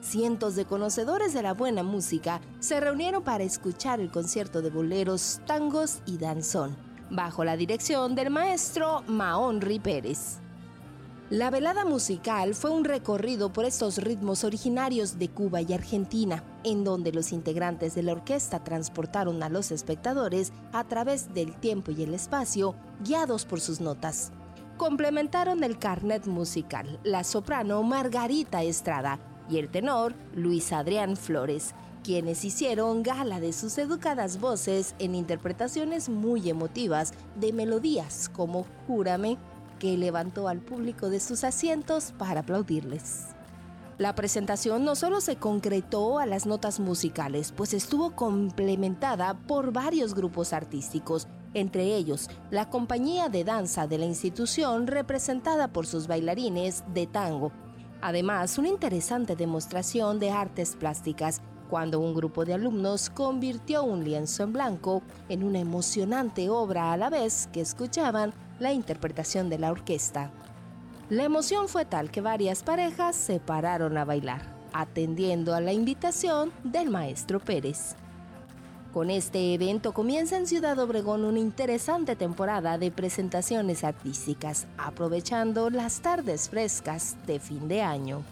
Cientos 0.02 0.56
de 0.56 0.64
conocedores 0.64 1.34
de 1.34 1.41
la 1.41 1.54
buena 1.54 1.84
música 1.84 2.39
se 2.60 2.80
reunieron 2.80 3.22
para 3.22 3.43
escuchar 3.43 4.00
el 4.00 4.10
concierto 4.10 4.62
de 4.62 4.70
boleros, 4.70 5.41
tangos 5.45 6.00
y 6.06 6.18
danzón, 6.18 6.78
bajo 7.10 7.43
la 7.43 7.58
dirección 7.58 8.16
del 8.16 8.30
maestro 8.30 9.04
Maonri 9.08 9.80
Pérez. 9.80 10.38
La 11.30 11.52
velada 11.52 11.84
musical 11.84 12.56
fue 12.56 12.72
un 12.72 12.86
recorrido 12.86 13.52
por 13.52 13.66
estos 13.66 13.97
ritmos 13.97 14.45
originarios 14.45 15.20
de 15.20 15.30
Cuba 15.30 15.62
y 15.62 15.74
Argentina, 15.74 16.43
en 16.64 16.84
donde 16.86 17.12
los 17.12 17.34
integrantes 17.34 17.93
de 17.93 18.02
la 18.02 18.14
orquesta 18.14 18.64
transportaron 18.64 19.43
a 19.43 19.50
los 19.50 19.70
espectadores 19.70 20.54
a 20.72 20.86
través 20.86 21.34
del 21.34 21.56
tiempo 21.56 21.91
y 21.91 22.04
el 22.04 22.14
espacio, 22.14 22.74
guiados 23.04 23.45
por 23.45 23.60
sus 23.60 23.82
notas. 23.82 24.32
Complementaron 24.78 25.64
el 25.64 25.78
carnet 25.78 26.26
musical 26.26 27.00
la 27.04 27.26
soprano 27.26 27.84
Margarita 27.84 28.64
Estrada 28.64 29.20
y 29.50 29.58
el 29.58 29.70
tenor 29.70 30.14
Luis 30.36 30.72
Adrián 30.72 31.18
Flores, 31.18 31.74
quienes 32.04 32.45
hicieron 32.45 33.04
gala 33.04 33.39
de 33.39 33.54
sus 33.54 33.78
educadas 33.78 34.39
voces 34.39 34.95
en 35.00 35.16
interpretaciones 35.16 36.10
muy 36.10 36.50
emotivas 36.50 37.14
de 37.36 37.52
melodías 37.52 38.30
como 38.30 38.66
Júrame, 38.88 39.38
que 39.80 39.97
levantó 39.97 40.47
al 40.47 40.60
público 40.60 41.10
de 41.10 41.20
sus 41.20 41.43
asientos 41.43 42.14
para 42.18 42.41
aplaudirles. 42.41 43.28
La 43.97 44.16
presentación 44.16 44.86
no 44.86 44.95
solo 44.95 45.20
se 45.20 45.36
concretó 45.36 46.20
a 46.20 46.26
las 46.26 46.45
notas 46.45 46.80
musicales, 46.80 47.52
pues 47.52 47.74
estuvo 47.74 48.16
complementada 48.16 49.34
por 49.34 49.74
varios 49.74 50.16
grupos 50.16 50.54
artísticos, 50.54 51.28
entre 51.54 51.95
ellos 51.95 52.30
la 52.50 52.70
compañía 52.70 53.28
de 53.28 53.43
danza 53.43 53.88
de 53.88 53.97
la 53.97 54.06
institución 54.06 54.88
representada 54.88 55.68
por 55.68 55.86
sus 55.86 56.08
bailarines 56.08 56.86
de 56.93 57.08
tango. 57.08 57.52
Además, 58.02 58.58
una 58.58 58.70
interesante 58.70 59.36
demostración 59.36 60.20
de 60.20 60.32
artes 60.32 60.76
plásticas 60.76 61.41
cuando 61.70 62.00
un 62.00 62.14
grupo 62.14 62.45
de 62.45 62.54
alumnos 62.54 63.10
convirtió 63.10 63.84
un 63.84 64.04
lienzo 64.04 64.43
en 64.43 64.54
blanco 64.54 65.04
en 65.28 65.43
una 65.43 65.60
emocionante 65.60 66.50
obra 66.50 66.91
a 66.91 66.97
la 66.97 67.10
vez 67.10 67.47
que 67.52 67.62
escuchaban 67.62 68.34
la 68.60 68.74
interpretación 68.74 69.50
de 69.50 69.60
la 69.60 69.72
orquesta. 69.72 70.32
La 71.10 71.24
emoción 71.24 71.68
fue 71.68 71.86
tal 71.86 72.12
que 72.12 72.22
varias 72.22 72.64
parejas 72.64 73.16
se 73.16 73.39
pararon 73.39 73.97
a 73.97 74.06
bailar, 74.06 74.41
atendiendo 74.74 75.54
a 75.54 75.62
la 75.62 75.74
invitación 75.74 76.52
del 76.64 76.89
maestro 76.89 77.39
Pérez. 77.39 77.95
Con 78.93 79.11
este 79.11 79.53
evento 79.53 79.93
comienza 79.93 80.35
en 80.35 80.47
Ciudad 80.47 80.79
Obregón 80.79 81.23
una 81.23 81.37
interesante 81.37 82.15
temporada 82.15 82.79
de 82.79 82.89
presentaciones 82.89 83.83
artísticas, 83.83 84.65
aprovechando 84.79 85.69
las 85.69 86.01
tardes 86.01 86.49
frescas 86.49 87.15
de 87.27 87.39
fin 87.39 87.67
de 87.67 87.83
año. 87.83 88.23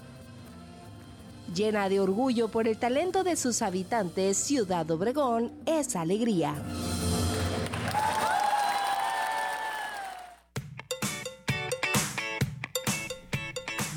Llena 1.53 1.89
de 1.89 1.99
orgullo 1.99 2.49
por 2.49 2.67
el 2.67 2.77
talento 2.77 3.23
de 3.23 3.35
sus 3.35 3.61
habitantes, 3.61 4.35
Ciudad 4.35 4.89
Obregón 4.89 5.51
es 5.67 5.95
alegría. 5.95 6.55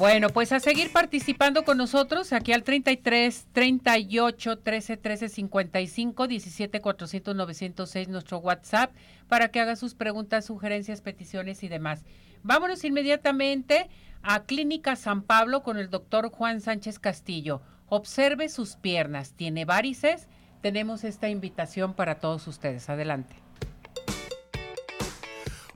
Bueno, 0.01 0.31
pues 0.31 0.51
a 0.53 0.61
seguir 0.61 0.91
participando 0.95 1.63
con 1.63 1.77
nosotros 1.77 2.33
aquí 2.33 2.55
al 2.55 2.63
33 2.63 3.49
38 3.53 4.59
13 4.59 4.97
13 4.97 5.29
55 5.29 6.27
17 6.27 6.81
400 6.81 7.37
906 7.37 8.09
nuestro 8.09 8.39
WhatsApp 8.39 8.95
para 9.29 9.49
que 9.49 9.61
haga 9.61 9.77
sus 9.77 9.95
preguntas, 9.95 10.47
sugerencias, 10.47 11.03
peticiones 11.03 11.63
y 11.65 11.69
demás. 11.69 12.07
Vámonos 12.43 12.83
inmediatamente 12.85 13.91
a 14.23 14.45
Clínica 14.45 14.97
San 14.97 15.21
Pablo 15.21 15.63
con 15.63 15.77
el 15.77 15.91
doctor 15.91 16.31
Juan 16.31 16.63
Sánchez 16.63 16.99
Castillo. 16.99 17.61
Observe 17.91 18.49
sus 18.49 18.77
piernas. 18.77 19.35
¿Tiene 19.35 19.67
varices? 19.67 20.29
Tenemos 20.63 21.05
esta 21.05 21.29
invitación 21.29 21.93
para 21.93 22.21
todos 22.21 22.47
ustedes. 22.47 22.89
Adelante. 22.89 23.37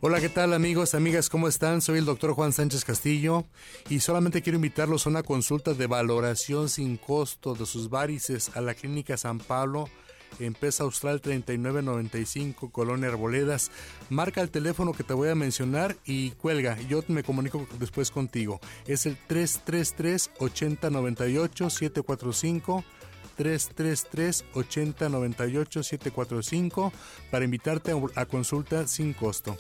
Hola, 0.07 0.21
¿qué 0.21 0.29
tal 0.29 0.53
amigos, 0.53 0.95
amigas? 0.95 1.31
¿Cómo 1.31 1.49
están? 1.49 1.81
Soy 1.81 1.97
el 1.97 2.05
doctor 2.05 2.35
Juan 2.35 2.53
Sánchez 2.53 2.85
Castillo 2.85 3.47
y 3.89 4.01
solamente 4.01 4.43
quiero 4.43 4.57
invitarlos 4.57 5.07
a 5.07 5.09
una 5.09 5.23
consulta 5.23 5.73
de 5.73 5.87
valoración 5.87 6.69
sin 6.69 6.99
costo 6.99 7.55
de 7.55 7.65
sus 7.65 7.89
varices 7.89 8.55
a 8.55 8.61
la 8.61 8.75
Clínica 8.75 9.17
San 9.17 9.39
Pablo 9.39 9.89
en 10.41 10.53
Pesa 10.53 10.85
Austral 10.85 11.23
3995, 11.23 12.71
Colonia 12.71 13.09
Arboledas. 13.09 13.71
Marca 14.11 14.43
el 14.43 14.51
teléfono 14.51 14.93
que 14.93 15.05
te 15.05 15.15
voy 15.15 15.31
a 15.31 15.35
mencionar 15.35 15.97
y 16.05 16.33
cuelga. 16.33 16.79
Yo 16.83 17.03
me 17.09 17.23
comunico 17.23 17.67
después 17.79 18.11
contigo. 18.11 18.61
Es 18.87 19.07
el 19.07 19.17
333 19.17 20.33
8098 20.39 21.71
745 21.71 22.85
333 23.37 24.45
8098 24.53 25.83
745 25.83 26.93
para 27.31 27.47
invitarte 27.47 27.93
a 28.17 28.27
consulta 28.27 28.87
sin 28.87 29.15
costo. 29.15 29.57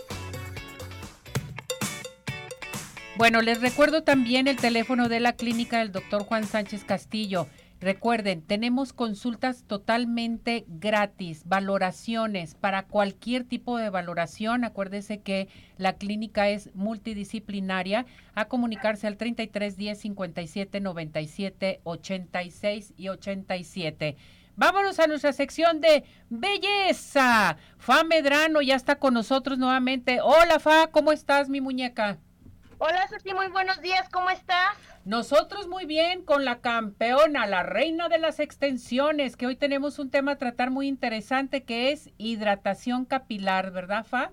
Bueno, 3.16 3.42
les 3.42 3.60
recuerdo 3.60 4.02
también 4.02 4.48
el 4.48 4.56
teléfono 4.56 5.08
de 5.08 5.20
la 5.20 5.34
clínica 5.34 5.78
del 5.78 5.92
doctor 5.92 6.24
Juan 6.24 6.48
Sánchez 6.48 6.82
Castillo. 6.82 7.46
Recuerden, 7.80 8.42
tenemos 8.42 8.92
consultas 8.92 9.62
totalmente 9.68 10.64
gratis, 10.66 11.44
valoraciones 11.46 12.56
para 12.56 12.86
cualquier 12.86 13.44
tipo 13.44 13.78
de 13.78 13.88
valoración. 13.88 14.64
Acuérdese 14.64 15.20
que 15.20 15.46
la 15.78 15.92
clínica 15.92 16.48
es 16.48 16.74
multidisciplinaria. 16.74 18.04
A 18.34 18.46
comunicarse 18.46 19.06
al 19.06 19.16
33 19.16 19.76
10 19.76 20.00
57 20.00 20.80
97 20.80 21.80
86 21.84 22.94
y 22.96 23.08
87. 23.10 24.16
Vámonos 24.56 24.98
a 24.98 25.06
nuestra 25.06 25.32
sección 25.32 25.80
de 25.80 26.02
belleza. 26.30 27.58
Fa 27.78 28.02
Medrano 28.02 28.60
ya 28.60 28.74
está 28.74 28.96
con 28.96 29.14
nosotros 29.14 29.56
nuevamente. 29.56 30.20
Hola 30.20 30.58
Fa, 30.58 30.88
¿cómo 30.88 31.12
estás 31.12 31.48
mi 31.48 31.60
muñeca? 31.60 32.18
Hola 32.86 33.08
Ceci, 33.08 33.32
muy 33.32 33.46
buenos 33.48 33.80
días, 33.80 34.10
¿cómo 34.10 34.28
estás? 34.28 34.76
Nosotros 35.06 35.68
muy 35.68 35.86
bien 35.86 36.22
con 36.22 36.44
la 36.44 36.60
campeona, 36.60 37.46
la 37.46 37.62
reina 37.62 38.10
de 38.10 38.18
las 38.18 38.40
extensiones, 38.40 39.38
que 39.38 39.46
hoy 39.46 39.56
tenemos 39.56 39.98
un 39.98 40.10
tema 40.10 40.32
a 40.32 40.36
tratar 40.36 40.70
muy 40.70 40.86
interesante 40.86 41.64
que 41.64 41.92
es 41.92 42.10
hidratación 42.18 43.06
capilar, 43.06 43.70
¿verdad, 43.70 44.04
Fa? 44.04 44.32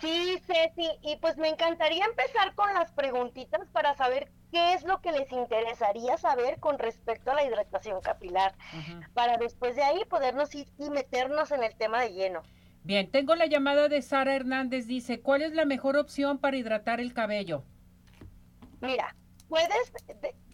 Sí, 0.00 0.40
Ceci, 0.46 0.88
y 1.02 1.16
pues 1.16 1.36
me 1.36 1.48
encantaría 1.48 2.06
empezar 2.06 2.54
con 2.54 2.72
las 2.72 2.90
preguntitas 2.92 3.68
para 3.70 3.94
saber 3.96 4.32
qué 4.50 4.72
es 4.72 4.84
lo 4.84 5.02
que 5.02 5.12
les 5.12 5.30
interesaría 5.30 6.16
saber 6.16 6.60
con 6.60 6.78
respecto 6.78 7.32
a 7.32 7.34
la 7.34 7.44
hidratación 7.44 8.00
capilar, 8.00 8.54
para 9.12 9.36
después 9.36 9.76
de 9.76 9.82
ahí 9.82 10.06
podernos 10.06 10.54
ir 10.54 10.68
y 10.78 10.88
meternos 10.88 11.50
en 11.50 11.62
el 11.62 11.76
tema 11.76 12.00
de 12.00 12.14
lleno. 12.14 12.40
Bien, 12.84 13.10
tengo 13.10 13.34
la 13.34 13.46
llamada 13.46 13.88
de 13.88 14.00
Sara 14.00 14.34
Hernández, 14.34 14.86
dice, 14.86 15.20
¿cuál 15.20 15.42
es 15.42 15.52
la 15.52 15.64
mejor 15.64 15.96
opción 15.96 16.38
para 16.38 16.56
hidratar 16.56 17.00
el 17.00 17.12
cabello? 17.12 17.64
Mira, 18.80 19.14
puedes, 19.48 19.92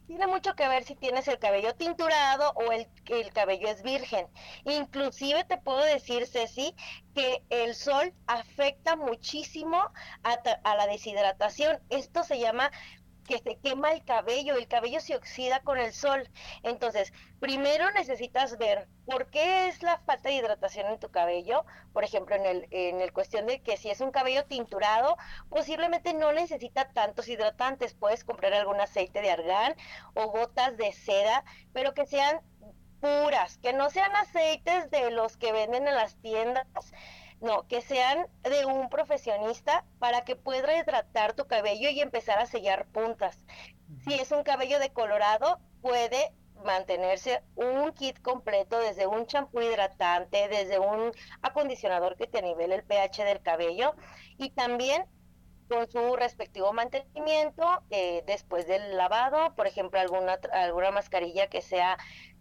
tiene 0.07 0.27
mucho 0.27 0.55
que 0.55 0.69
ver 0.69 0.85
si 0.85 0.95
tienes 0.97 1.29
el 1.29 1.39
cabello 1.39 1.75
tinturado 1.75 2.53
o 2.53 2.73
el, 2.73 2.89
el 3.07 3.33
cabello 3.33 3.69
es 3.69 3.83
virgen. 3.83 4.27
Inclusive 4.65 5.45
te 5.45 5.59
puedo 5.59 5.83
decir, 5.85 6.27
Ceci, 6.27 6.75
que 7.15 7.43
el 7.51 7.75
sol 7.75 8.13
afecta 8.27 8.97
muchísimo 8.97 9.79
a, 10.23 10.33
a 10.65 10.77
la 10.77 10.87
deshidratación. 10.87 11.79
Esto 11.89 12.25
se 12.25 12.39
llama 12.39 12.71
que 13.25 13.39
se 13.39 13.57
quema 13.57 13.93
el 13.93 14.05
cabello, 14.05 14.55
el 14.55 14.69
cabello 14.69 15.01
se 15.01 15.17
oxida 15.17 15.61
con 15.61 15.79
el 15.79 15.93
sol. 15.93 16.29
Entonces, 16.63 17.13
primero 17.41 17.91
necesitas 17.93 18.59
ver 18.59 18.89
por 19.07 19.31
qué 19.31 19.69
es 19.69 19.83
la 19.83 19.99
falta 19.99 20.29
de 20.29 20.37
hidratación 20.37 20.87
en 20.87 21.01
tu 21.01 21.11
cabello. 21.11 21.65
Por 21.93 22.05
ejemplo, 22.05 22.37
en 22.37 22.47
el, 22.47 22.69
en 22.71 23.01
el 23.01 23.13
cuestión 23.13 23.47
de 23.47 23.63
que 23.63 23.77
si 23.77 23.91
es 23.91 24.01
un 24.01 24.11
cabello 24.11 24.45
tinturado, 24.45 25.17
posiblemente 25.49 26.15
no 26.15 26.33
necesita 26.33 26.91
tantos 26.91 27.29
hidratantes. 27.29 27.95
Puedes 27.95 28.25
comprar 28.25 28.53
algún 28.55 28.81
aceite 28.81 29.21
de 29.21 29.31
argán 29.31 29.75
o 30.15 30.29
gotas 30.29 30.77
de 30.77 30.93
seda, 30.93 31.45
pero 31.73 31.95
que 31.95 32.07
sean 32.07 32.41
puras, 33.01 33.59
que 33.59 33.73
no 33.73 33.91
sean 33.91 34.15
aceites 34.17 34.91
de 34.91 35.11
los 35.11 35.37
que 35.37 35.53
venden 35.53 35.87
en 35.89 35.95
las 35.95 36.17
tiendas 36.17 36.67
no, 37.45 37.69
que 37.69 37.83
sean 37.83 38.27
de 38.43 38.65
un 38.65 38.89
profesionista 38.89 39.85
para 39.99 40.25
que 40.25 40.35
pueda 40.35 40.77
hidratar 40.79 41.35
tu 41.35 41.47
cabello 41.47 41.91
y 41.91 42.01
empezar 42.01 42.39
a 42.39 42.47
sellar 42.47 42.87
puntas. 42.87 43.39
Si 44.03 44.15
es 44.15 44.33
un 44.33 44.43
cabello 44.43 44.79
decolorado, 44.79 45.61
puede 45.83 46.33
mantenerse 46.65 47.43
un 47.55 47.93
kit 47.93 48.21
completo 48.23 48.79
desde 48.81 49.07
un 49.07 49.27
champú 49.27 49.61
hidratante, 49.61 50.49
desde 50.49 50.79
un 50.79 51.13
acondicionador 51.43 52.17
que 52.17 52.27
te 52.27 52.41
nivele 52.41 52.77
el 52.77 52.85
pH 52.85 53.25
del 53.25 53.43
cabello 53.43 53.95
y 54.39 54.51
también 54.51 55.05
con 55.69 55.91
su 55.91 56.17
respectivo 56.17 56.73
mantenimiento 56.73 57.83
eh, 57.91 58.23
después 58.27 58.67
del 58.67 58.97
lavado, 58.97 59.55
por 59.55 59.67
ejemplo, 59.67 60.01
alguna, 60.01 60.39
alguna 60.53 60.91
mascarilla 60.91 61.49
que 61.49 61.61
sea 61.61 61.99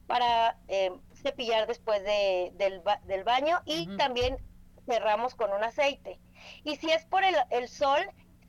para 0.07 0.57
eh, 0.69 0.91
cepillar 1.13 1.67
después 1.67 2.03
de, 2.03 2.51
del, 2.55 2.81
del, 3.05 3.23
baño 3.23 3.61
y 3.65 3.95
también 3.97 4.37
cerramos 4.85 5.35
con 5.35 5.51
un 5.51 5.63
aceite. 5.63 6.19
Y 6.63 6.75
si 6.75 6.91
es 6.91 7.05
por 7.05 7.23
el, 7.23 7.67
sol, 7.67 8.01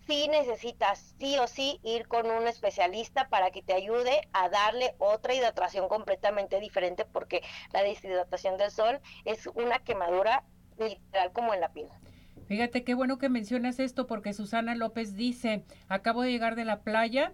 sí 0.07 0.29
necesitas 0.29 1.15
sí 1.19 1.39
o 1.39 1.47
sí 1.47 1.81
ir 1.83 2.09
con 2.09 2.31
un 2.31 2.47
especialista 2.47 3.29
para 3.29 3.51
que 3.51 3.63
te 3.63 3.75
ayude 3.75 4.29
a 4.33 4.49
darle 4.49 4.95
otra 4.99 5.35
hidratación 5.35 5.89
completamente 5.89 6.61
diferente 6.61 7.05
porque 7.05 7.43
la 7.73 7.83
deshidratación 7.83 8.57
del 8.57 8.71
sol 8.71 9.01
es 9.25 9.47
una 9.55 9.79
quemadura 9.79 10.45
literal 10.79 11.33
como 11.33 11.55
en 11.55 11.61
la 11.61 11.73
piel. 11.73 11.89
Fíjate 12.47 12.85
qué 12.85 12.95
bueno 12.95 13.19
que 13.19 13.29
mencionas 13.29 13.79
esto 13.79 14.07
porque 14.07 14.35
Susana 14.35 14.75
López 14.75 15.15
dice, 15.15 15.65
acabo 15.89 16.23
de 16.23 16.31
llegar 16.31 16.57
de 16.57 16.67
la 16.67 16.83
playa 16.83 17.33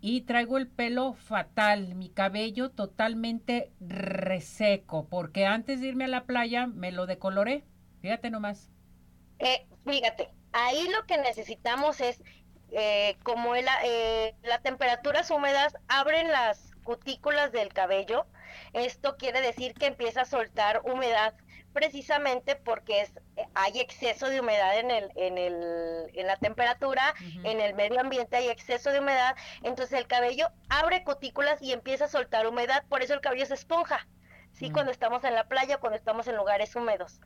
y 0.00 0.20
traigo 0.20 0.56
el 0.56 0.68
pelo 0.68 1.14
fatal, 1.14 1.96
mi 1.96 2.10
cabello 2.10 2.70
totalmente 2.70 3.72
reseco 3.80 5.08
porque 5.08 5.46
antes 5.46 5.80
de 5.80 5.88
irme 5.88 6.04
a 6.04 6.08
la 6.08 6.24
playa 6.24 6.66
me 6.66 6.92
lo 6.92 7.06
decoloré. 7.06 7.64
Fíjate 8.06 8.30
nomás. 8.30 8.70
Eh, 9.40 9.66
fíjate, 9.84 10.30
ahí 10.52 10.88
lo 10.90 11.04
que 11.06 11.18
necesitamos 11.18 12.00
es, 12.00 12.22
eh, 12.70 13.16
como 13.24 13.56
eh, 13.56 14.36
las 14.44 14.62
temperaturas 14.62 15.28
húmedas 15.32 15.76
abren 15.88 16.30
las 16.30 16.70
cutículas 16.84 17.50
del 17.50 17.72
cabello, 17.72 18.24
esto 18.74 19.16
quiere 19.16 19.40
decir 19.40 19.74
que 19.74 19.86
empieza 19.86 20.20
a 20.20 20.24
soltar 20.24 20.82
humedad 20.84 21.34
precisamente 21.72 22.54
porque 22.54 23.00
es, 23.00 23.12
hay 23.54 23.80
exceso 23.80 24.28
de 24.28 24.38
humedad 24.38 24.78
en, 24.78 24.92
el, 24.92 25.10
en, 25.16 25.36
el, 25.36 26.08
en 26.14 26.26
la 26.28 26.36
temperatura, 26.36 27.12
en 27.42 27.60
el 27.60 27.74
medio 27.74 28.00
ambiente 28.00 28.36
hay 28.36 28.46
exceso 28.50 28.92
de 28.92 29.00
humedad, 29.00 29.34
entonces 29.64 29.98
el 29.98 30.06
cabello 30.06 30.46
abre 30.68 31.02
cutículas 31.02 31.60
y 31.60 31.72
empieza 31.72 32.04
a 32.04 32.08
soltar 32.08 32.46
humedad, 32.46 32.84
por 32.88 33.02
eso 33.02 33.14
el 33.14 33.20
cabello 33.20 33.46
se 33.46 33.54
esponja. 33.54 34.06
¿Sí? 34.56 34.70
Mm. 34.70 34.72
Cuando 34.72 34.92
estamos 34.92 35.24
en 35.24 35.34
la 35.34 35.44
playa, 35.44 35.78
cuando 35.78 35.96
estamos 35.96 36.26
en 36.26 36.36
lugares 36.36 36.74
húmedos. 36.74 37.20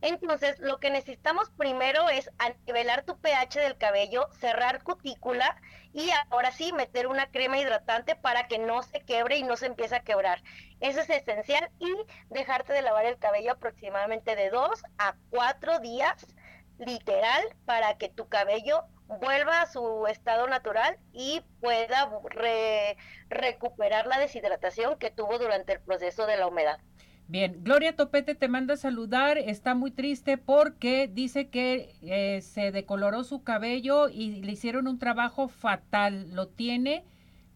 Entonces, 0.00 0.58
lo 0.60 0.78
que 0.78 0.90
necesitamos 0.90 1.50
primero 1.50 2.08
es 2.08 2.30
nivelar 2.66 3.04
tu 3.04 3.18
pH 3.18 3.60
del 3.60 3.76
cabello, 3.76 4.28
cerrar 4.38 4.82
cutícula 4.82 5.60
y 5.92 6.10
ahora 6.30 6.52
sí 6.52 6.72
meter 6.72 7.06
una 7.06 7.30
crema 7.30 7.58
hidratante 7.58 8.16
para 8.16 8.46
que 8.46 8.58
no 8.58 8.82
se 8.82 9.00
quebre 9.00 9.38
y 9.38 9.42
no 9.42 9.56
se 9.56 9.66
empiece 9.66 9.96
a 9.96 10.02
quebrar. 10.02 10.42
Eso 10.80 11.00
es 11.00 11.10
esencial 11.10 11.70
y 11.78 11.92
dejarte 12.28 12.72
de 12.72 12.82
lavar 12.82 13.06
el 13.06 13.18
cabello 13.18 13.52
aproximadamente 13.52 14.36
de 14.36 14.50
dos 14.50 14.82
a 14.98 15.16
cuatro 15.30 15.78
días, 15.78 16.26
literal, 16.78 17.42
para 17.64 17.96
que 17.96 18.10
tu 18.10 18.28
cabello 18.28 18.84
vuelva 19.08 19.62
a 19.62 19.66
su 19.66 20.06
estado 20.08 20.46
natural 20.46 20.96
y 21.12 21.42
pueda 21.60 22.10
recuperar 23.28 24.06
la 24.06 24.18
deshidratación 24.18 24.98
que 24.98 25.10
tuvo 25.10 25.38
durante 25.38 25.72
el 25.74 25.80
proceso 25.80 26.26
de 26.26 26.36
la 26.36 26.46
humedad. 26.46 26.78
Bien, 27.28 27.64
Gloria 27.64 27.96
Topete 27.96 28.36
te 28.36 28.46
manda 28.46 28.74
a 28.74 28.76
saludar, 28.76 29.36
está 29.36 29.74
muy 29.74 29.90
triste 29.90 30.38
porque 30.38 31.10
dice 31.12 31.48
que 31.48 31.90
eh, 32.02 32.40
se 32.40 32.70
decoloró 32.70 33.24
su 33.24 33.42
cabello 33.42 34.08
y 34.08 34.42
le 34.42 34.52
hicieron 34.52 34.86
un 34.86 35.00
trabajo 35.00 35.48
fatal, 35.48 36.32
lo 36.32 36.46
tiene 36.46 37.04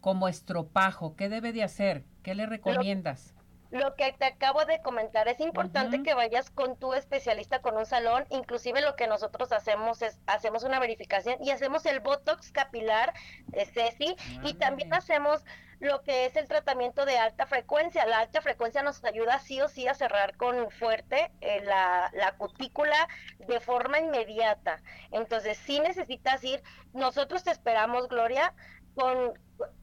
como 0.01 0.26
estropajo, 0.26 1.14
¿qué 1.14 1.28
debe 1.28 1.53
de 1.53 1.62
hacer? 1.62 2.05
¿Qué 2.24 2.34
le 2.34 2.46
recomiendas? 2.46 3.34
Lo 3.70 3.94
que 3.94 4.12
te 4.12 4.24
acabo 4.24 4.64
de 4.64 4.80
comentar, 4.82 5.28
es 5.28 5.40
importante 5.40 6.02
que 6.02 6.14
vayas 6.14 6.50
con 6.50 6.76
tu 6.76 6.92
especialista, 6.94 7.60
con 7.60 7.76
un 7.76 7.86
salón, 7.86 8.26
inclusive 8.30 8.80
lo 8.80 8.96
que 8.96 9.06
nosotros 9.06 9.52
hacemos 9.52 10.02
es, 10.02 10.18
hacemos 10.26 10.64
una 10.64 10.80
verificación 10.80 11.36
y 11.40 11.50
hacemos 11.50 11.86
el 11.86 12.00
Botox 12.00 12.50
capilar, 12.50 13.12
de 13.46 13.64
Ceci, 13.66 14.16
y 14.42 14.54
también 14.54 14.92
hacemos 14.92 15.44
lo 15.78 16.02
que 16.02 16.26
es 16.26 16.36
el 16.36 16.46
tratamiento 16.46 17.06
de 17.06 17.18
alta 17.18 17.46
frecuencia. 17.46 18.06
La 18.06 18.18
alta 18.18 18.42
frecuencia 18.42 18.82
nos 18.82 19.02
ayuda 19.04 19.38
sí 19.38 19.60
o 19.60 19.68
sí 19.68 19.88
a 19.88 19.94
cerrar 19.94 20.36
con 20.36 20.70
fuerte 20.70 21.32
eh, 21.40 21.62
la, 21.64 22.10
la 22.12 22.32
cutícula 22.32 23.08
de 23.38 23.60
forma 23.60 23.98
inmediata. 23.98 24.82
Entonces, 25.10 25.56
si 25.58 25.80
necesitas 25.80 26.44
ir, 26.44 26.62
nosotros 26.92 27.44
te 27.44 27.50
esperamos, 27.50 28.08
Gloria, 28.08 28.52
con 28.95 29.34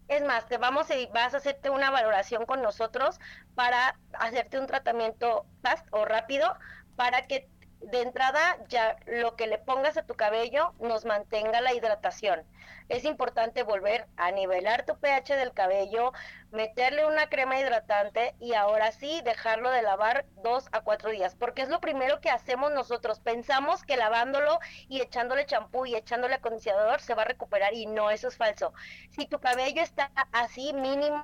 es 0.08 0.24
más, 0.24 0.48
te 0.48 0.58
vamos 0.58 0.90
y 0.90 1.08
vas 1.08 1.34
a 1.34 1.38
hacerte 1.38 1.70
una 1.70 1.92
valoración 1.92 2.46
con 2.46 2.62
nosotros 2.62 3.20
para 3.56 4.00
hacerte 4.14 4.60
un 4.60 4.68
tratamiento 4.68 5.46
fast 5.62 5.86
o 5.92 6.06
rápido 6.06 6.56
para 6.96 7.28
que 7.28 7.50
de 7.82 8.02
entrada 8.02 8.58
ya 8.68 8.98
lo 9.06 9.36
que 9.36 9.48
le 9.48 9.58
pongas 9.58 9.98
a 9.98 10.06
tu 10.06 10.16
cabello 10.16 10.74
nos 10.80 11.06
mantenga 11.06 11.62
la 11.62 11.74
hidratación. 11.74 12.44
Es 12.90 13.04
importante 13.04 13.64
volver 13.64 14.08
a 14.16 14.32
nivelar 14.32 14.86
tu 14.86 14.98
pH 14.98 15.36
del 15.36 15.54
cabello, 15.54 16.14
meterle 16.52 17.06
una 17.06 17.28
crema 17.28 17.60
hidratante 17.60 18.34
y 18.40 18.54
ahora 18.54 18.94
sí 18.94 19.22
dejarlo 19.26 19.72
de 19.72 19.82
lavar 19.82 20.26
dos 20.44 20.70
a 20.72 20.82
cuatro 20.82 21.10
días, 21.10 21.36
porque 21.36 21.62
es 21.62 21.70
lo 21.70 21.82
primero 21.82 22.22
que 22.22 22.30
hacemos 22.30 22.72
nosotros. 22.72 23.20
Pensamos 23.20 23.84
que 23.84 23.98
lavándolo 23.98 24.60
y 24.88 25.02
echándole 25.02 25.46
champú 25.46 25.86
y 25.86 25.96
echándole 25.96 26.36
acondicionador 26.36 27.02
se 27.02 27.14
va 27.14 27.24
a 27.24 27.26
recuperar 27.26 27.74
y 27.74 27.88
no, 27.88 28.10
eso 28.10 28.30
es 28.30 28.38
falso. 28.38 28.74
Si 29.10 29.28
tu 29.28 29.40
cabello 29.40 29.82
está 29.82 30.12
así 30.32 30.72
mínimo, 30.74 31.24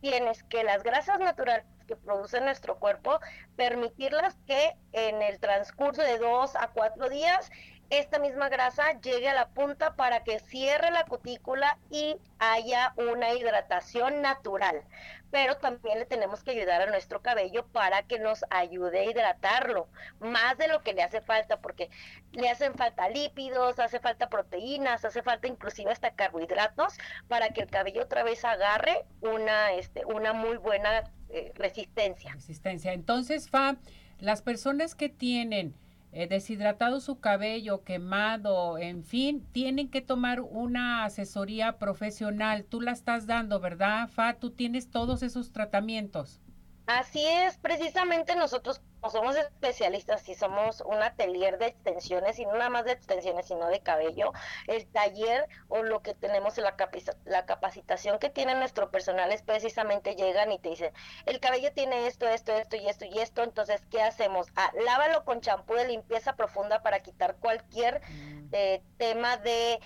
tienes 0.00 0.42
que 0.44 0.64
las 0.64 0.82
grasas 0.82 1.20
naturales 1.20 1.64
que 1.86 1.96
produce 1.96 2.40
nuestro 2.40 2.78
cuerpo, 2.78 3.20
permitirlas 3.56 4.36
que 4.46 4.72
en 4.92 5.22
el 5.22 5.38
transcurso 5.38 6.02
de 6.02 6.18
dos 6.18 6.56
a 6.56 6.68
cuatro 6.68 7.08
días 7.08 7.50
esta 7.90 8.18
misma 8.18 8.48
grasa 8.48 9.00
llegue 9.00 9.28
a 9.28 9.34
la 9.34 9.48
punta 9.48 9.94
para 9.94 10.24
que 10.24 10.40
cierre 10.40 10.90
la 10.90 11.04
cutícula 11.04 11.78
y 11.90 12.16
haya 12.38 12.94
una 12.96 13.32
hidratación 13.32 14.22
natural. 14.22 14.82
Pero 15.30 15.56
también 15.56 15.98
le 15.98 16.04
tenemos 16.04 16.44
que 16.44 16.52
ayudar 16.52 16.82
a 16.82 16.86
nuestro 16.86 17.20
cabello 17.20 17.66
para 17.66 18.02
que 18.04 18.18
nos 18.18 18.44
ayude 18.50 19.00
a 19.00 19.04
hidratarlo, 19.04 19.88
más 20.20 20.56
de 20.58 20.68
lo 20.68 20.82
que 20.82 20.92
le 20.92 21.02
hace 21.02 21.20
falta, 21.20 21.60
porque 21.60 21.90
le 22.32 22.48
hacen 22.48 22.74
falta 22.74 23.08
lípidos, 23.08 23.78
hace 23.78 23.98
falta 23.98 24.28
proteínas, 24.28 25.04
hace 25.04 25.22
falta 25.22 25.48
inclusive 25.48 25.90
hasta 25.90 26.14
carbohidratos 26.14 26.94
para 27.28 27.50
que 27.50 27.62
el 27.62 27.70
cabello 27.70 28.02
otra 28.02 28.22
vez 28.22 28.44
agarre 28.44 29.04
una, 29.20 29.72
este, 29.72 30.04
una 30.04 30.32
muy 30.32 30.56
buena 30.56 31.10
eh, 31.30 31.52
resistencia. 31.56 32.32
Resistencia. 32.32 32.92
Entonces, 32.92 33.50
Fa, 33.50 33.76
las 34.20 34.40
personas 34.40 34.94
que 34.94 35.08
tienen 35.08 35.74
eh, 36.14 36.28
deshidratado 36.28 37.00
su 37.00 37.18
cabello, 37.18 37.82
quemado, 37.82 38.78
en 38.78 39.02
fin, 39.04 39.44
tienen 39.52 39.90
que 39.90 40.00
tomar 40.00 40.40
una 40.40 41.04
asesoría 41.04 41.78
profesional. 41.78 42.64
Tú 42.64 42.80
la 42.80 42.92
estás 42.92 43.26
dando, 43.26 43.58
¿verdad, 43.58 44.08
Fa? 44.08 44.34
Tú 44.34 44.50
tienes 44.50 44.90
todos 44.90 45.24
esos 45.24 45.50
tratamientos. 45.52 46.40
Así 46.86 47.24
es, 47.26 47.56
precisamente 47.56 48.36
nosotros 48.36 48.82
somos 49.10 49.36
especialistas 49.36 50.28
y 50.28 50.34
somos 50.34 50.82
un 50.82 51.02
atelier 51.02 51.58
de 51.58 51.66
extensiones 51.66 52.38
y 52.38 52.44
no 52.44 52.52
nada 52.52 52.68
más 52.68 52.84
de 52.84 52.92
extensiones, 52.92 53.46
sino 53.46 53.68
de 53.68 53.80
cabello. 53.80 54.32
El 54.66 54.86
taller 54.88 55.48
o 55.68 55.82
lo 55.82 56.02
que 56.02 56.14
tenemos, 56.14 56.58
la, 56.58 56.76
la 57.24 57.46
capacitación 57.46 58.18
que 58.18 58.28
tiene 58.28 58.54
nuestro 58.54 58.90
personal 58.90 59.32
es 59.32 59.42
precisamente 59.42 60.14
llegan 60.14 60.52
y 60.52 60.58
te 60.58 60.70
dicen, 60.70 60.92
el 61.24 61.40
cabello 61.40 61.72
tiene 61.72 62.06
esto, 62.06 62.28
esto, 62.28 62.52
esto 62.52 62.76
y 62.76 62.86
esto 62.86 63.06
y 63.06 63.18
esto, 63.18 63.42
entonces, 63.42 63.82
¿qué 63.90 64.02
hacemos? 64.02 64.48
Ah, 64.54 64.70
lávalo 64.84 65.24
con 65.24 65.40
champú 65.40 65.74
de 65.74 65.88
limpieza 65.88 66.36
profunda 66.36 66.82
para 66.82 67.00
quitar 67.00 67.36
cualquier 67.36 68.02
mm. 68.10 68.48
eh, 68.52 68.82
tema 68.98 69.38
de 69.38 69.80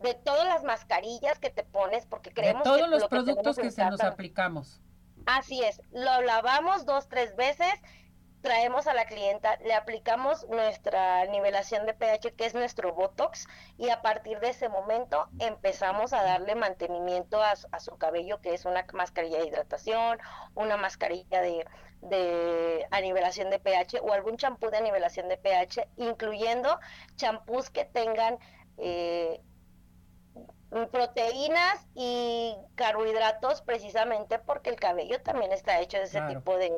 de 0.00 0.14
todas 0.14 0.44
las 0.44 0.62
mascarillas 0.62 1.40
que 1.40 1.50
te 1.50 1.64
pones, 1.64 2.06
porque 2.06 2.30
creemos 2.30 2.62
de 2.62 2.70
todos 2.70 2.88
los 2.88 3.02
lo 3.02 3.08
productos 3.08 3.56
que, 3.56 3.62
que 3.62 3.70
se 3.72 3.84
nos 3.84 4.00
aplicamos. 4.00 4.80
Así 5.26 5.62
es, 5.62 5.80
lo 5.90 6.22
lavamos 6.22 6.86
dos, 6.86 7.08
tres 7.08 7.36
veces, 7.36 7.72
traemos 8.40 8.86
a 8.86 8.94
la 8.94 9.06
clienta, 9.06 9.56
le 9.64 9.74
aplicamos 9.74 10.46
nuestra 10.48 11.26
nivelación 11.26 11.86
de 11.86 11.94
pH, 11.94 12.34
que 12.34 12.46
es 12.46 12.54
nuestro 12.54 12.94
Botox, 12.94 13.46
y 13.76 13.90
a 13.90 14.00
partir 14.00 14.38
de 14.40 14.50
ese 14.50 14.68
momento 14.68 15.28
empezamos 15.38 16.12
a 16.12 16.22
darle 16.22 16.54
mantenimiento 16.54 17.42
a, 17.42 17.56
su 17.56 17.96
cabello, 17.98 18.40
que 18.40 18.54
es 18.54 18.64
una 18.64 18.86
mascarilla 18.92 19.38
de 19.38 19.48
hidratación, 19.48 20.18
una 20.54 20.76
mascarilla 20.76 21.40
de, 21.40 21.66
de 22.02 22.86
nivelación 23.02 23.50
de 23.50 23.58
pH 23.58 24.00
o 24.00 24.12
algún 24.12 24.36
champú 24.36 24.70
de 24.70 24.80
nivelación 24.80 25.28
de 25.28 25.36
pH, 25.36 25.88
incluyendo 25.96 26.78
champús 27.16 27.70
que 27.70 27.84
tengan... 27.84 28.38
Eh, 28.78 29.40
proteínas 30.90 31.86
y 31.94 32.54
carbohidratos 32.74 33.62
precisamente 33.62 34.38
porque 34.38 34.70
el 34.70 34.76
cabello 34.76 35.20
también 35.22 35.52
está 35.52 35.80
hecho 35.80 35.96
de 35.96 36.04
ese 36.04 36.20
tipo 36.22 36.56
de, 36.56 36.72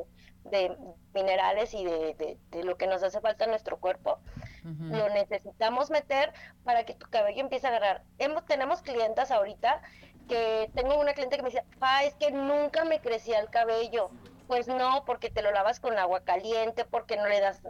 de 0.45 0.77
minerales 1.13 1.73
y 1.73 1.83
de, 1.83 2.37
de, 2.51 2.63
lo 2.63 2.77
que 2.77 2.87
nos 2.87 3.03
hace 3.03 3.19
falta 3.19 3.43
en 3.45 3.51
nuestro 3.51 3.77
cuerpo. 3.77 4.19
Lo 4.63 5.09
necesitamos 5.09 5.89
meter 5.89 6.31
para 6.63 6.85
que 6.85 6.93
tu 6.93 7.09
cabello 7.09 7.41
empiece 7.41 7.67
a 7.67 7.71
agarrar. 7.71 8.03
Hemos, 8.19 8.45
tenemos 8.45 8.81
clientas 8.81 9.31
ahorita 9.31 9.81
que 10.29 10.69
tengo 10.75 10.99
una 10.99 11.13
cliente 11.13 11.35
que 11.35 11.43
me 11.43 11.49
dice, 11.49 11.65
pa, 11.79 12.03
es 12.03 12.13
que 12.15 12.31
nunca 12.31 12.85
me 12.85 13.01
crecía 13.01 13.39
el 13.39 13.49
cabello. 13.49 14.11
Pues 14.51 14.67
no, 14.67 15.05
porque 15.05 15.29
te 15.29 15.41
lo 15.41 15.51
lavas 15.51 15.79
con 15.79 15.97
agua 15.97 16.25
caliente, 16.25 16.83
porque 16.83 17.15
no 17.15 17.25
le 17.25 17.39
das, 17.39 17.61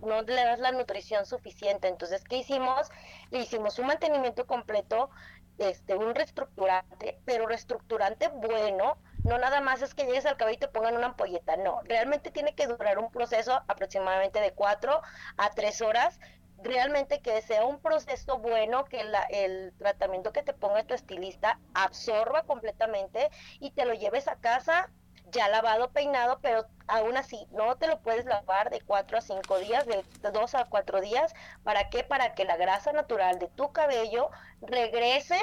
no 0.00 0.22
le 0.22 0.42
das 0.42 0.58
la 0.58 0.72
nutrición 0.72 1.26
suficiente. 1.26 1.86
Entonces, 1.86 2.24
¿qué 2.24 2.36
hicimos? 2.38 2.88
Le 3.30 3.40
hicimos 3.40 3.78
un 3.78 3.88
mantenimiento 3.88 4.46
completo, 4.46 5.10
este, 5.58 5.96
un 5.96 6.14
reestructurante, 6.14 7.20
pero 7.26 7.46
reestructurante 7.46 8.28
bueno, 8.28 8.96
no 9.22 9.36
nada 9.36 9.60
más 9.60 9.82
es 9.82 9.94
que 9.94 10.06
llegues 10.06 10.24
al 10.24 10.38
cabello 10.38 10.56
y 10.56 10.60
te 10.60 10.68
pongan 10.68 10.96
una 10.96 11.08
ampolleta, 11.08 11.58
no, 11.58 11.82
realmente 11.84 12.30
tiene 12.30 12.54
que 12.54 12.66
durar 12.66 12.98
un 12.98 13.10
proceso 13.10 13.60
aproximadamente 13.68 14.40
de 14.40 14.52
cuatro 14.52 15.02
a 15.36 15.50
tres 15.50 15.82
horas, 15.82 16.18
realmente 16.62 17.20
que 17.20 17.42
sea 17.42 17.66
un 17.66 17.80
proceso 17.80 18.38
bueno, 18.38 18.86
que 18.86 19.02
el 19.28 19.74
tratamiento 19.76 20.32
que 20.32 20.42
te 20.42 20.54
ponga 20.54 20.84
tu 20.84 20.94
estilista 20.94 21.60
absorba 21.74 22.44
completamente 22.44 23.28
y 23.58 23.72
te 23.72 23.84
lo 23.84 23.92
lleves 23.92 24.26
a 24.26 24.36
casa 24.36 24.90
ya 25.30 25.48
lavado, 25.48 25.90
peinado, 25.90 26.38
pero 26.42 26.66
aún 26.86 27.16
así 27.16 27.46
no 27.52 27.76
te 27.76 27.86
lo 27.86 28.00
puedes 28.00 28.24
lavar 28.24 28.70
de 28.70 28.80
cuatro 28.80 29.18
a 29.18 29.20
cinco 29.20 29.58
días, 29.58 29.86
de 29.86 30.02
dos 30.32 30.54
a 30.54 30.64
cuatro 30.64 31.00
días. 31.00 31.32
¿Para 31.62 31.88
qué? 31.90 32.02
Para 32.02 32.34
que 32.34 32.44
la 32.44 32.56
grasa 32.56 32.92
natural 32.92 33.38
de 33.38 33.48
tu 33.48 33.72
cabello 33.72 34.30
regrese 34.60 35.38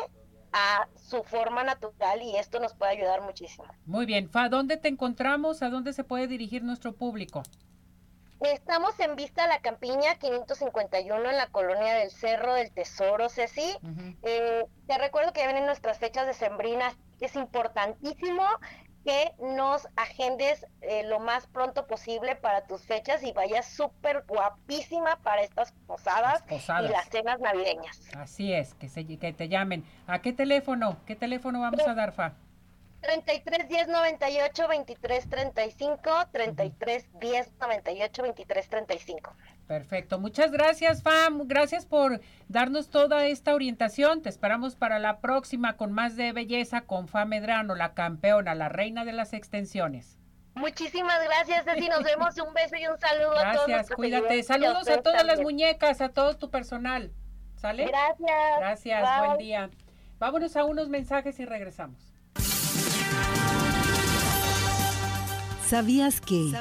a 0.53 0.87
su 0.95 1.23
forma 1.23 1.63
natural 1.63 2.21
y 2.21 2.35
esto 2.37 2.59
nos 2.59 2.73
puede 2.73 2.93
ayudar 2.93 3.21
muchísimo. 3.21 3.67
Muy 3.85 4.05
bien, 4.05 4.29
Fa, 4.29 4.49
¿dónde 4.49 4.77
te 4.77 4.87
encontramos? 4.87 5.61
¿A 5.61 5.69
dónde 5.69 5.93
se 5.93 6.03
puede 6.03 6.27
dirigir 6.27 6.63
nuestro 6.63 6.93
público? 6.93 7.43
Estamos 8.39 8.99
en 8.99 9.15
Vista 9.15 9.45
a 9.45 9.47
la 9.47 9.61
Campiña 9.61 10.15
551 10.19 11.29
en 11.29 11.37
la 11.37 11.47
colonia 11.47 11.93
del 11.95 12.11
Cerro 12.11 12.53
del 12.53 12.71
Tesoro, 12.71 13.29
Ceci. 13.29 13.75
Eh, 14.21 14.63
te 14.85 14.97
recuerdo 14.99 15.33
que 15.33 15.39
ya 15.39 15.47
vienen 15.47 15.65
nuestras 15.65 15.97
fechas 15.97 16.27
de 16.27 16.33
sembrinas, 16.33 16.95
es 17.19 17.35
importantísimo 17.35 18.43
que 19.07 19.33
nos 19.39 19.87
agendes 19.95 20.65
eh, 20.81 21.03
lo 21.05 21.21
más 21.21 21.47
pronto 21.47 21.87
posible 21.87 22.35
para 22.35 22.67
tus 22.67 22.81
fechas 22.81 23.23
y 23.23 23.31
vayas 23.31 23.65
súper 23.65 24.25
guapísima 24.27 25.15
para 25.23 25.43
estas 25.43 25.71
posadas, 25.87 26.43
y 26.49 26.89
las 26.89 27.07
cenas 27.07 27.39
navideñas. 27.39 28.01
Así 28.17 28.51
es, 28.51 28.73
que, 28.73 28.89
se, 28.89 29.07
que 29.07 29.31
te 29.31 29.47
llamen. 29.47 29.85
¿A 30.07 30.19
qué 30.19 30.33
teléfono? 30.33 30.97
¿Qué 31.05 31.15
teléfono 31.15 31.61
vamos 31.61 31.87
a 31.87 31.93
dar, 31.93 32.11
Fa? 32.11 32.33
33 32.99 33.69
10 33.69 33.87
98 33.87 34.67
23 34.67 35.29
35, 35.29 36.11
33 36.33 37.07
10 37.13 37.51
98 37.61 38.23
23 38.23 38.69
35. 38.69 39.35
Perfecto, 39.67 40.17
muchas 40.17 40.51
gracias 40.51 41.03
Fam, 41.03 41.45
gracias 41.45 41.85
por 41.85 42.21
darnos 42.47 42.89
toda 42.89 43.25
esta 43.25 43.53
orientación, 43.53 44.21
te 44.21 44.29
esperamos 44.29 44.77
para 44.77 44.97
la 44.97 45.19
próxima 45.19 45.75
con 45.75 45.91
más 45.91 46.15
de 46.15 46.31
belleza 46.31 46.81
con 46.81 47.09
Fam 47.09 47.27
Medrano, 47.27 47.75
la 47.75 47.93
campeona, 47.93 48.55
la 48.55 48.69
reina 48.69 49.03
de 49.03 49.11
las 49.11 49.33
extensiones. 49.33 50.17
Muchísimas 50.55 51.23
gracias, 51.23 51.65
Ceci. 51.65 51.87
Nos 51.87 52.03
vemos. 52.03 52.35
Un 52.39 52.53
beso 52.53 52.75
y 52.77 52.87
un 52.87 52.97
saludo 52.97 53.37
a 53.37 53.53
todos. 53.53 53.67
Gracias, 53.67 53.95
cuídate. 53.95 54.41
Saludos 54.41 54.87
a 54.89 55.01
todas 55.01 55.23
las 55.23 55.39
muñecas, 55.39 56.01
a 56.01 56.09
todo 56.09 56.35
tu 56.35 56.49
personal. 56.49 57.11
¿Sale? 57.57 57.85
Gracias. 57.85 58.59
Gracias, 58.59 59.19
buen 59.19 59.37
día. 59.37 59.69
Vámonos 60.19 60.55
a 60.55 60.63
unos 60.63 60.89
mensajes 60.89 61.39
y 61.39 61.45
regresamos. 61.45 62.16
¿Sabías 65.69 66.21
que 66.21 66.53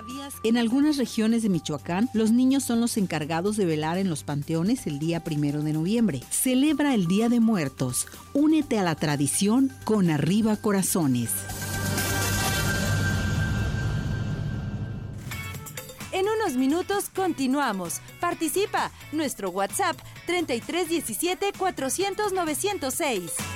en 0.42 0.56
algunas 0.56 0.96
regiones 0.96 1.44
de 1.44 1.48
Michoacán 1.48 2.10
los 2.12 2.32
niños 2.32 2.64
son 2.64 2.80
los 2.80 2.96
encargados 2.96 3.56
de 3.56 3.64
velar 3.64 3.98
en 3.98 4.10
los 4.10 4.24
panteones 4.24 4.88
el 4.88 4.98
día 4.98 5.22
primero 5.22 5.62
de 5.62 5.72
noviembre? 5.72 6.22
Celebra 6.30 6.92
el 6.92 7.06
Día 7.06 7.28
de 7.28 7.38
Muertos. 7.38 8.08
Únete 8.34 8.80
a 8.80 8.82
la 8.82 8.96
tradición 8.96 9.70
con 9.84 10.10
Arriba 10.10 10.56
Corazones. 10.56 11.30
En 16.10 16.26
unos 16.28 16.56
minutos 16.56 17.08
continuamos. 17.14 18.00
Participa. 18.18 18.90
Nuestro 19.12 19.50
WhatsApp 19.50 19.96
3317 20.26 21.52
400 21.56 22.32
906. 22.32 23.55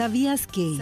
¿Sabías 0.00 0.46
que 0.46 0.78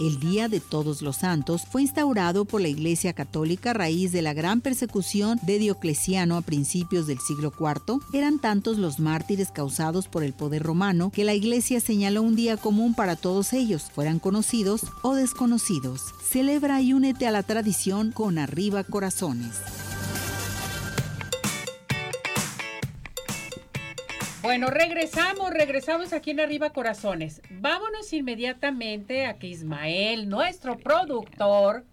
el 0.00 0.20
Día 0.20 0.48
de 0.48 0.58
Todos 0.58 1.02
los 1.02 1.16
Santos 1.16 1.66
fue 1.70 1.82
instaurado 1.82 2.46
por 2.46 2.62
la 2.62 2.68
Iglesia 2.68 3.12
Católica 3.12 3.72
a 3.72 3.74
raíz 3.74 4.10
de 4.10 4.22
la 4.22 4.32
gran 4.32 4.62
persecución 4.62 5.38
de 5.42 5.58
Diocleciano 5.58 6.38
a 6.38 6.40
principios 6.40 7.06
del 7.06 7.18
siglo 7.18 7.52
IV? 7.60 8.00
Eran 8.14 8.38
tantos 8.38 8.78
los 8.78 9.00
mártires 9.00 9.50
causados 9.50 10.08
por 10.08 10.24
el 10.24 10.32
poder 10.32 10.62
romano 10.62 11.10
que 11.10 11.24
la 11.24 11.34
Iglesia 11.34 11.78
señaló 11.78 12.22
un 12.22 12.36
día 12.36 12.56
común 12.56 12.94
para 12.94 13.16
todos 13.16 13.52
ellos, 13.52 13.90
fueran 13.94 14.18
conocidos 14.18 14.86
o 15.02 15.14
desconocidos. 15.14 16.14
Celebra 16.26 16.80
y 16.80 16.94
únete 16.94 17.26
a 17.26 17.32
la 17.32 17.42
tradición 17.42 18.12
con 18.12 18.38
Arriba 18.38 18.82
Corazones. 18.82 19.83
Bueno, 24.44 24.66
regresamos, 24.66 25.54
regresamos 25.54 26.12
aquí 26.12 26.32
en 26.32 26.40
Arriba 26.40 26.68
Corazones. 26.68 27.40
Vámonos 27.48 28.12
inmediatamente 28.12 29.24
a 29.24 29.38
que 29.38 29.46
Ismael, 29.46 30.28
nuestro 30.28 30.76
productor, 30.76 31.86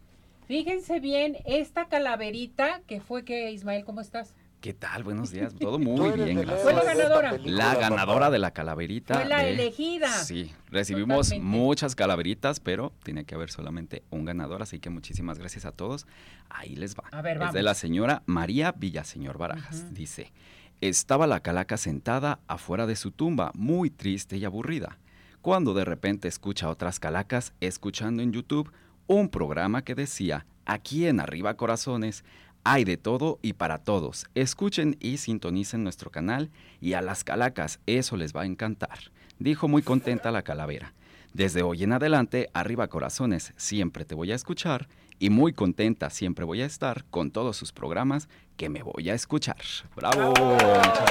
fíjense 0.50 1.00
bien 1.00 1.38
esta 1.46 1.86
calaverita 1.86 2.82
que 2.88 3.00
fue 3.00 3.24
que 3.24 3.52
Ismael, 3.52 3.86
¿cómo 3.86 4.02
estás? 4.02 4.36
¿Qué 4.60 4.74
tal? 4.74 5.04
Buenos 5.04 5.32
días. 5.32 5.56
Todo 5.56 5.80
muy 5.80 6.12
bien, 6.12 6.42
gracias. 6.42 6.62
Fue 6.62 6.74
la 6.74 6.84
ganadora. 6.84 7.38
La 7.46 7.76
ganadora 7.76 8.30
de 8.30 8.40
la 8.40 8.52
calaverita. 8.52 9.14
Fue 9.14 9.30
la 9.30 9.48
elegida. 9.48 10.10
Sí, 10.10 10.52
recibimos 10.70 11.34
muchas 11.40 11.96
calaveritas, 11.96 12.60
pero 12.60 12.92
tiene 13.04 13.24
que 13.24 13.34
haber 13.34 13.50
solamente 13.50 14.04
un 14.10 14.26
ganador, 14.26 14.62
así 14.62 14.80
que 14.80 14.90
muchísimas 14.90 15.40
gracias 15.40 15.64
a 15.64 15.72
todos. 15.72 16.06
Ahí 16.50 16.76
les 16.76 16.98
va. 16.98 17.06
A 17.14 17.22
ver, 17.22 17.40
vamos. 17.40 17.52
Es 17.52 17.58
de 17.58 17.64
la 17.64 17.76
señora 17.76 18.24
María 18.26 18.74
Villaseñor 18.74 19.38
Barajas. 19.38 19.94
Dice, 19.94 20.34
estaba 20.82 21.28
la 21.28 21.40
calaca 21.42 21.78
sentada 21.78 22.40
afuera 22.48 22.88
de 22.88 22.96
su 22.96 23.12
tumba, 23.12 23.52
muy 23.54 23.92
triste 23.92 24.38
y 24.38 24.46
aburrida, 24.46 24.98
cuando 25.42 25.74
de 25.74 25.86
repente 25.86 26.28
escucha 26.28 26.66
a 26.66 26.70
otras 26.70 27.00
calacas 27.00 27.54
escuchando 27.62 28.24
en 28.24 28.34
YouTube 28.34 28.72
un 29.08 29.30
programa 29.30 29.84
que 29.84 29.96
decía, 29.96 30.46
aquí 30.66 31.06
en 31.06 31.20
Arriba 31.20 31.56
Corazones, 31.56 32.24
hay 32.64 32.84
de 32.84 32.98
todo 32.98 33.40
y 33.42 33.54
para 33.54 33.78
todos. 33.80 34.26
Escuchen 34.36 34.98
y 35.00 35.18
sintonicen 35.18 35.84
nuestro 35.84 36.12
canal 36.12 36.50
y 36.80 36.94
a 36.94 37.02
las 37.02 37.24
calacas 37.24 37.80
eso 37.86 38.18
les 38.18 38.36
va 38.36 38.42
a 38.42 38.46
encantar, 38.46 39.00
dijo 39.40 39.68
muy 39.68 39.84
contenta 39.84 40.32
la 40.32 40.44
calavera. 40.44 40.94
Desde 41.34 41.62
hoy 41.62 41.84
en 41.84 41.94
adelante, 41.94 42.50
Arriba 42.54 42.88
Corazones, 42.88 43.54
siempre 43.56 44.04
te 44.04 44.16
voy 44.16 44.32
a 44.32 44.36
escuchar 44.36 44.88
y 45.22 45.30
muy 45.30 45.54
contenta 45.54 46.10
siempre 46.10 46.46
voy 46.46 46.64
a 46.64 46.66
estar 46.66 47.06
con 47.12 47.30
todos 47.30 47.56
sus 47.56 47.72
programas 47.72 48.28
que 48.58 48.70
me 48.70 48.82
voy 48.82 49.12
a 49.12 49.14
escuchar. 49.14 49.62
¡Bravo! 49.96 50.34
¡Qué 50.34 50.42
bonita! 50.42 51.06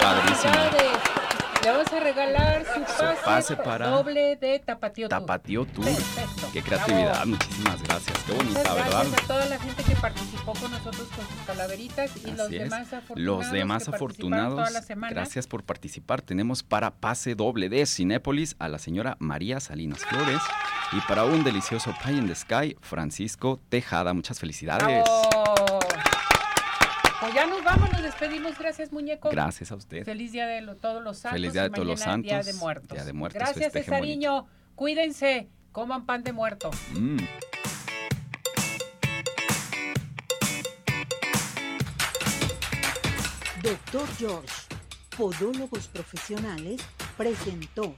Padrísimo. 0.00 1.21
Le 1.62 1.70
vamos 1.70 1.92
a 1.92 2.00
regalar 2.00 2.64
su 2.74 2.80
pase, 2.80 3.16
pase 3.24 3.56
para 3.56 3.86
doble 3.88 4.34
de 4.36 4.58
Tapatío 4.58 5.08
Tour. 5.08 5.20
Tapatío 5.20 5.64
Tour. 5.66 5.84
Perfecto. 5.84 6.48
Qué 6.52 6.60
creatividad, 6.62 7.10
Bravo. 7.12 7.26
muchísimas 7.26 7.82
gracias. 7.84 8.18
Qué 8.26 8.32
bonita, 8.32 8.58
Muchas 8.58 8.74
¿verdad? 8.74 8.90
gracias 8.90 9.22
a 9.22 9.26
toda 9.28 9.46
la 9.46 9.58
gente 9.60 9.82
que 9.84 9.94
participó 9.96 10.52
con 10.54 10.70
nosotros 10.72 11.08
con 11.14 11.26
sus 11.28 11.46
calaveritas 11.46 12.10
y 12.16 12.30
los 12.32 12.50
es. 12.50 12.58
demás 12.62 12.92
afortunados. 12.92 13.44
Los 13.44 13.52
demás 13.52 13.88
afortunados, 13.88 14.54
toda 14.56 14.70
la 14.70 14.82
semana. 14.82 15.12
gracias 15.14 15.46
por 15.46 15.62
participar. 15.62 16.20
Tenemos 16.20 16.64
para 16.64 16.90
pase 16.90 17.36
doble 17.36 17.68
de 17.68 17.86
Cinépolis 17.86 18.56
a 18.58 18.68
la 18.68 18.78
señora 18.80 19.16
María 19.20 19.60
Salinas 19.60 20.04
Flores 20.04 20.42
y 20.90 21.00
para 21.02 21.24
un 21.24 21.44
delicioso 21.44 21.94
Pie 22.04 22.14
in 22.14 22.26
the 22.26 22.34
Sky, 22.34 22.76
Francisco 22.80 23.60
Tejada. 23.68 24.12
Muchas 24.14 24.40
felicidades. 24.40 25.04
¡Bravo! 25.04 25.61
Ya 27.34 27.46
nos 27.46 27.64
vamos, 27.64 27.90
nos 27.92 28.02
despedimos. 28.02 28.58
Gracias, 28.58 28.92
muñeco. 28.92 29.30
Gracias 29.30 29.72
a 29.72 29.76
usted. 29.76 30.04
Feliz 30.04 30.32
día 30.32 30.46
de 30.46 30.60
lo- 30.60 30.76
todos 30.76 31.02
los 31.02 31.18
santos. 31.18 31.36
Feliz 31.36 31.52
día 31.52 31.62
de 31.64 31.70
todos 31.70 31.86
los 31.86 32.00
mañana 32.00 32.22
Día 32.22 32.30
santos, 32.42 32.46
de 32.46 32.60
muertos. 32.60 32.90
Día 32.96 33.04
de 33.04 33.12
Muertos, 33.12 33.40
Gracias. 33.42 33.72
Cesariño. 33.72 34.46
Cuídense. 34.74 35.48
Coman 35.72 36.04
pan 36.04 36.22
de 36.22 36.32
muerto. 36.32 36.70
Mm. 36.92 37.16
Doctor 43.62 44.06
George, 44.18 44.48
Podólogos 45.16 45.86
Profesionales, 45.88 46.80
presentó 47.16 47.94